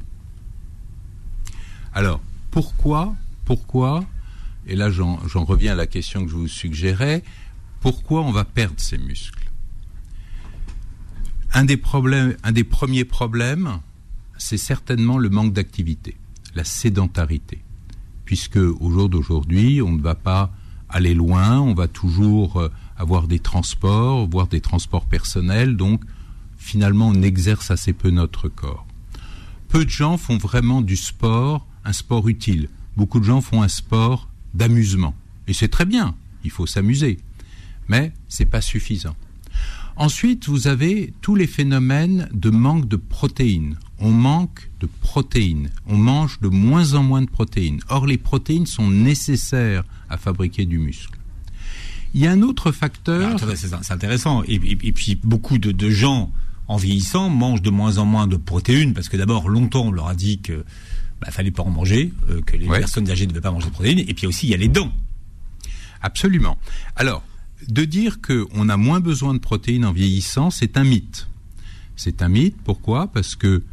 Alors, 1.94 2.22
pourquoi, 2.52 3.16
pourquoi, 3.46 4.06
et 4.68 4.76
là 4.76 4.90
j'en 4.90 5.18
reviens 5.46 5.74
à 5.74 5.76
la 5.76 5.88
question 5.88 6.24
que 6.24 6.32
je 6.32 6.36
vous 6.36 6.48
suggérais, 6.48 7.24
pourquoi 7.80 8.22
on 8.22 8.32
va 8.32 8.46
perdre 8.46 8.80
ces 8.80 8.98
muscles? 8.98 9.50
Un 11.54 11.66
des, 11.66 11.78
problèmes, 11.78 12.36
un 12.44 12.52
des 12.52 12.64
premiers 12.64 13.06
problèmes, 13.06 13.80
c'est 14.38 14.58
certainement 14.58 15.18
le 15.18 15.30
manque 15.30 15.54
d'activité, 15.54 16.16
la 16.56 16.64
sédentarité 16.64 17.62
puisque 18.32 18.56
au 18.56 18.90
jour 18.90 19.10
d'aujourd'hui, 19.10 19.82
on 19.82 19.92
ne 19.92 20.02
va 20.02 20.16
pas 20.16 20.54
aller 20.88 21.14
loin, 21.14 21.60
on 21.60 21.74
va 21.74 21.90
toujours 21.90 22.62
euh, 22.62 22.72
avoir 22.96 23.28
des 23.28 23.40
transports, 23.40 24.26
voire 24.30 24.48
des 24.48 24.62
transports 24.62 25.04
personnels, 25.04 25.76
donc 25.76 26.02
finalement 26.58 27.10
on 27.10 27.22
exerce 27.24 27.72
assez 27.72 27.92
peu 27.92 28.10
notre 28.10 28.48
corps. 28.48 28.86
Peu 29.68 29.84
de 29.84 29.90
gens 29.90 30.16
font 30.16 30.38
vraiment 30.38 30.82
du 30.82 30.96
sport 30.96 31.68
un 31.86 31.94
sport 31.94 32.28
utile. 32.28 32.70
Beaucoup 32.98 33.20
de 33.20 33.26
gens 33.26 33.42
font 33.42 33.62
un 33.62 33.68
sport 33.68 34.30
d'amusement. 34.54 35.16
Et 35.48 35.54
c'est 35.54 35.70
très 35.70 35.86
bien, 35.86 36.16
il 36.44 36.52
faut 36.52 36.66
s'amuser. 36.66 37.20
Mais 37.88 38.14
c'est 38.28 38.46
pas 38.46 38.62
suffisant. 38.62 39.16
Ensuite, 39.98 40.48
vous 40.48 40.68
avez 40.68 41.14
tous 41.22 41.36
les 41.36 41.48
phénomènes 41.48 42.30
de 42.34 42.50
manque 42.50 42.88
de 42.88 42.96
protéines. 42.96 43.76
On 44.00 44.12
manque 44.12 44.70
de 44.80 44.88
protéines. 45.02 45.70
On 45.86 45.98
mange 45.98 46.40
de 46.40 46.48
moins 46.48 46.94
en 46.94 47.04
moins 47.04 47.22
de 47.22 47.30
protéines. 47.30 47.82
Or, 47.90 48.08
les 48.08 48.18
protéines 48.18 48.66
sont 48.66 48.90
nécessaires 48.90 49.84
à 50.10 50.18
fabriquer 50.18 50.66
du 50.66 50.80
muscle. 50.80 51.18
Il 52.14 52.22
y 52.22 52.28
a 52.28 52.32
un 52.32 52.42
autre 52.42 52.72
facteur. 52.72 53.38
Ah, 53.42 53.56
c'est 53.56 53.92
intéressant. 53.92 54.44
Et, 54.48 54.60
puis, 54.60 55.20
beaucoup 55.24 55.58
de, 55.58 55.90
gens, 55.90 56.32
en 56.68 56.78
vieillissant, 56.78 57.30
mangent 57.30 57.62
de 57.62 57.70
moins 57.70 57.98
en 57.98 58.06
moins 58.06 58.28
de 58.28 58.38
protéines 58.38 58.94
parce 58.94 59.08
que 59.08 59.18
d'abord, 59.18 59.50
longtemps, 59.50 59.88
on 59.88 59.92
leur 59.92 60.08
a 60.08 60.16
dit 60.16 60.40
que 60.40 60.66
bah, 61.22 61.32
fallait 61.32 61.52
pas 61.52 61.64
en 61.64 61.70
manger, 61.70 62.12
euh, 62.30 62.42
que 62.42 62.58
les 62.58 62.68
personnes 62.68 63.10
âgées 63.10 63.26
ne 63.26 63.30
devaient 63.30 63.42
pas 63.42 63.52
manger 63.52 63.68
de 63.68 63.74
protéines. 63.74 64.00
Et 64.00 64.14
puis 64.14 64.26
aussi, 64.26 64.48
il 64.48 64.50
y 64.50 64.54
a 64.54 64.58
les 64.58 64.68
dents. 64.68 64.92
Absolument. 66.02 66.58
Alors, 66.96 67.24
de 67.68 67.86
dire 67.86 68.22
qu'on 68.22 68.70
a 68.70 68.78
moins 68.78 69.00
besoin 69.00 69.34
de 69.36 69.40
protéines 69.40 69.86
en 69.86 69.92
vieillissant, 69.92 70.50
c'est 70.50 70.78
un 70.78 70.84
mythe. 70.84 71.28
C'est 71.96 72.24
un 72.24 72.30
mythe. 72.30 72.56
Pourquoi? 72.64 73.12
Parce 73.12 73.36
que 73.36 73.64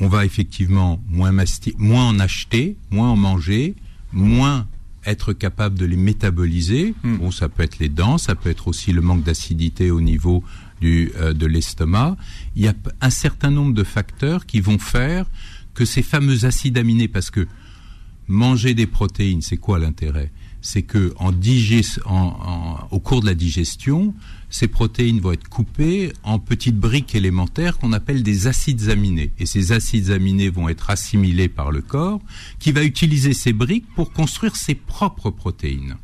on 0.00 0.08
va 0.08 0.24
effectivement 0.24 1.00
moins, 1.08 1.32
moins 1.78 2.08
en 2.08 2.18
acheter, 2.18 2.76
moins 2.90 3.10
en 3.10 3.16
manger, 3.16 3.76
moins 4.12 4.66
être 5.06 5.32
capable 5.32 5.78
de 5.78 5.86
les 5.86 5.96
métaboliser. 5.96 6.94
Hmm. 7.02 7.16
Bon, 7.18 7.30
ça 7.30 7.48
peut 7.48 7.62
être 7.62 7.78
les 7.78 7.88
dents, 7.88 8.18
ça 8.18 8.34
peut 8.34 8.50
être 8.50 8.68
aussi 8.68 8.92
le 8.92 9.00
manque 9.00 9.22
d'acidité 9.22 9.90
au 9.90 10.00
niveau 10.00 10.42
du, 10.80 11.12
euh, 11.16 11.32
de 11.32 11.46
l'estomac. 11.46 12.16
Il 12.56 12.62
y 12.62 12.68
a 12.68 12.74
un 13.00 13.10
certain 13.10 13.50
nombre 13.50 13.72
de 13.72 13.84
facteurs 13.84 14.46
qui 14.46 14.60
vont 14.60 14.78
faire 14.78 15.26
que 15.74 15.84
ces 15.84 16.02
fameux 16.02 16.44
acides 16.44 16.78
aminés, 16.78 17.08
parce 17.08 17.30
que 17.30 17.46
manger 18.28 18.74
des 18.74 18.86
protéines, 18.86 19.42
c'est 19.42 19.56
quoi 19.56 19.78
l'intérêt? 19.78 20.30
C'est 20.60 20.82
que 20.82 21.12
en 21.18 21.32
au 22.90 23.00
cours 23.00 23.20
de 23.20 23.26
la 23.26 23.34
digestion, 23.34 24.14
ces 24.48 24.68
protéines 24.68 25.20
vont 25.20 25.32
être 25.32 25.48
coupées 25.48 26.12
en 26.22 26.38
petites 26.38 26.78
briques 26.78 27.14
élémentaires 27.14 27.76
qu'on 27.76 27.92
appelle 27.92 28.22
des 28.22 28.46
acides 28.46 28.88
aminés. 28.88 29.32
Et 29.38 29.46
ces 29.46 29.72
acides 29.72 30.10
aminés 30.10 30.48
vont 30.48 30.68
être 30.68 30.90
assimilés 30.90 31.48
par 31.48 31.70
le 31.70 31.82
corps, 31.82 32.20
qui 32.58 32.72
va 32.72 32.82
utiliser 32.82 33.34
ces 33.34 33.52
briques 33.52 33.92
pour 33.94 34.12
construire 34.12 34.56
ses 34.56 34.74
propres 34.74 35.30
protéines. 35.30 35.96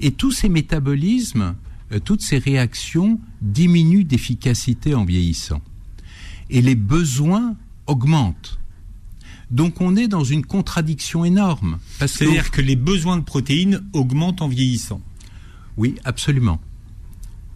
Et 0.00 0.10
tous 0.10 0.32
ces 0.32 0.48
métabolismes, 0.48 1.54
euh, 1.92 2.00
toutes 2.00 2.22
ces 2.22 2.38
réactions 2.38 3.20
diminuent 3.42 4.04
d'efficacité 4.04 4.94
en 4.94 5.04
vieillissant. 5.04 5.60
Et 6.48 6.62
les 6.62 6.74
besoins 6.74 7.56
augmentent. 7.86 8.59
Donc 9.50 9.80
on 9.80 9.96
est 9.96 10.08
dans 10.08 10.24
une 10.24 10.44
contradiction 10.44 11.24
énorme. 11.24 11.78
C'est-à-dire 11.98 12.50
que 12.50 12.60
les 12.60 12.76
besoins 12.76 13.16
de 13.16 13.24
protéines 13.24 13.82
augmentent 13.92 14.42
en 14.42 14.48
vieillissant. 14.48 15.00
Oui, 15.76 15.96
absolument. 16.04 16.60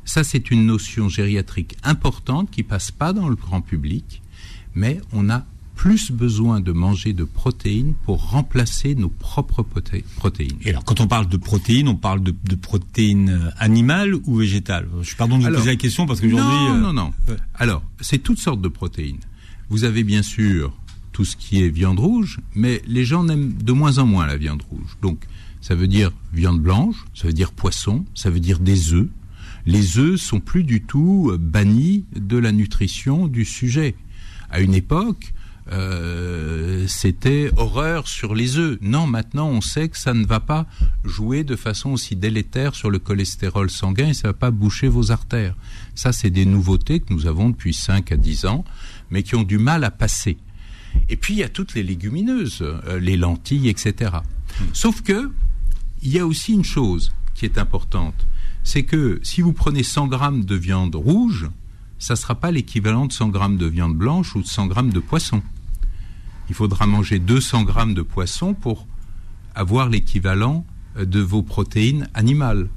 Ça, 0.04 0.24
c'est 0.24 0.50
une 0.50 0.66
notion 0.66 1.08
gériatrique 1.08 1.76
importante 1.82 2.50
qui 2.50 2.62
passe 2.62 2.90
pas 2.90 3.12
dans 3.12 3.28
le 3.28 3.36
grand 3.36 3.62
public, 3.62 4.22
mais 4.74 5.00
on 5.12 5.30
a 5.30 5.46
plus 5.74 6.12
besoin 6.12 6.60
de 6.60 6.72
manger 6.72 7.12
de 7.12 7.24
protéines 7.24 7.94
pour 8.04 8.30
remplacer 8.30 8.94
nos 8.94 9.08
propres 9.08 9.62
protéines. 10.16 10.56
Et 10.62 10.70
alors, 10.70 10.84
quand 10.84 11.00
on 11.00 11.08
parle 11.08 11.28
de 11.28 11.36
protéines, 11.36 11.88
on 11.88 11.96
parle 11.96 12.22
de, 12.22 12.54
protéines 12.54 13.30
euh, 13.30 13.50
animales 13.58 14.14
ou 14.14 14.36
végétales? 14.36 14.88
Je 15.02 15.16
pardon 15.16 15.38
de 15.38 15.44
vous 15.44 15.50
poser 15.50 15.70
la 15.70 15.76
question 15.76 16.06
parce 16.06 16.20
qu'aujourd'hui... 16.20 16.44
Non, 16.46 16.74
euh, 16.74 16.80
non, 16.80 16.92
non. 16.92 17.12
Alors, 17.54 17.82
c'est 18.00 18.18
toutes 18.18 18.38
sortes 18.38 18.60
de 18.60 18.68
protéines. 18.68 19.18
Vous 19.68 19.84
avez 19.84 20.04
bien 20.04 20.22
sûr 20.22 20.72
tout 21.14 21.24
ce 21.24 21.36
qui 21.36 21.62
est 21.62 21.68
viande 21.68 22.00
rouge, 22.00 22.40
mais 22.54 22.82
les 22.86 23.04
gens 23.04 23.26
aiment 23.28 23.54
de 23.54 23.72
moins 23.72 23.98
en 23.98 24.04
moins 24.04 24.26
la 24.26 24.36
viande 24.36 24.62
rouge. 24.68 24.98
Donc, 25.00 25.24
ça 25.62 25.74
veut 25.74 25.86
dire 25.86 26.10
viande 26.34 26.60
blanche, 26.60 26.96
ça 27.14 27.28
veut 27.28 27.32
dire 27.32 27.52
poisson, 27.52 28.04
ça 28.14 28.28
veut 28.28 28.40
dire 28.40 28.58
des 28.58 28.92
œufs. 28.92 29.08
Les 29.64 29.98
œufs 29.98 30.20
sont 30.20 30.40
plus 30.40 30.64
du 30.64 30.82
tout 30.82 31.30
euh, 31.30 31.38
bannis 31.38 32.04
de 32.14 32.36
la 32.36 32.52
nutrition 32.52 33.28
du 33.28 33.44
sujet. 33.44 33.94
À 34.50 34.60
une 34.60 34.74
époque, 34.74 35.32
euh, 35.72 36.84
c'était 36.88 37.50
horreur 37.56 38.08
sur 38.08 38.34
les 38.34 38.58
œufs. 38.58 38.76
Non, 38.82 39.06
maintenant 39.06 39.48
on 39.48 39.60
sait 39.60 39.88
que 39.88 39.96
ça 39.96 40.14
ne 40.14 40.26
va 40.26 40.40
pas 40.40 40.66
jouer 41.04 41.44
de 41.44 41.56
façon 41.56 41.90
aussi 41.90 42.16
délétère 42.16 42.74
sur 42.74 42.90
le 42.90 42.98
cholestérol 42.98 43.70
sanguin 43.70 44.08
et 44.08 44.14
ça 44.14 44.28
ne 44.28 44.32
va 44.32 44.38
pas 44.38 44.50
boucher 44.50 44.88
vos 44.88 45.12
artères. 45.12 45.54
Ça, 45.94 46.12
c'est 46.12 46.30
des 46.30 46.44
nouveautés 46.44 46.98
que 47.00 47.14
nous 47.14 47.26
avons 47.26 47.50
depuis 47.50 47.72
5 47.72 48.10
à 48.10 48.16
10 48.16 48.46
ans, 48.46 48.64
mais 49.10 49.22
qui 49.22 49.36
ont 49.36 49.44
du 49.44 49.58
mal 49.58 49.84
à 49.84 49.92
passer. 49.92 50.36
Et 51.08 51.16
puis 51.16 51.34
il 51.34 51.40
y 51.40 51.44
a 51.44 51.48
toutes 51.48 51.74
les 51.74 51.82
légumineuses, 51.82 52.58
euh, 52.62 52.98
les 52.98 53.16
lentilles, 53.16 53.68
etc. 53.68 54.16
Sauf 54.72 55.02
que 55.02 55.30
il 56.02 56.12
y 56.12 56.18
a 56.18 56.26
aussi 56.26 56.52
une 56.52 56.64
chose 56.64 57.12
qui 57.34 57.44
est 57.44 57.58
importante, 57.58 58.26
c'est 58.62 58.84
que 58.84 59.20
si 59.22 59.40
vous 59.40 59.52
prenez 59.52 59.82
100 59.82 60.08
grammes 60.08 60.44
de 60.44 60.54
viande 60.54 60.94
rouge, 60.94 61.48
ça 61.98 62.14
ne 62.14 62.18
sera 62.18 62.34
pas 62.34 62.50
l'équivalent 62.50 63.06
de 63.06 63.12
100 63.12 63.28
grammes 63.28 63.56
de 63.56 63.66
viande 63.66 63.96
blanche 63.96 64.34
ou 64.36 64.42
de 64.42 64.46
100 64.46 64.66
grammes 64.66 64.92
de 64.92 65.00
poisson. 65.00 65.42
Il 66.48 66.54
faudra 66.54 66.86
manger 66.86 67.18
200 67.18 67.62
grammes 67.62 67.94
de 67.94 68.02
poisson 68.02 68.54
pour 68.54 68.86
avoir 69.54 69.88
l'équivalent 69.88 70.66
euh, 70.96 71.04
de 71.04 71.20
vos 71.20 71.42
protéines 71.42 72.08
animales. 72.14 72.68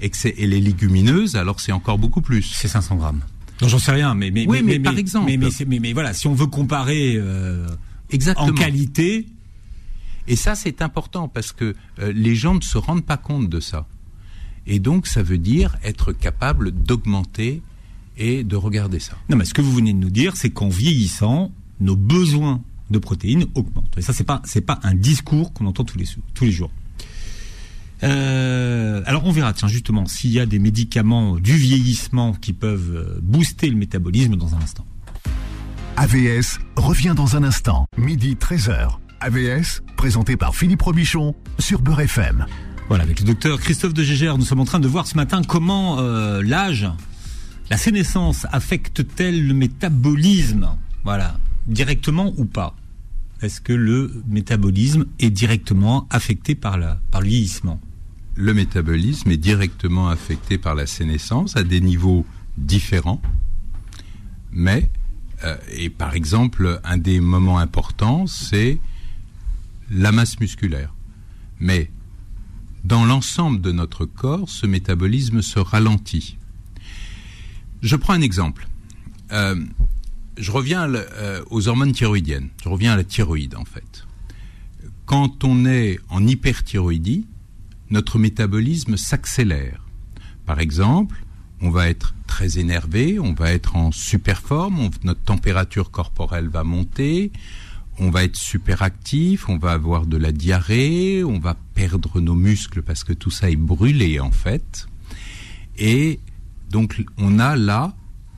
Et, 0.00 0.10
et 0.24 0.46
les 0.46 0.60
légumineuses, 0.60 1.36
alors 1.36 1.60
c'est 1.60 1.72
encore 1.72 1.98
beaucoup 1.98 2.20
plus. 2.20 2.42
C'est 2.42 2.68
500 2.68 2.96
grammes. 2.96 3.22
Non, 3.62 3.68
j'en 3.68 3.78
sais 3.78 3.92
rien, 3.92 4.14
mais 4.14 4.30
mais 4.30 4.46
Oui, 4.48 4.62
mais 4.64 4.78
par 4.80 4.96
exemple. 4.98 5.26
mais, 5.26 5.36
mais, 5.36 5.50
c'est- 5.50 5.64
mais- 5.64 5.78
mais 5.78 5.92
voilà, 5.92 6.12
si 6.14 6.26
on 6.26 6.34
veut 6.34 6.46
comparer 6.46 7.14
euh, 7.16 7.66
Exactement. 8.10 8.48
en 8.48 8.52
qualité, 8.52 9.26
Et 10.26 10.36
ça, 10.36 10.54
c'est 10.54 10.80
important 10.80 11.28
parce 11.28 11.52
que 11.52 11.74
euh, 11.98 12.10
les 12.14 12.34
gens 12.34 12.54
ne 12.54 12.62
se 12.62 12.78
rendent 12.78 13.04
pas 13.04 13.18
compte 13.18 13.50
de 13.50 13.60
ça. 13.60 13.86
Et 14.66 14.78
donc, 14.78 15.06
ça 15.06 15.22
veut 15.22 15.36
dire 15.36 15.76
être 15.84 16.12
capable 16.12 16.70
d'augmenter 16.70 17.60
et 18.16 18.42
de 18.42 18.56
regarder 18.56 19.00
ça. 19.00 19.18
non, 19.28 19.36
mais 19.36 19.44
ce 19.44 19.52
que 19.52 19.60
vous 19.60 19.72
venez 19.72 19.92
de 19.92 19.98
nous 19.98 20.08
dire, 20.08 20.34
c'est 20.36 20.48
qu'en 20.48 20.70
vieillissant, 20.70 21.52
nos 21.80 21.94
besoins 21.96 22.62
de 22.90 22.98
protéines 22.98 23.44
augmentent. 23.54 23.98
Et 23.98 24.02
ça, 24.02 24.14
c'est 24.14 24.24
pas 24.24 24.40
c'est 24.46 24.62
pas 24.62 24.80
un 24.82 24.94
discours 24.94 25.52
qu'on 25.52 25.66
entend 25.66 25.84
tous 25.84 25.98
les 25.98 26.06
tous 26.32 26.44
les 26.46 26.52
jours. 26.52 26.70
Euh, 28.04 29.02
alors 29.06 29.24
on 29.24 29.32
verra, 29.32 29.52
tiens 29.52 29.68
justement, 29.68 30.06
s'il 30.06 30.30
y 30.30 30.40
a 30.40 30.46
des 30.46 30.58
médicaments 30.58 31.36
du 31.36 31.54
vieillissement 31.54 32.34
qui 32.34 32.52
peuvent 32.52 32.94
euh, 32.94 33.18
booster 33.22 33.70
le 33.70 33.76
métabolisme 33.76 34.36
dans 34.36 34.54
un 34.54 34.58
instant. 34.58 34.86
AVS 35.96 36.58
revient 36.76 37.14
dans 37.16 37.36
un 37.36 37.44
instant, 37.44 37.86
midi 37.96 38.36
13h. 38.38 38.98
AVS, 39.20 39.82
présenté 39.96 40.36
par 40.36 40.54
Philippe 40.54 40.82
Robichon 40.82 41.34
sur 41.58 41.80
Beurre 41.80 42.00
FM. 42.00 42.46
Voilà, 42.88 43.04
avec 43.04 43.20
le 43.20 43.26
docteur 43.26 43.58
Christophe 43.58 43.94
de 43.94 44.02
Gégère, 44.02 44.36
nous 44.36 44.44
sommes 44.44 44.60
en 44.60 44.66
train 44.66 44.80
de 44.80 44.88
voir 44.88 45.06
ce 45.06 45.16
matin 45.16 45.40
comment 45.46 45.98
euh, 46.00 46.42
l'âge, 46.42 46.86
la 47.70 47.78
sénescence 47.78 48.46
affecte-t-elle 48.52 49.46
le 49.46 49.54
métabolisme? 49.54 50.68
Voilà, 51.04 51.38
directement 51.66 52.34
ou 52.36 52.44
pas? 52.44 52.76
Est-ce 53.40 53.62
que 53.62 53.72
le 53.72 54.22
métabolisme 54.28 55.06
est 55.18 55.30
directement 55.30 56.06
affecté 56.10 56.54
par, 56.54 56.76
la, 56.76 56.98
par 57.10 57.22
le 57.22 57.28
vieillissement? 57.28 57.80
Le 58.36 58.52
métabolisme 58.52 59.30
est 59.30 59.36
directement 59.36 60.08
affecté 60.08 60.58
par 60.58 60.74
la 60.74 60.86
sénescence 60.86 61.56
à 61.56 61.62
des 61.62 61.80
niveaux 61.80 62.26
différents. 62.58 63.22
Mais, 64.50 64.90
euh, 65.44 65.56
et 65.72 65.88
par 65.88 66.14
exemple, 66.14 66.80
un 66.84 66.98
des 66.98 67.20
moments 67.20 67.58
importants, 67.58 68.26
c'est 68.26 68.80
la 69.90 70.10
masse 70.10 70.40
musculaire. 70.40 70.92
Mais 71.60 71.90
dans 72.84 73.04
l'ensemble 73.04 73.60
de 73.60 73.72
notre 73.72 74.04
corps, 74.04 74.48
ce 74.48 74.66
métabolisme 74.66 75.40
se 75.40 75.58
ralentit. 75.58 76.36
Je 77.82 77.96
prends 77.96 78.14
un 78.14 78.20
exemple. 78.20 78.68
Euh, 79.32 79.64
je 80.36 80.50
reviens 80.50 80.92
euh, 80.92 81.42
aux 81.50 81.68
hormones 81.68 81.92
thyroïdiennes. 81.92 82.48
Je 82.62 82.68
reviens 82.68 82.92
à 82.92 82.96
la 82.96 83.04
thyroïde, 83.04 83.54
en 83.54 83.64
fait. 83.64 84.06
Quand 85.06 85.44
on 85.44 85.64
est 85.66 86.00
en 86.08 86.26
hyperthyroïdie, 86.26 87.26
notre 87.94 88.18
métabolisme 88.18 88.96
s'accélère. 88.96 89.80
Par 90.46 90.58
exemple, 90.58 91.24
on 91.60 91.70
va 91.70 91.88
être 91.88 92.12
très 92.26 92.58
énervé, 92.58 93.20
on 93.20 93.34
va 93.34 93.52
être 93.52 93.76
en 93.76 93.92
super 93.92 94.40
forme, 94.40 94.90
notre 95.04 95.22
température 95.22 95.92
corporelle 95.92 96.48
va 96.48 96.64
monter, 96.64 97.30
on 98.00 98.10
va 98.10 98.24
être 98.24 98.36
super 98.36 98.82
actif, 98.82 99.48
on 99.48 99.58
va 99.58 99.70
avoir 99.70 100.06
de 100.06 100.16
la 100.16 100.32
diarrhée, 100.32 101.22
on 101.22 101.38
va 101.38 101.54
perdre 101.74 102.20
nos 102.20 102.34
muscles 102.34 102.82
parce 102.82 103.04
que 103.04 103.12
tout 103.12 103.30
ça 103.30 103.48
est 103.48 103.62
brûlé 103.72 104.18
en 104.18 104.32
fait. 104.32 104.88
Et 105.78 106.18
donc 106.70 107.04
on 107.16 107.38
a 107.38 107.54
là 107.54 107.94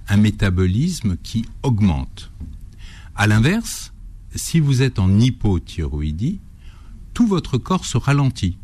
un 0.07 0.19
métabolisme 0.19 1.17
qui 1.23 1.47
augmente. 1.63 2.31
À 3.15 3.27
l'inverse, 3.27 3.95
si 4.35 4.61
vous 4.61 4.83
êtes 4.83 4.99
en 4.99 5.19
hypothyroïdie, 5.19 6.41
tout 7.15 7.27
votre 7.27 7.57
corps 7.57 7.87
se 7.87 7.97
ralentit. 7.97 8.59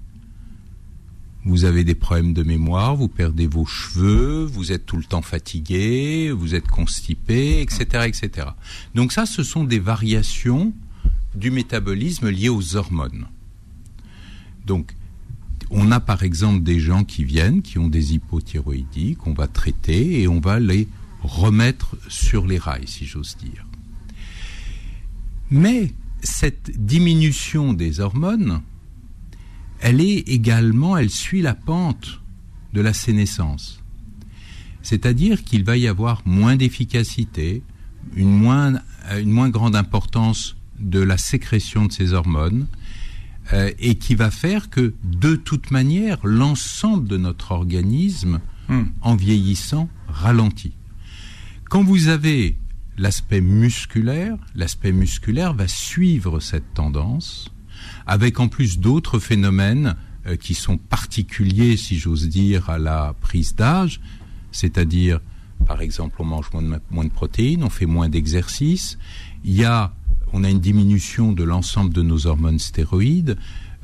Vous 1.45 1.65
avez 1.65 1.83
des 1.83 1.97
problèmes 1.97 2.35
de 2.35 2.45
mémoire, 2.45 2.95
vous 2.95 3.09
perdez 3.09 3.49
vos 3.49 3.67
cheveux, 3.67 4.45
vous 4.45 4.71
êtes 4.71 4.87
tout 4.87 4.97
le 4.97 5.05
temps 5.05 5.23
fatigué, 5.23 6.31
vous 6.31 6.55
êtes 6.55 6.69
constipé, 6.69 7.61
etc., 7.61 8.07
etc. 8.07 8.49
Donc 8.95 9.13
ça, 9.13 9.27
ce 9.27 9.43
sont 9.43 9.65
des 9.65 9.81
variations 9.81 10.73
du 11.35 11.51
métabolisme 11.51 12.29
liées 12.29 12.49
aux 12.49 12.77
hormones. 12.77 13.27
Donc, 14.67 14.95
on 15.71 15.91
a 15.91 16.01
par 16.01 16.23
exemple 16.23 16.63
des 16.63 16.79
gens 16.79 17.03
qui 17.03 17.25
viennent, 17.25 17.63
qui 17.63 17.79
ont 17.79 17.89
des 17.89 18.15
hypothyroïdies, 18.15 19.17
qu'on 19.17 19.33
va 19.33 19.49
traiter 19.49 20.21
et 20.21 20.29
on 20.29 20.39
va 20.39 20.61
les 20.61 20.87
remettre 21.23 21.97
sur 22.09 22.47
les 22.47 22.59
rails, 22.59 22.87
si 22.87 23.07
j'ose 23.07 23.37
dire. 23.37 23.67
Mais 25.51 25.93
cette 26.23 26.71
diminution 26.85 27.73
des 27.73 28.01
hormones, 28.01 28.63
elle 29.83 30.01
est 30.01 30.29
également, 30.29 30.97
elle 30.97 31.11
suit 31.11 31.43
la 31.43 31.55
pente 31.55 32.21
de 32.73 32.81
la 32.81 32.95
sénescence. 32.95 33.83
C'est-à-dire 34.83 35.45
qu'il 35.45 35.65
va 35.65 35.77
y 35.77 35.87
avoir 35.87 36.23
moins 36.25 36.57
d'efficacité, 36.57 37.63
une 38.17 38.33
moins, 38.33 38.81
euh, 39.11 39.21
une 39.21 39.31
moins 39.31 39.51
grande 39.51 39.77
importance 39.77 40.57
de 40.81 41.01
la 41.01 41.19
sécrétion 41.19 41.85
de 41.87 41.93
ces 41.93 42.15
hormones, 42.15 42.67
euh, 43.53 43.71
et 43.79 43.97
qui 43.97 44.15
va 44.15 44.31
faire 44.31 44.71
que, 44.71 44.95
de 45.05 45.37
toute 45.37 45.71
manière, 45.71 46.19
l'ensemble 46.25 47.07
de 47.07 47.19
notre 47.19 47.53
organisme, 47.53 48.41
Hmm. 48.69 48.85
en 49.01 49.17
vieillissant, 49.17 49.89
ralentit. 50.09 50.73
Quand 51.69 51.83
vous 51.83 52.09
avez 52.09 52.57
l'aspect 52.97 53.41
musculaire, 53.41 54.37
l'aspect 54.55 54.93
musculaire 54.93 55.53
va 55.53 55.67
suivre 55.67 56.41
cette 56.41 56.73
tendance, 56.73 57.52
avec 58.07 58.41
en 58.41 58.49
plus 58.49 58.79
d'autres 58.79 59.19
phénomènes 59.19 59.97
euh, 60.27 60.37
qui 60.37 60.55
sont 60.55 60.79
particuliers, 60.79 61.77
si 61.77 61.99
j'ose 61.99 62.29
dire, 62.29 62.71
à 62.71 62.79
la 62.79 63.15
prise 63.21 63.55
d'âge, 63.55 64.01
c'est-à-dire, 64.51 65.21
par 65.67 65.81
exemple, 65.81 66.17
on 66.19 66.25
mange 66.25 66.51
moins 66.53 66.63
de, 66.63 66.81
moins 66.91 67.05
de 67.05 67.11
protéines, 67.11 67.65
on 67.65 67.71
fait 67.71 67.87
moins 67.87 68.09
d'exercice, 68.09 68.99
il 69.45 69.55
y 69.55 69.65
a, 69.65 69.93
on 70.33 70.45
a 70.45 70.51
une 70.51 70.61
diminution 70.61 71.33
de 71.33 71.43
l'ensemble 71.43 71.93
de 71.93 72.03
nos 72.03 72.27
hormones 72.27 72.59
stéroïdes, 72.59 73.37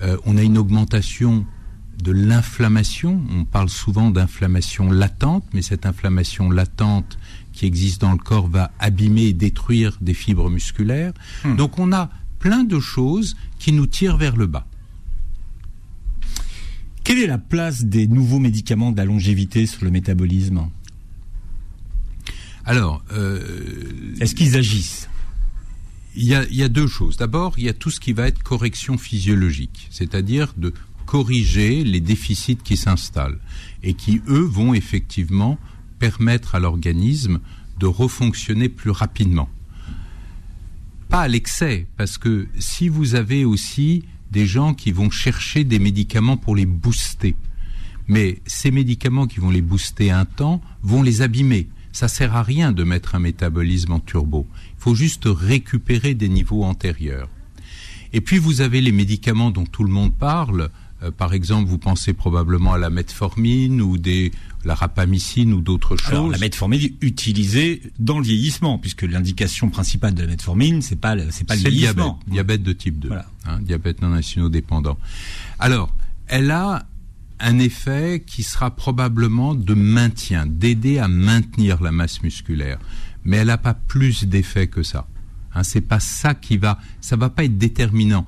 euh, 0.03 0.17
on 0.25 0.37
a 0.37 0.43
une 0.43 0.59
augmentation 0.59 1.45
de 2.03 2.13
l'inflammation. 2.13 3.21
On 3.31 3.45
parle 3.45 3.69
souvent 3.69 4.11
d'inflammation 4.11 4.91
latente, 4.91 5.45
mais 5.53 5.63
cette 5.63 5.87
inflammation 5.87 6.51
latente 6.51 7.19
qui 7.53 7.67
existe 7.67 8.01
dans 8.01 8.13
le 8.13 8.19
corps 8.19 8.49
va 8.49 8.71
abîmer 8.79 9.25
et 9.25 9.33
détruire 9.33 9.99
des 10.01 10.15
fibres 10.15 10.49
musculaires. 10.51 11.13
Hmm. 11.45 11.57
Donc 11.57 11.79
on 11.79 11.93
a 11.93 12.11
plein 12.39 12.65
de 12.65 12.81
choses 12.81 13.37
qui 13.59 13.73
nous 13.73 13.87
tirent 13.87 14.17
vers 14.17 14.37
le 14.37 14.47
bas. 14.47 14.67
Quelle 17.05 17.19
est 17.19 17.27
la 17.27 17.39
place 17.39 17.85
des 17.85 18.07
nouveaux 18.07 18.39
médicaments 18.39 18.93
de 18.93 18.99
la 18.99 19.05
longévité 19.05 19.67
sur 19.67 19.85
le 19.85 19.91
métabolisme? 19.91 20.69
Alors, 22.65 23.03
euh, 23.13 23.41
Est-ce 24.21 24.35
qu'ils 24.35 24.57
agissent? 24.57 25.09
il 26.15 26.25
y, 26.25 26.35
a, 26.35 26.45
il 26.51 26.57
y 26.57 26.63
a 26.63 26.69
deux 26.69 26.87
choses. 26.87 27.17
D'abord, 27.17 27.55
il 27.59 27.65
y 27.65 27.69
a 27.69 27.73
tout 27.73 27.91
ce 27.91 28.01
qui 28.01 28.13
va 28.13 28.27
être 28.27 28.43
correction 28.43 28.99
physiologique, 28.99 29.89
c'est-à-dire 29.91 30.53
de 30.57 30.75
corriger 31.07 31.85
les 31.85 32.01
déficits 32.01 32.57
qui 32.57 32.77
s'installent 32.77 33.39
et 33.83 33.95
qui, 33.95 34.21
eux, 34.29 34.43
vont 34.43 34.75
effectivement 34.75 35.59
permettre 35.99 36.57
à 36.57 36.59
l'organisme 36.59 37.41
de 37.79 37.87
refonctionner 37.87 38.69
plus 38.69 38.91
rapidement. 38.91 39.49
Pas 41.09 41.21
à 41.23 41.29
l'excès, 41.29 41.87
parce 41.97 42.19
que 42.19 42.49
si 42.59 42.89
vous 42.89 43.15
avez 43.15 43.45
aussi 43.45 44.05
des 44.31 44.47
gens 44.47 44.75
qui 44.75 44.93
vont 44.93 45.11
chercher 45.11 45.65
des 45.65 45.79
médicaments 45.79 46.37
pour 46.37 46.55
les 46.55 46.67
booster, 46.67 47.35
mais 48.09 48.41
ces 48.47 48.71
médicaments 48.71 49.27
qui 49.27 49.41
vont 49.41 49.51
les 49.51 49.63
booster 49.63 50.11
un 50.11 50.25
temps 50.25 50.61
vont 50.83 51.03
les 51.03 51.23
abîmer. 51.23 51.69
Ça 51.93 52.09
sert 52.09 52.37
à 52.37 52.43
rien 52.43 52.73
de 52.73 52.85
mettre 52.85 53.15
un 53.15 53.19
métabolisme 53.19 53.93
en 53.93 54.01
turbo. 54.01 54.47
Il 54.77 54.83
faut 54.83 54.95
juste 54.95 55.25
récupérer 55.27 56.15
des 56.15 56.29
niveaux 56.29 56.65
antérieurs. 56.65 57.29
Et 58.13 58.21
puis 58.21 58.39
vous 58.39 58.61
avez 58.61 58.81
les 58.81 58.93
médicaments 58.93 59.51
dont 59.51 59.67
tout 59.67 59.85
le 59.85 59.91
monde 59.91 60.15
parle. 60.15 60.71
Euh, 61.03 61.11
par 61.11 61.35
exemple, 61.35 61.69
vous 61.69 61.79
pensez 61.79 62.15
probablement 62.15 62.73
à 62.73 62.79
la 62.79 62.91
metformine 62.91 63.83
ou 63.83 63.99
des, 63.99 64.33
la 64.65 64.75
rapamycine 64.75 65.53
ou 65.53 65.61
d'autres 65.61 65.97
choses. 65.97 66.09
Alors, 66.11 66.29
la 66.29 66.39
metformine 66.39 66.81
utilisée 67.01 67.83
dans 67.99 68.19
le 68.19 68.25
vieillissement, 68.25 68.79
puisque 68.79 69.03
l'indication 69.03 69.71
principale 69.71 70.15
de 70.15 70.23
la 70.23 70.29
metformine, 70.29 70.83
c'est 70.83 70.97
pas 71.01 71.15
le, 71.15 71.27
c'est 71.31 71.45
pas 71.45 71.55
le 71.55 71.61
C'est 71.63 71.69
le 71.71 71.75
diabète, 71.77 71.97
vieillissement. 71.97 72.21
diabète 72.27 72.63
de 72.63 72.73
type 72.73 72.99
2, 72.99 73.09
Voilà. 73.09 73.27
hein, 73.47 73.61
diabète 73.61 74.03
non 74.03 74.13
insulino-dépendant. 74.13 74.99
Alors, 75.59 75.95
elle 76.27 76.51
a 76.51 76.87
un 77.41 77.59
effet 77.61 78.25
qui 78.27 78.43
sera 78.43 78.71
probablement 78.75 79.55
de 79.55 79.75
maintien, 79.75 80.45
d'aider 80.47 80.99
à 80.99 81.07
maintenir 81.09 81.81
la 81.83 81.93
masse 81.93 82.23
musculaire, 82.23 82.79
mais 83.25 83.37
elle 83.39 83.47
n'a 83.47 83.59
pas 83.59 83.75
plus 83.75 84.25
d'effet 84.25 84.67
que 84.67 84.83
ça. 84.83 85.07
Hein, 85.55 85.63
c'est 85.63 85.81
pas 85.81 86.01
ça 86.01 86.35
qui 86.35 86.57
va, 86.57 86.79
ça 87.01 87.15
va 87.17 87.31
pas 87.31 87.45
être 87.45 87.57
déterminant. 87.57 88.27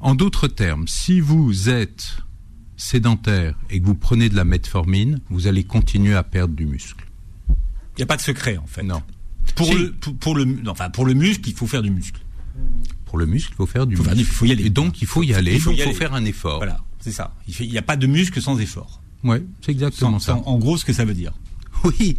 En 0.00 0.14
d'autres 0.14 0.48
termes, 0.48 0.86
si 0.86 1.20
vous 1.20 1.70
êtes 1.70 2.18
sédentaire 2.76 3.58
et 3.70 3.80
que 3.80 3.86
vous 3.86 3.94
prenez 3.94 4.28
de 4.28 4.36
la 4.36 4.44
metformine, 4.44 5.20
vous 5.30 5.46
allez 5.46 5.64
continuer 5.64 6.14
à 6.14 6.22
perdre 6.22 6.54
du 6.54 6.66
muscle. 6.66 7.06
Il 7.48 7.98
n'y 7.98 8.02
a 8.02 8.06
pas 8.06 8.16
de 8.16 8.22
secret, 8.22 8.56
en 8.58 8.66
fait. 8.66 8.82
Non. 8.82 9.02
Pour, 9.54 9.72
le, 9.72 9.92
pour, 9.92 10.16
pour 10.16 10.34
le, 10.34 10.44
non, 10.44 10.72
enfin, 10.72 10.90
pour 10.90 11.06
le 11.06 11.14
muscle, 11.14 11.48
il 11.48 11.54
faut 11.54 11.66
faire 11.66 11.82
du 11.82 11.90
muscle. 11.90 12.20
Pour 13.06 13.18
le 13.18 13.26
muscle, 13.26 13.52
il 13.52 13.56
faut 13.56 13.66
faire 13.66 13.86
du 13.86 13.96
Faut 13.96 14.04
muscle. 14.04 14.24
faut 14.24 14.44
y 14.44 14.52
aller. 14.52 14.66
Et 14.66 14.70
donc, 14.70 15.00
il 15.00 15.06
faut 15.06 15.22
y 15.22 15.32
aller. 15.32 15.54
Il 15.54 15.60
faut 15.60 15.72
donc, 15.72 15.94
faire 15.94 16.14
un 16.14 16.24
effort. 16.24 16.58
Voilà. 16.58 16.80
C'est 17.00 17.12
ça. 17.12 17.34
Il 17.60 17.70
n'y 17.70 17.78
a 17.78 17.82
pas 17.82 17.96
de 17.96 18.06
muscle 18.06 18.42
sans 18.42 18.58
effort. 18.58 19.00
Oui, 19.22 19.38
c'est 19.60 19.72
exactement 19.72 20.18
ça. 20.18 20.36
En 20.44 20.58
gros, 20.58 20.76
ce 20.76 20.84
que 20.84 20.92
ça 20.92 21.04
veut 21.04 21.14
dire. 21.14 21.32
Oui, 21.84 22.18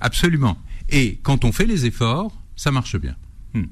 absolument. 0.00 0.58
Et 0.90 1.18
quand 1.22 1.44
on 1.44 1.52
fait 1.52 1.66
les 1.66 1.86
efforts, 1.86 2.36
ça 2.56 2.70
marche 2.72 2.96
bien. 2.96 3.14
Hmm. 3.54 3.66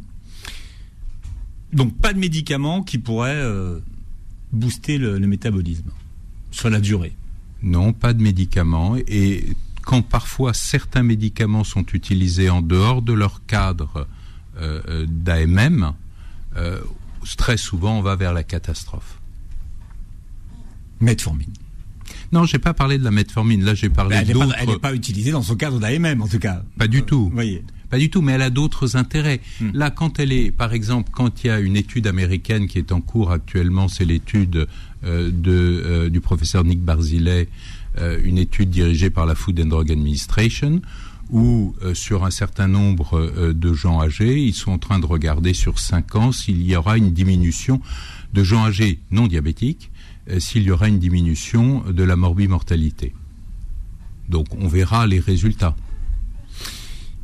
Donc 1.73 1.99
pas 1.99 2.13
de 2.13 2.19
médicaments 2.19 2.83
qui 2.83 2.99
pourraient 2.99 3.35
euh, 3.35 3.81
booster 4.53 4.99
le, 4.99 5.19
métabolisme 5.19 5.91
sur 6.57 6.71
la 6.71 6.81
durée. 6.81 7.15
Non, 7.63 7.93
pas 7.93 8.13
de 8.13 8.23
médicaments. 8.23 8.97
Et 9.07 9.45
quand 9.83 10.03
parfois 10.03 10.55
certains 10.55 11.03
médicaments 11.03 11.65
sont 11.65 11.85
utilisés 11.93 12.51
en 12.51 12.63
dehors 12.63 13.03
de 13.03 13.13
leur 13.13 13.45
cadre 13.47 14.07
euh, 14.59 14.81
euh 14.89 15.07
d'AMM, 15.09 15.93
euh, 16.57 16.81
très 17.37 17.57
souvent 17.57 17.99
on 17.99 18.03
va 18.03 18.17
vers 18.17 18.33
la 18.33 18.43
catastrophe. 18.43 19.19
Metformine. 21.01 21.53
Non, 22.33 22.45
j'ai 22.45 22.59
pas 22.59 22.75
parlé 22.75 22.99
de 22.99 23.05
la 23.05 23.11
metformine. 23.11 23.63
Là, 23.65 23.75
j'ai 23.75 23.91
parlé 23.91 24.25
d'autres. 24.25 24.55
Elle 24.59 24.69
n'est 24.69 24.79
pas 24.79 24.95
utilisée 24.95 25.31
dans 25.31 25.43
son 25.43 25.57
cadre 25.57 25.79
d'AMM, 25.79 26.23
en 26.23 26.29
tout 26.29 26.39
cas. 26.39 26.63
Pas 26.79 26.89
du 26.89 27.03
tout. 27.03 27.31
voyez. 27.33 27.63
Pas 27.91 27.99
du 27.99 28.11
tout, 28.11 28.21
mais 28.21 28.33
elle 28.33 28.43
a 28.43 28.51
d'autres 28.51 28.97
intérêts. 28.97 29.41
Hmm. 29.61 29.71
Là, 29.75 29.91
quand 29.91 30.19
elle 30.19 30.33
est, 30.33 30.51
par 30.51 30.73
exemple, 30.73 31.11
quand 31.13 31.45
il 31.45 31.47
y 31.49 31.51
a 31.51 31.61
une 31.61 31.77
étude 31.77 32.07
américaine 32.07 32.67
qui 32.67 32.79
est 32.79 32.93
en 32.93 33.01
cours 33.01 33.31
actuellement, 33.31 33.89
c'est 33.89 34.05
l'étude 34.05 34.67
euh, 35.05 35.31
de, 35.33 35.83
euh, 35.85 36.09
du 36.09 36.21
professeur 36.21 36.65
Nick 36.65 36.81
Barzilay, 36.81 37.49
euh, 37.99 38.19
une 38.25 38.39
étude 38.39 38.71
dirigée 38.71 39.11
par 39.11 39.27
la 39.27 39.35
Food 39.35 39.61
and 39.61 39.67
Drug 39.67 39.91
Administration, 39.93 40.81
où 41.31 41.75
sur 41.93 42.25
un 42.25 42.31
certain 42.31 42.69
nombre 42.69 43.53
de 43.53 43.73
gens 43.73 44.01
âgés, 44.01 44.39
ils 44.41 44.55
sont 44.55 44.71
en 44.71 44.79
train 44.79 45.01
de 45.01 45.07
regarder 45.07 45.55
sur 45.55 45.81
5 45.81 46.15
ans 46.15 46.31
s'il 46.31 46.63
y 46.63 46.77
aura 46.77 46.97
une 46.99 47.13
diminution 47.13 47.81
de 48.33 48.45
gens 48.45 48.65
âgés 48.65 49.01
non 49.11 49.27
diabétiques 49.27 49.91
s'il 50.39 50.63
y 50.63 50.71
aura 50.71 50.87
une 50.87 51.01
diminution 51.01 51.83
de 51.91 52.05
la 52.05 52.15
morbimortalité. 52.15 53.13
Donc 54.29 54.47
on 54.57 54.69
verra 54.69 55.09
les 55.09 55.19
résultats. 55.19 55.75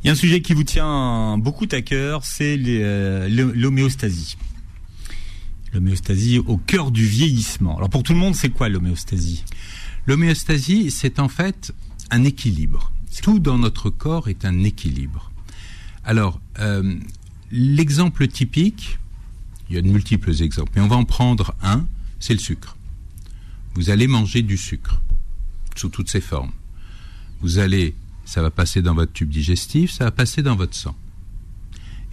Il 0.03 0.07
y 0.07 0.09
a 0.09 0.13
un 0.13 0.15
sujet 0.15 0.41
qui 0.41 0.53
vous 0.53 0.63
tient 0.63 1.37
beaucoup 1.37 1.67
à 1.71 1.81
cœur, 1.81 2.25
c'est 2.25 2.59
euh, 2.59 3.29
l'homéostasie. 3.29 4.37
L'homéostasie 5.73 6.39
au 6.39 6.57
cœur 6.57 6.91
du 6.91 7.05
vieillissement. 7.05 7.77
Alors 7.77 7.89
pour 7.89 8.03
tout 8.03 8.13
le 8.13 8.19
monde, 8.19 8.35
c'est 8.35 8.49
quoi 8.49 8.69
l'homéostasie? 8.69 9.43
L'homéostasie, 10.05 10.91
c'est 10.91 11.19
en 11.19 11.29
fait 11.29 11.73
un 12.11 12.23
équilibre. 12.23 12.91
Tout 13.21 13.39
dans 13.39 13.57
notre 13.57 13.89
corps 13.89 14.27
est 14.27 14.43
un 14.45 14.63
équilibre. 14.63 15.31
Alors, 16.03 16.41
euh, 16.59 16.95
l'exemple 17.51 18.27
typique, 18.27 18.99
il 19.69 19.75
y 19.75 19.79
a 19.79 19.81
de 19.81 19.87
multiples 19.87 20.41
exemples, 20.41 20.73
mais 20.75 20.81
on 20.81 20.87
va 20.87 20.97
en 20.97 21.05
prendre 21.05 21.55
un, 21.61 21.85
c'est 22.19 22.33
le 22.33 22.39
sucre 22.39 22.75
vous 23.75 23.89
allez 23.89 24.07
manger 24.07 24.41
du 24.41 24.57
sucre 24.57 25.01
sous 25.75 25.89
toutes 25.89 26.09
ses 26.09 26.21
formes. 26.21 26.51
Vous 27.41 27.57
allez, 27.57 27.95
ça 28.25 28.41
va 28.41 28.51
passer 28.51 28.81
dans 28.81 28.93
votre 28.93 29.13
tube 29.13 29.29
digestif, 29.29 29.91
ça 29.91 30.05
va 30.05 30.11
passer 30.11 30.41
dans 30.41 30.55
votre 30.55 30.75
sang. 30.75 30.95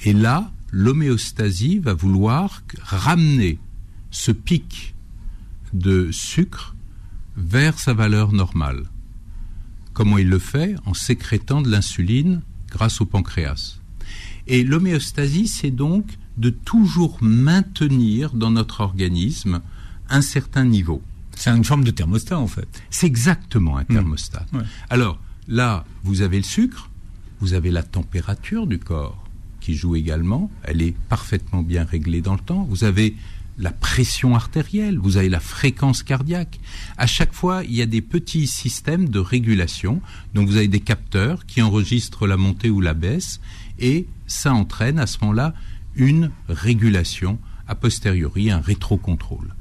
Et 0.04 0.12
là, 0.12 0.50
l'homéostasie 0.72 1.78
va 1.78 1.94
vouloir 1.94 2.62
ramener 2.82 3.58
ce 4.10 4.32
pic 4.32 4.94
de 5.72 6.10
sucre 6.10 6.74
vers 7.36 7.78
sa 7.78 7.94
valeur 7.94 8.32
normale. 8.32 8.84
Comment 9.92 10.18
il 10.18 10.28
le 10.28 10.38
fait? 10.38 10.74
En 10.86 10.94
sécrétant 10.94 11.60
de 11.60 11.70
l'insuline 11.70 12.42
grâce 12.70 13.00
au 13.00 13.06
pancréas. 13.06 13.80
Et 14.46 14.64
l'homéostasie, 14.64 15.48
c'est 15.48 15.70
donc 15.70 16.06
de 16.38 16.50
toujours 16.50 17.18
maintenir 17.20 18.32
dans 18.32 18.50
notre 18.50 18.80
organisme 18.80 19.60
un 20.08 20.22
certain 20.22 20.64
niveau. 20.64 21.02
C'est 21.36 21.50
une 21.50 21.64
forme 21.64 21.84
de 21.84 21.90
thermostat 21.90 22.38
en 22.38 22.46
fait. 22.46 22.68
C'est 22.90 23.06
exactement 23.06 23.78
un 23.78 23.82
hmm. 23.82 23.94
thermostat. 23.94 24.46
Alors 24.88 25.18
là, 25.50 25.84
vous 26.04 26.22
avez 26.22 26.38
le 26.38 26.44
sucre, 26.44 26.88
vous 27.40 27.52
avez 27.52 27.70
la 27.70 27.82
température 27.82 28.66
du 28.66 28.78
corps 28.78 29.22
qui 29.60 29.74
joue 29.74 29.96
également, 29.96 30.50
elle 30.62 30.80
est 30.80 30.96
parfaitement 31.08 31.62
bien 31.62 31.84
réglée 31.84 32.22
dans 32.22 32.32
le 32.34 32.40
temps. 32.40 32.66
Vous 32.70 32.84
avez 32.84 33.14
la 33.58 33.72
pression 33.72 34.34
artérielle, 34.34 34.98
vous 34.98 35.18
avez 35.18 35.28
la 35.28 35.40
fréquence 35.40 36.02
cardiaque. 36.02 36.58
À 36.96 37.06
chaque 37.06 37.34
fois, 37.34 37.62
il 37.64 37.74
y 37.74 37.82
a 37.82 37.86
des 37.86 38.00
petits 38.00 38.46
systèmes 38.46 39.10
de 39.10 39.18
régulation. 39.18 40.00
Donc 40.32 40.48
vous 40.48 40.56
avez 40.56 40.68
des 40.68 40.80
capteurs 40.80 41.44
qui 41.44 41.60
enregistrent 41.60 42.26
la 42.26 42.38
montée 42.38 42.70
ou 42.70 42.80
la 42.80 42.94
baisse 42.94 43.40
et 43.78 44.06
ça 44.26 44.54
entraîne 44.54 44.98
à 44.98 45.06
ce 45.06 45.18
moment-là 45.20 45.52
une 45.94 46.30
régulation 46.48 47.38
a 47.66 47.74
posteriori, 47.74 48.50
un 48.50 48.60
rétrocontrôle. 48.60 49.54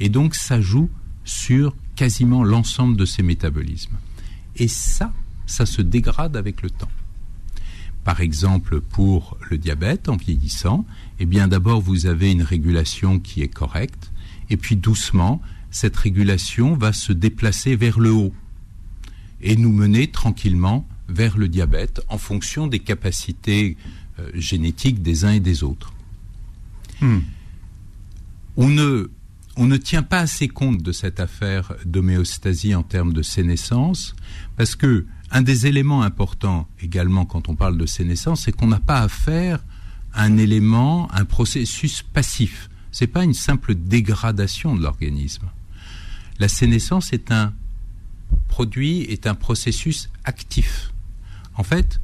Et 0.00 0.08
donc 0.08 0.34
ça 0.34 0.60
joue 0.60 0.90
sur 1.24 1.76
quasiment 1.94 2.42
l'ensemble 2.42 2.96
de 2.96 3.04
ces 3.04 3.22
métabolismes. 3.22 3.96
Et 4.56 4.68
ça, 4.68 5.12
ça 5.46 5.66
se 5.66 5.82
dégrade 5.82 6.36
avec 6.36 6.62
le 6.62 6.70
temps. 6.70 6.90
Par 8.04 8.20
exemple, 8.20 8.80
pour 8.80 9.38
le 9.50 9.56
diabète 9.56 10.08
en 10.08 10.16
vieillissant, 10.16 10.84
eh 11.18 11.26
bien 11.26 11.48
d'abord 11.48 11.80
vous 11.80 12.06
avez 12.06 12.30
une 12.30 12.42
régulation 12.42 13.18
qui 13.18 13.42
est 13.42 13.48
correcte, 13.48 14.12
et 14.50 14.56
puis 14.56 14.76
doucement, 14.76 15.40
cette 15.70 15.96
régulation 15.96 16.76
va 16.76 16.92
se 16.92 17.12
déplacer 17.12 17.76
vers 17.76 17.98
le 17.98 18.12
haut 18.12 18.34
et 19.40 19.56
nous 19.56 19.72
mener 19.72 20.06
tranquillement 20.08 20.86
vers 21.08 21.36
le 21.36 21.48
diabète 21.48 22.02
en 22.08 22.18
fonction 22.18 22.66
des 22.66 22.78
capacités 22.78 23.76
euh, 24.18 24.30
génétiques 24.34 25.02
des 25.02 25.24
uns 25.24 25.32
et 25.32 25.40
des 25.40 25.62
autres. 25.62 25.92
Hmm. 27.00 27.20
On 28.56 28.68
ne 28.68 29.10
on 29.56 29.66
ne 29.66 29.76
tient 29.76 30.02
pas 30.02 30.20
assez 30.20 30.48
compte 30.48 30.82
de 30.82 30.92
cette 30.92 31.20
affaire 31.20 31.74
d'homéostasie 31.84 32.74
en 32.74 32.82
termes 32.82 33.12
de 33.12 33.22
sénescence, 33.22 34.14
parce 34.56 34.74
que 34.74 35.06
un 35.30 35.42
des 35.42 35.66
éléments 35.66 36.02
importants 36.02 36.68
également 36.80 37.24
quand 37.24 37.48
on 37.48 37.56
parle 37.56 37.78
de 37.78 37.86
sénescence, 37.86 38.42
c'est 38.42 38.52
qu'on 38.52 38.66
n'a 38.66 38.80
pas 38.80 39.00
affaire 39.00 39.64
à 40.12 40.22
un 40.22 40.36
élément, 40.36 41.08
un 41.12 41.24
processus 41.24 42.02
passif. 42.02 42.68
C'est 42.92 43.08
pas 43.08 43.24
une 43.24 43.34
simple 43.34 43.74
dégradation 43.74 44.76
de 44.76 44.82
l'organisme. 44.82 45.50
La 46.38 46.48
sénescence 46.48 47.12
est 47.12 47.32
un 47.32 47.52
produit, 48.48 49.02
est 49.02 49.26
un 49.26 49.34
processus 49.34 50.10
actif. 50.24 50.92
En 51.56 51.64
fait, 51.64 52.00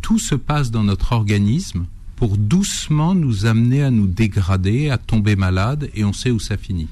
tout 0.00 0.18
se 0.18 0.34
passe 0.34 0.70
dans 0.70 0.84
notre 0.84 1.12
organisme 1.12 1.86
pour 2.18 2.36
doucement 2.36 3.14
nous 3.14 3.46
amener 3.46 3.84
à 3.84 3.92
nous 3.92 4.08
dégrader, 4.08 4.90
à 4.90 4.98
tomber 4.98 5.36
malade, 5.36 5.88
et 5.94 6.02
on 6.02 6.12
sait 6.12 6.32
où 6.32 6.40
ça 6.40 6.56
finit. 6.56 6.88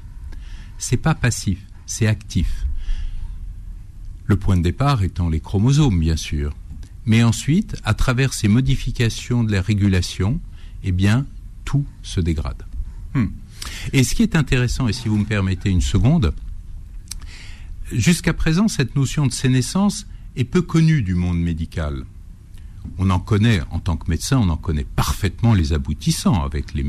C'est 0.77 0.95
pas 0.95 1.15
passif, 1.15 1.59
c'est 1.85 2.07
actif. 2.07 2.65
Le 4.23 4.37
point 4.37 4.55
de 4.55 4.61
départ 4.61 5.03
étant 5.03 5.27
les 5.27 5.41
chromosomes, 5.41 5.99
bien 5.99 6.15
sûr. 6.15 6.55
Mais 7.05 7.23
ensuite, 7.23 7.75
à 7.83 7.93
travers 7.93 8.33
ces 8.33 8.47
modifications 8.47 9.43
de 9.43 9.51
la 9.51 9.61
régulation, 9.61 10.39
eh 10.85 10.93
bien, 10.93 11.25
tout 11.65 11.85
se 12.03 12.21
dégrade. 12.21 12.63
Hmm. 13.13 13.27
Et 13.91 14.05
ce 14.05 14.15
qui 14.15 14.23
est 14.23 14.37
intéressant, 14.37 14.87
et 14.87 14.93
si 14.93 15.09
vous 15.09 15.17
me 15.17 15.25
permettez 15.25 15.69
une 15.69 15.81
seconde, 15.81 16.33
jusqu'à 17.91 18.33
présent, 18.33 18.69
cette 18.69 18.95
notion 18.95 19.27
de 19.27 19.33
sénescence 19.33 20.07
est 20.37 20.45
peu 20.45 20.61
connue 20.61 21.01
du 21.01 21.15
monde 21.15 21.41
médical 21.41 22.05
on 22.97 23.09
en 23.09 23.19
connaît, 23.19 23.61
en 23.71 23.79
tant 23.79 23.97
que 23.97 24.09
médecin, 24.09 24.37
on 24.37 24.49
en 24.49 24.57
connaît 24.57 24.85
parfaitement 24.85 25.53
les 25.53 25.73
aboutissants 25.73 26.43
avec 26.43 26.73
les, 26.73 26.83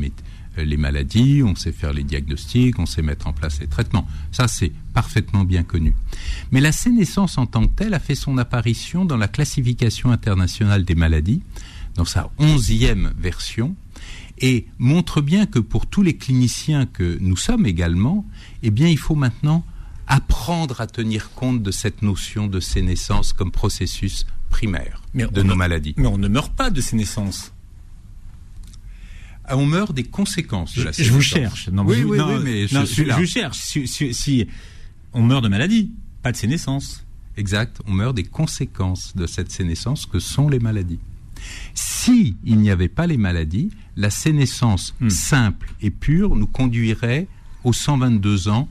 les 0.57 0.77
maladies, 0.77 1.43
on 1.43 1.55
sait 1.55 1.73
faire 1.73 1.93
les 1.93 2.05
diagnostics, 2.05 2.79
on 2.79 2.87
sait 2.87 3.03
mettre 3.03 3.27
en 3.27 3.33
place 3.33 3.61
les 3.61 3.67
traitements. 3.67 4.07
Ça, 4.33 4.49
c'est 4.49 4.73
parfaitement 4.95 5.45
bien 5.45 5.63
connu. 5.63 5.95
Mais 6.53 6.61
la 6.61 6.73
sénescence 6.73 7.39
en 7.39 7.47
tant 7.47 7.67
que 7.67 7.75
telle 7.75 7.95
a 7.95 8.01
fait 8.01 8.15
son 8.15 8.39
apparition 8.39 9.05
dans 9.05 9.17
la 9.17 9.29
classification 9.29 10.11
internationale 10.11 10.85
des 10.85 10.95
maladies, 10.95 11.43
dans 11.95 12.05
sa 12.05 12.31
onzième 12.39 13.13
version, 13.19 13.75
et 14.41 14.67
montre 14.79 15.21
bien 15.21 15.47
que 15.47 15.59
pour 15.59 15.87
tous 15.87 16.03
les 16.03 16.17
cliniciens 16.17 16.87
que 16.87 17.19
nous 17.21 17.37
sommes 17.37 17.67
également, 17.67 18.25
eh 18.63 18.71
bien, 18.71 18.89
il 18.89 18.99
faut 18.99 19.17
maintenant 19.17 19.65
apprendre 20.07 20.81
à 20.81 20.87
tenir 20.87 21.33
compte 21.33 21.63
de 21.63 21.71
cette 21.71 22.03
notion 22.03 22.47
de 22.47 22.61
sénescence 22.61 23.33
comme 23.33 23.51
processus 23.51 24.27
primaire 24.49 25.03
de 25.15 25.43
nos 25.43 25.55
maladies. 25.55 25.95
Mais 25.97 26.07
on 26.07 26.19
ne 26.19 26.29
meurt 26.29 26.53
pas 26.53 26.71
de 26.71 26.81
ces 26.81 26.97
naissances. 26.97 27.53
Ah, 29.45 29.57
on 29.57 29.65
meurt 29.65 29.95
des 29.95 30.05
conséquences 30.05 30.77
de 30.77 30.83
la 30.83 30.93
sénescence. 30.93 31.07
Je 31.07 31.13
vous 31.13 31.23
cherche. 31.23 31.69
Non, 31.69 31.85
oui, 31.85 32.05
oui, 32.05 32.19
mais 32.45 32.67
je, 32.67 32.85
suis 32.85 33.05
là. 33.07 33.19
je 33.19 33.25
cherche. 33.25 33.59
Si, 33.59 34.47
on 35.15 35.23
meurt 35.23 35.43
de 35.43 35.49
maladie, 35.49 35.91
pas 36.23 36.33
de 36.33 36.37
sénescence. 36.37 37.07
Exact. 37.39 37.81
On 37.87 37.93
meurt 37.93 38.15
des 38.15 38.25
conséquences 38.25 39.17
de 39.17 39.27
cette 39.27 39.51
sénescence 39.51 40.05
que 40.05 40.19
sont 40.19 40.49
les 40.49 40.59
maladies. 40.59 40.99
Si 41.73 42.37
il 42.45 42.59
n'y 42.59 42.71
avait 42.71 42.89
pas 42.89 43.07
les 43.07 43.17
maladies, 43.17 43.71
la 43.97 44.11
sénescence 44.11 44.95
hmm. 45.01 45.09
simple 45.09 45.73
et 45.81 45.91
pure 45.91 46.37
nous 46.37 46.47
conduirait 46.47 47.27
aux 47.65 47.73
122 47.73 48.49
ans 48.49 48.69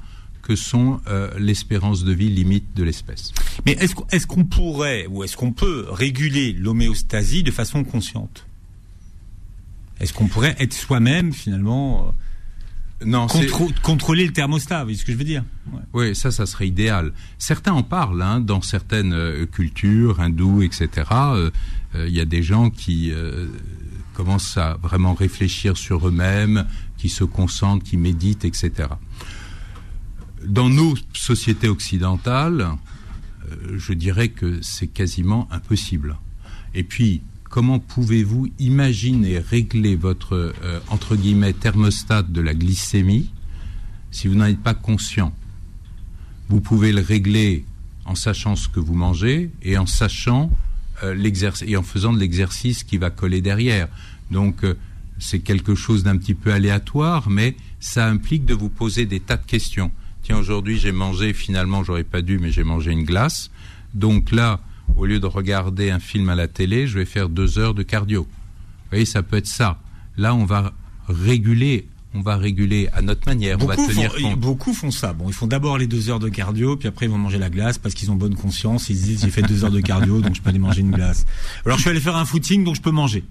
que 0.48 0.56
sont 0.56 1.02
euh, 1.08 1.30
l'espérance 1.38 2.04
de 2.04 2.14
vie 2.14 2.30
limite 2.30 2.74
de 2.76 2.84
l'espèce. 2.84 3.34
Mais 3.66 3.74
est-ce 3.74 4.28
qu'on 4.28 4.45
pourrait 4.45 5.06
ou 5.10 5.24
est-ce 5.24 5.36
qu'on 5.36 5.52
peut 5.52 5.86
réguler 5.89 6.54
l'homéostasie 6.54 7.43
de 7.43 7.52
façon 7.52 7.84
consciente? 7.84 8.45
Est-ce 10.00 10.14
qu'on 10.14 10.28
pourrait 10.28 10.56
être 10.60 10.74
soi-même 10.74 11.34
finalement 11.34 12.14
non, 13.06 13.28
contrôler 13.84 14.26
le 14.26 14.34
thermostat, 14.34 14.80
vous 14.80 14.86
voyez 14.86 14.98
ce 14.98 15.06
que 15.06 15.12
je 15.12 15.18
veux 15.18 15.24
dire? 15.24 15.43
Oui, 15.93 16.16
ça, 16.16 16.32
ça 16.32 16.48
serait 16.48 16.68
idéal. 16.68 17.12
Certains 17.38 17.74
en 17.74 17.84
parlent, 17.84 18.22
hein, 18.24 18.39
dans 18.39 18.62
certaines 18.62 19.14
euh, 19.14 19.45
cultures, 19.45 20.20
hindoues, 20.20 20.64
etc. 20.64 20.89
Euh, 21.12 21.52
euh, 21.93 22.08
il 22.08 22.16
y 22.16 22.20
a 22.20 22.26
des 22.26 22.41
gens 22.41 22.72
qui 22.72 23.14
commencent 24.16 24.58
à 24.58 24.78
vraiment 24.82 25.14
réfléchir 25.14 25.78
sur 25.78 26.08
eux-mêmes, 26.08 26.66
qui 26.98 27.10
se 27.10 27.24
concentrent, 27.24 27.86
qui 27.86 27.98
méditent, 27.98 28.45
etc. 28.45 28.89
Dans 30.48 30.70
nos 30.70 30.95
sociétés 31.14 31.68
occidentales, 31.68 32.70
je 33.76 33.93
dirais 33.93 34.30
que 34.30 34.62
c'est 34.62 34.88
quasiment 34.88 35.48
impossible. 35.52 36.18
Et 36.74 36.84
puis, 36.84 37.22
comment 37.50 37.80
pouvez-vous 37.80 38.48
imaginer 38.58 39.39
régler 39.39 39.95
votre, 39.98 40.54
euh, 40.64 40.80
entre 40.88 41.18
guillemets, 41.18 41.52
thermostat 41.52 42.24
de 42.24 42.39
la 42.39 42.54
glycémie 42.54 43.30
si 44.12 44.30
vous 44.30 44.36
n'en 44.36 44.45
êtes 44.45 44.64
pas 44.64 44.74
conscient? 44.74 45.34
Vous 46.48 46.62
pouvez 46.62 46.93
le 46.93 47.02
régler 47.02 47.66
en 48.06 48.16
sachant 48.16 48.56
ce 48.56 48.70
que 48.70 48.80
vous 48.80 48.95
mangez 48.95 49.52
et 49.64 49.78
en 49.78 49.86
sachant 49.86 50.50
euh, 51.04 51.14
l'exercice 51.14 51.68
et 51.68 51.76
en 51.76 51.84
faisant 51.84 52.14
de 52.14 52.20
l'exercice 52.20 52.86
qui 52.86 52.98
va 52.98 53.10
coller 53.10 53.41
derrière. 53.41 53.89
Donc, 54.32 54.64
euh, 54.64 54.76
c'est 55.20 55.39
quelque 55.39 55.76
chose 55.76 56.04
d'un 56.04 56.16
petit 56.16 56.36
peu 56.36 56.54
aléatoire, 56.54 57.30
mais 57.30 57.58
ça 57.82 58.08
implique 58.08 58.45
de 58.45 58.54
vous 58.54 58.70
poser 58.70 59.06
des 59.06 59.20
tas 59.20 59.36
de 59.36 59.45
questions. 59.45 59.91
Tiens, 60.28 60.39
aujourd'hui, 60.39 60.78
j'ai 60.78 60.91
mangé, 60.91 61.32
finalement, 61.32 61.86
j'aurais 61.86 62.03
pas 62.03 62.21
dû, 62.21 62.38
mais 62.38 62.51
j'ai 62.51 62.65
mangé 62.65 62.91
une 62.91 63.05
glace. 63.05 63.49
Donc 63.93 64.34
là, 64.34 64.59
au 64.97 65.05
lieu 65.05 65.21
de 65.21 65.25
regarder 65.25 65.89
un 65.89 66.01
film 66.01 66.28
à 66.28 66.36
la 66.36 66.49
télé, 66.49 66.86
je 66.86 66.99
vais 66.99 67.05
faire 67.05 67.30
deux 67.30 67.57
heures 67.59 67.73
de 67.73 67.82
cardio. 67.82 68.23
Vous 68.23 68.89
voyez, 68.89 69.05
ça 69.05 69.23
peut 69.23 69.38
être 69.38 69.47
ça. 69.47 69.80
Là, 70.17 70.36
on 70.36 70.43
va 70.43 70.73
réguler 71.07 71.88
on 72.13 72.19
va 72.19 72.36
réguler 72.36 72.89
à 72.91 73.01
notre 73.01 73.25
manière. 73.25 73.57
Beaucoup, 73.57 73.71
on 73.71 73.86
va 73.86 73.93
tenir 73.93 74.13
font, 74.13 74.21
compte. 74.21 74.39
beaucoup 74.39 74.73
font 74.73 74.91
ça. 74.91 75.13
Bon, 75.13 75.30
ils 75.30 75.34
font 75.34 75.47
d'abord 75.47 75.78
les 75.78 75.88
deux 75.88 76.09
heures 76.09 76.19
de 76.19 76.28
cardio, 76.28 76.75
puis 76.75 76.89
après 76.89 77.05
ils 77.05 77.09
vont 77.09 77.17
manger 77.17 77.38
la 77.38 77.49
glace 77.49 77.78
parce 77.78 77.95
qu'ils 77.95 78.11
ont 78.11 78.15
bonne 78.15 78.36
conscience. 78.36 78.89
Ils 78.89 78.97
se 78.97 79.03
disent 79.03 79.21
j'ai 79.21 79.30
fait 79.30 79.43
deux 79.43 79.63
heures 79.63 79.71
de 79.71 79.80
cardio, 79.80 80.19
donc 80.19 80.36
je 80.36 80.41
peux 80.41 80.49
aller 80.49 80.59
manger 80.59 80.82
une 80.82 80.91
glace. 80.91 81.25
Alors 81.65 81.78
je 81.78 81.84
suis 81.84 81.89
allé 81.89 82.01
faire 82.01 82.17
un 82.17 82.25
footing, 82.25 82.65
donc 82.65 82.75
je 82.75 82.82
peux 82.82 82.91
manger. 82.91 83.23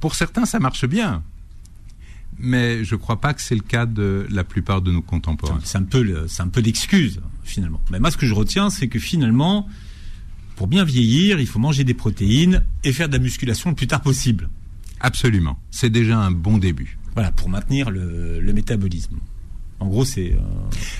Pour 0.00 0.16
certains, 0.16 0.44
ça 0.44 0.58
marche 0.58 0.86
bien, 0.86 1.22
mais 2.38 2.84
je 2.84 2.94
ne 2.94 3.00
crois 3.00 3.20
pas 3.20 3.34
que 3.34 3.42
c'est 3.42 3.54
le 3.54 3.62
cas 3.62 3.86
de 3.86 4.26
la 4.30 4.44
plupart 4.44 4.82
de 4.82 4.92
nos 4.92 5.02
contemporains. 5.02 5.60
C'est 5.64 5.78
un 5.78 5.82
peu, 5.82 6.26
c'est 6.28 6.42
un 6.42 6.48
peu 6.48 6.60
l'excuse 6.60 7.20
finalement. 7.44 7.80
Mais 7.90 7.98
moi, 7.98 8.10
ce 8.10 8.16
que 8.16 8.26
je 8.26 8.34
retiens, 8.34 8.70
c'est 8.70 8.88
que 8.88 8.98
finalement, 8.98 9.68
pour 10.56 10.66
bien 10.66 10.84
vieillir, 10.84 11.40
il 11.40 11.46
faut 11.46 11.58
manger 11.58 11.84
des 11.84 11.94
protéines 11.94 12.64
et 12.84 12.92
faire 12.92 13.08
de 13.08 13.14
la 13.14 13.22
musculation 13.22 13.70
le 13.70 13.76
plus 13.76 13.86
tard 13.86 14.02
possible. 14.02 14.48
Absolument. 15.00 15.58
C'est 15.70 15.90
déjà 15.90 16.18
un 16.18 16.30
bon 16.30 16.58
début. 16.58 16.98
Voilà, 17.14 17.32
pour 17.32 17.48
maintenir 17.48 17.90
le, 17.90 18.52
métabolisme. 18.52 19.18
En 19.80 19.86
gros, 19.86 20.04
c'est. 20.04 20.32
Euh, 20.32 20.38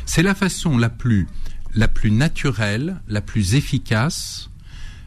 c'est 0.06 0.22
la 0.22 0.34
façon 0.34 0.78
la 0.78 0.88
plus, 0.88 1.26
la 1.74 1.88
plus 1.88 2.10
naturelle, 2.10 3.00
la 3.08 3.20
plus 3.20 3.54
efficace, 3.54 4.50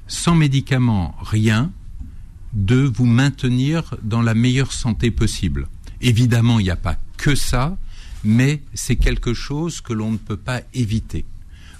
sans 0.07 0.35
médicaments, 0.35 1.15
rien, 1.21 1.71
de 2.53 2.81
vous 2.81 3.05
maintenir 3.05 3.95
dans 4.03 4.21
la 4.21 4.33
meilleure 4.33 4.73
santé 4.73 5.11
possible. 5.11 5.67
Évidemment, 6.01 6.59
il 6.59 6.63
n'y 6.63 6.71
a 6.71 6.75
pas 6.75 6.97
que 7.17 7.35
ça, 7.35 7.77
mais 8.23 8.61
c'est 8.73 8.95
quelque 8.95 9.33
chose 9.33 9.81
que 9.81 9.93
l'on 9.93 10.11
ne 10.11 10.17
peut 10.17 10.37
pas 10.37 10.61
éviter. 10.73 11.25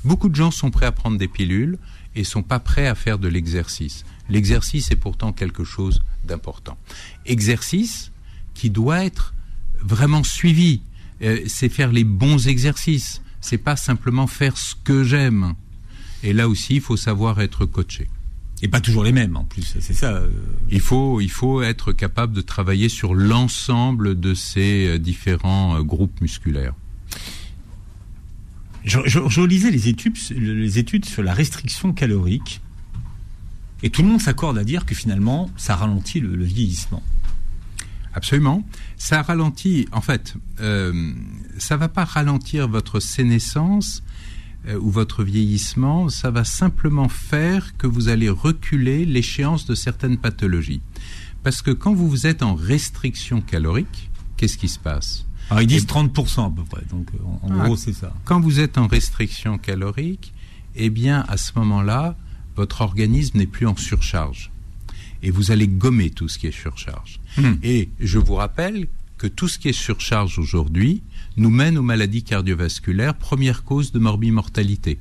Beaucoup 0.03 0.29
de 0.29 0.35
gens 0.35 0.51
sont 0.51 0.71
prêts 0.71 0.85
à 0.85 0.91
prendre 0.91 1.17
des 1.17 1.27
pilules 1.27 1.77
et 2.15 2.23
sont 2.23 2.43
pas 2.43 2.59
prêts 2.59 2.87
à 2.87 2.95
faire 2.95 3.19
de 3.19 3.27
l'exercice. 3.27 4.03
L'exercice 4.29 4.91
est 4.91 4.95
pourtant 4.95 5.33
quelque 5.33 5.63
chose 5.63 6.01
d'important. 6.23 6.77
Exercice 7.25 8.11
qui 8.53 8.69
doit 8.69 9.03
être 9.03 9.33
vraiment 9.79 10.23
suivi. 10.23 10.81
Euh, 11.21 11.39
c'est 11.47 11.69
faire 11.69 11.91
les 11.91 12.03
bons 12.03 12.47
exercices. 12.47 13.21
C'est 13.41 13.57
pas 13.57 13.75
simplement 13.75 14.27
faire 14.27 14.57
ce 14.57 14.75
que 14.75 15.03
j'aime. 15.03 15.53
Et 16.23 16.33
là 16.33 16.47
aussi, 16.47 16.75
il 16.75 16.81
faut 16.81 16.97
savoir 16.97 17.41
être 17.41 17.65
coaché. 17.65 18.07
Et 18.63 18.67
pas 18.67 18.79
toujours 18.79 19.03
les 19.03 19.11
mêmes 19.11 19.35
en 19.37 19.43
plus, 19.43 19.75
c'est 19.79 19.93
ça. 19.93 20.13
Euh. 20.13 20.27
Il 20.69 20.81
faut, 20.81 21.19
il 21.19 21.31
faut 21.31 21.63
être 21.63 21.93
capable 21.93 22.33
de 22.33 22.41
travailler 22.41 22.89
sur 22.89 23.15
l'ensemble 23.15 24.19
de 24.19 24.33
ces 24.35 24.87
euh, 24.87 24.99
différents 24.99 25.81
groupes 25.81 26.21
musculaires. 26.21 26.73
Je, 28.83 29.41
lisais 29.45 29.69
les 29.69 29.89
études, 29.89 30.17
les 30.31 30.79
études 30.79 31.05
sur 31.05 31.21
la 31.21 31.33
restriction 31.33 31.93
calorique, 31.93 32.61
et 33.83 33.89
tout 33.89 34.01
le 34.01 34.07
monde 34.07 34.21
s'accorde 34.21 34.57
à 34.57 34.63
dire 34.63 34.85
que 34.85 34.95
finalement, 34.95 35.49
ça 35.57 35.75
ralentit 35.75 36.19
le, 36.19 36.43
vieillissement. 36.43 37.03
Absolument. 38.13 38.63
Ça 38.97 39.21
ralentit, 39.21 39.87
en 39.91 40.01
fait, 40.01 40.35
euh, 40.59 41.13
ça 41.57 41.77
va 41.77 41.89
pas 41.89 42.05
ralentir 42.05 42.67
votre 42.67 42.99
sénescence 42.99 44.03
euh, 44.67 44.79
ou 44.79 44.91
votre 44.91 45.23
vieillissement, 45.23 46.09
ça 46.09 46.29
va 46.31 46.43
simplement 46.43 47.09
faire 47.09 47.75
que 47.77 47.87
vous 47.87 48.09
allez 48.09 48.29
reculer 48.29 49.05
l'échéance 49.05 49.65
de 49.65 49.75
certaines 49.75 50.17
pathologies. 50.17 50.81
Parce 51.43 51.61
que 51.61 51.71
quand 51.71 51.93
vous 51.93 52.27
êtes 52.27 52.43
en 52.43 52.53
restriction 52.53 53.41
calorique, 53.41 54.09
qu'est-ce 54.37 54.57
qui 54.57 54.67
se 54.67 54.79
passe? 54.79 55.25
Alors 55.49 55.61
ils 55.63 55.67
disent 55.67 55.85
30% 55.85 56.45
à 56.45 56.49
peu 56.49 56.63
près, 56.63 56.83
donc 56.89 57.07
en, 57.25 57.49
ah, 57.49 57.65
gros 57.65 57.75
c'est 57.75 57.93
ça. 57.93 58.13
Quand 58.23 58.39
vous 58.39 58.59
êtes 58.59 58.77
en 58.77 58.87
restriction 58.87 59.57
calorique, 59.57 60.33
eh 60.75 60.89
bien 60.89 61.25
à 61.27 61.37
ce 61.37 61.51
moment-là, 61.55 62.15
votre 62.55 62.81
organisme 62.81 63.39
n'est 63.39 63.47
plus 63.47 63.65
en 63.65 63.75
surcharge. 63.75 64.51
Et 65.23 65.31
vous 65.31 65.51
allez 65.51 65.67
gommer 65.67 66.09
tout 66.09 66.27
ce 66.27 66.37
qui 66.37 66.47
est 66.47 66.51
surcharge. 66.51 67.19
Hmm. 67.37 67.53
Et 67.63 67.89
je 67.99 68.17
vous 68.17 68.35
rappelle 68.35 68.87
que 69.21 69.27
tout 69.27 69.47
ce 69.47 69.59
qui 69.59 69.69
est 69.69 69.71
surcharge 69.71 70.39
aujourd'hui 70.39 71.03
nous 71.37 71.51
mène 71.51 71.77
aux 71.77 71.83
maladies 71.83 72.23
cardiovasculaires, 72.23 73.13
première 73.13 73.63
cause 73.63 73.91
de 73.91 73.99
morbimortalité. 73.99 74.97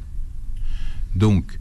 Donc, 1.15 1.59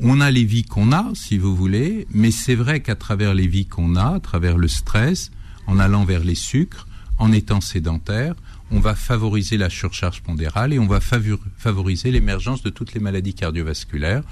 on 0.00 0.20
a 0.20 0.32
les 0.32 0.42
vies 0.42 0.64
qu'on 0.64 0.90
a, 0.90 1.12
si 1.14 1.38
vous 1.38 1.54
voulez, 1.54 2.08
mais 2.10 2.32
c'est 2.32 2.56
vrai 2.56 2.80
qu'à 2.80 2.96
travers 2.96 3.32
les 3.32 3.46
vies 3.46 3.66
qu'on 3.66 3.94
a, 3.94 4.16
à 4.16 4.18
travers 4.18 4.58
le 4.58 4.66
stress, 4.66 5.30
en 5.68 5.78
allant 5.78 6.04
vers 6.04 6.24
les 6.24 6.34
sucres, 6.34 6.88
en 7.16 7.30
étant 7.30 7.60
sédentaire, 7.60 8.34
on 8.72 8.80
va 8.80 8.96
favoriser 8.96 9.56
la 9.56 9.70
surcharge 9.70 10.20
pondérale 10.22 10.72
et 10.72 10.80
on 10.80 10.88
va 10.88 10.98
favoriser 11.00 12.10
l'émergence 12.10 12.64
de 12.64 12.70
toutes 12.70 12.92
les 12.92 13.00
maladies 13.00 13.34
cardiovasculaires 13.34 14.24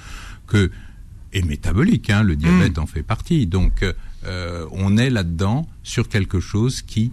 que 0.48 0.72
et 1.32 1.42
métaboliques. 1.42 2.10
Hein, 2.10 2.24
le 2.24 2.34
diabète 2.34 2.78
mm. 2.78 2.80
en 2.80 2.86
fait 2.86 3.04
partie. 3.04 3.46
Donc, 3.46 3.84
euh, 4.24 4.66
on 4.72 4.96
est 4.96 5.10
là-dedans 5.10 5.68
sur 5.84 6.08
quelque 6.08 6.40
chose 6.40 6.82
qui 6.82 7.12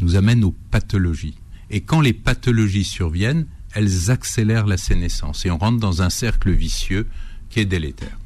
nous 0.00 0.16
amène 0.16 0.44
aux 0.44 0.54
pathologies. 0.70 1.36
Et 1.70 1.80
quand 1.80 2.00
les 2.00 2.12
pathologies 2.12 2.84
surviennent, 2.84 3.46
elles 3.74 4.10
accélèrent 4.10 4.66
la 4.66 4.76
sénescence 4.76 5.46
et 5.46 5.50
on 5.50 5.58
rentre 5.58 5.78
dans 5.78 6.02
un 6.02 6.10
cercle 6.10 6.50
vicieux 6.50 7.06
qui 7.48 7.60
est 7.60 7.64
délétère. 7.64 8.18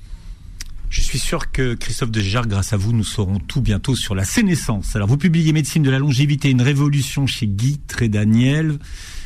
Je 0.89 1.01
suis 1.01 1.19
sûr 1.19 1.51
que 1.51 1.75
Christophe 1.75 2.11
de 2.11 2.21
Gégard, 2.21 2.47
grâce 2.47 2.73
à 2.73 2.77
vous, 2.77 2.93
nous 2.93 3.05
saurons 3.05 3.39
tout 3.39 3.61
bientôt 3.61 3.97
sur 3.97 4.15
la 4.15 4.25
sénescence. 4.25 4.95
Alors, 4.95 5.09
vous 5.09 5.17
publiez 5.17 5.53
Médecine 5.53 5.83
de 5.83 5.91
la 5.91 5.99
longévité, 5.99 6.49
une 6.49 6.63
révolution 6.63 7.27
chez 7.27 7.47
Guy 7.47 7.79
Trédaniel. 7.87 8.79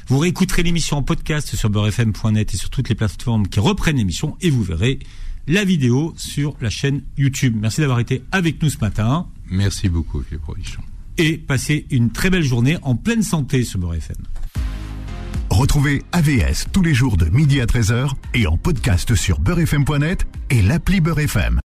Vous 0.09 0.19
réécouterez 0.19 0.63
l'émission 0.63 0.97
en 0.97 1.03
podcast 1.03 1.55
sur 1.55 1.71
beurrefm.net 1.71 2.55
et 2.55 2.57
sur 2.57 2.71
toutes 2.71 2.89
les 2.89 2.95
plateformes 2.95 3.47
qui 3.47 3.61
reprennent 3.61 3.99
l'émission 3.99 4.37
et 4.41 4.51
vous 4.51 4.63
verrez 4.63 4.99
la 5.47 5.65
vidéo 5.65 6.15
sur 6.17 6.57
la 6.61 6.71
chaîne 6.71 7.03
YouTube. 7.17 7.57
Merci 7.61 7.81
d'avoir 7.81 8.01
été 8.01 8.23
avec 8.33 8.63
nous 8.63 8.71
ce 8.71 8.79
matin. 8.79 9.29
Merci 9.49 9.89
beaucoup, 9.89 10.23
Philippe 10.23 10.45
Rodichon. 10.45 10.83
Et 11.19 11.39
passez 11.39 11.87
une 11.91 12.13
très 12.13 12.31
belle 12.31 12.43
journée 12.43 12.79
en 12.83 12.95
pleine 12.95 13.23
santé 13.23 13.65
sur 13.65 13.79
Beurre 13.79 13.95
FM. 13.95 14.17
Retrouvez 15.51 16.03
AVS 16.13 16.67
tous 16.73 16.83
les 16.83 16.95
jours 16.95 17.17
de 17.17 17.27
midi 17.27 17.61
à 17.61 17.67
13h 17.67 18.13
et 18.35 18.47
en 18.47 18.57
podcast 18.57 19.15
sur 19.15 19.41
beurrefm.net 19.41 20.27
et 20.51 20.63
l'appli 20.63 21.01
Beurre 21.01 21.21
FM. 21.21 21.59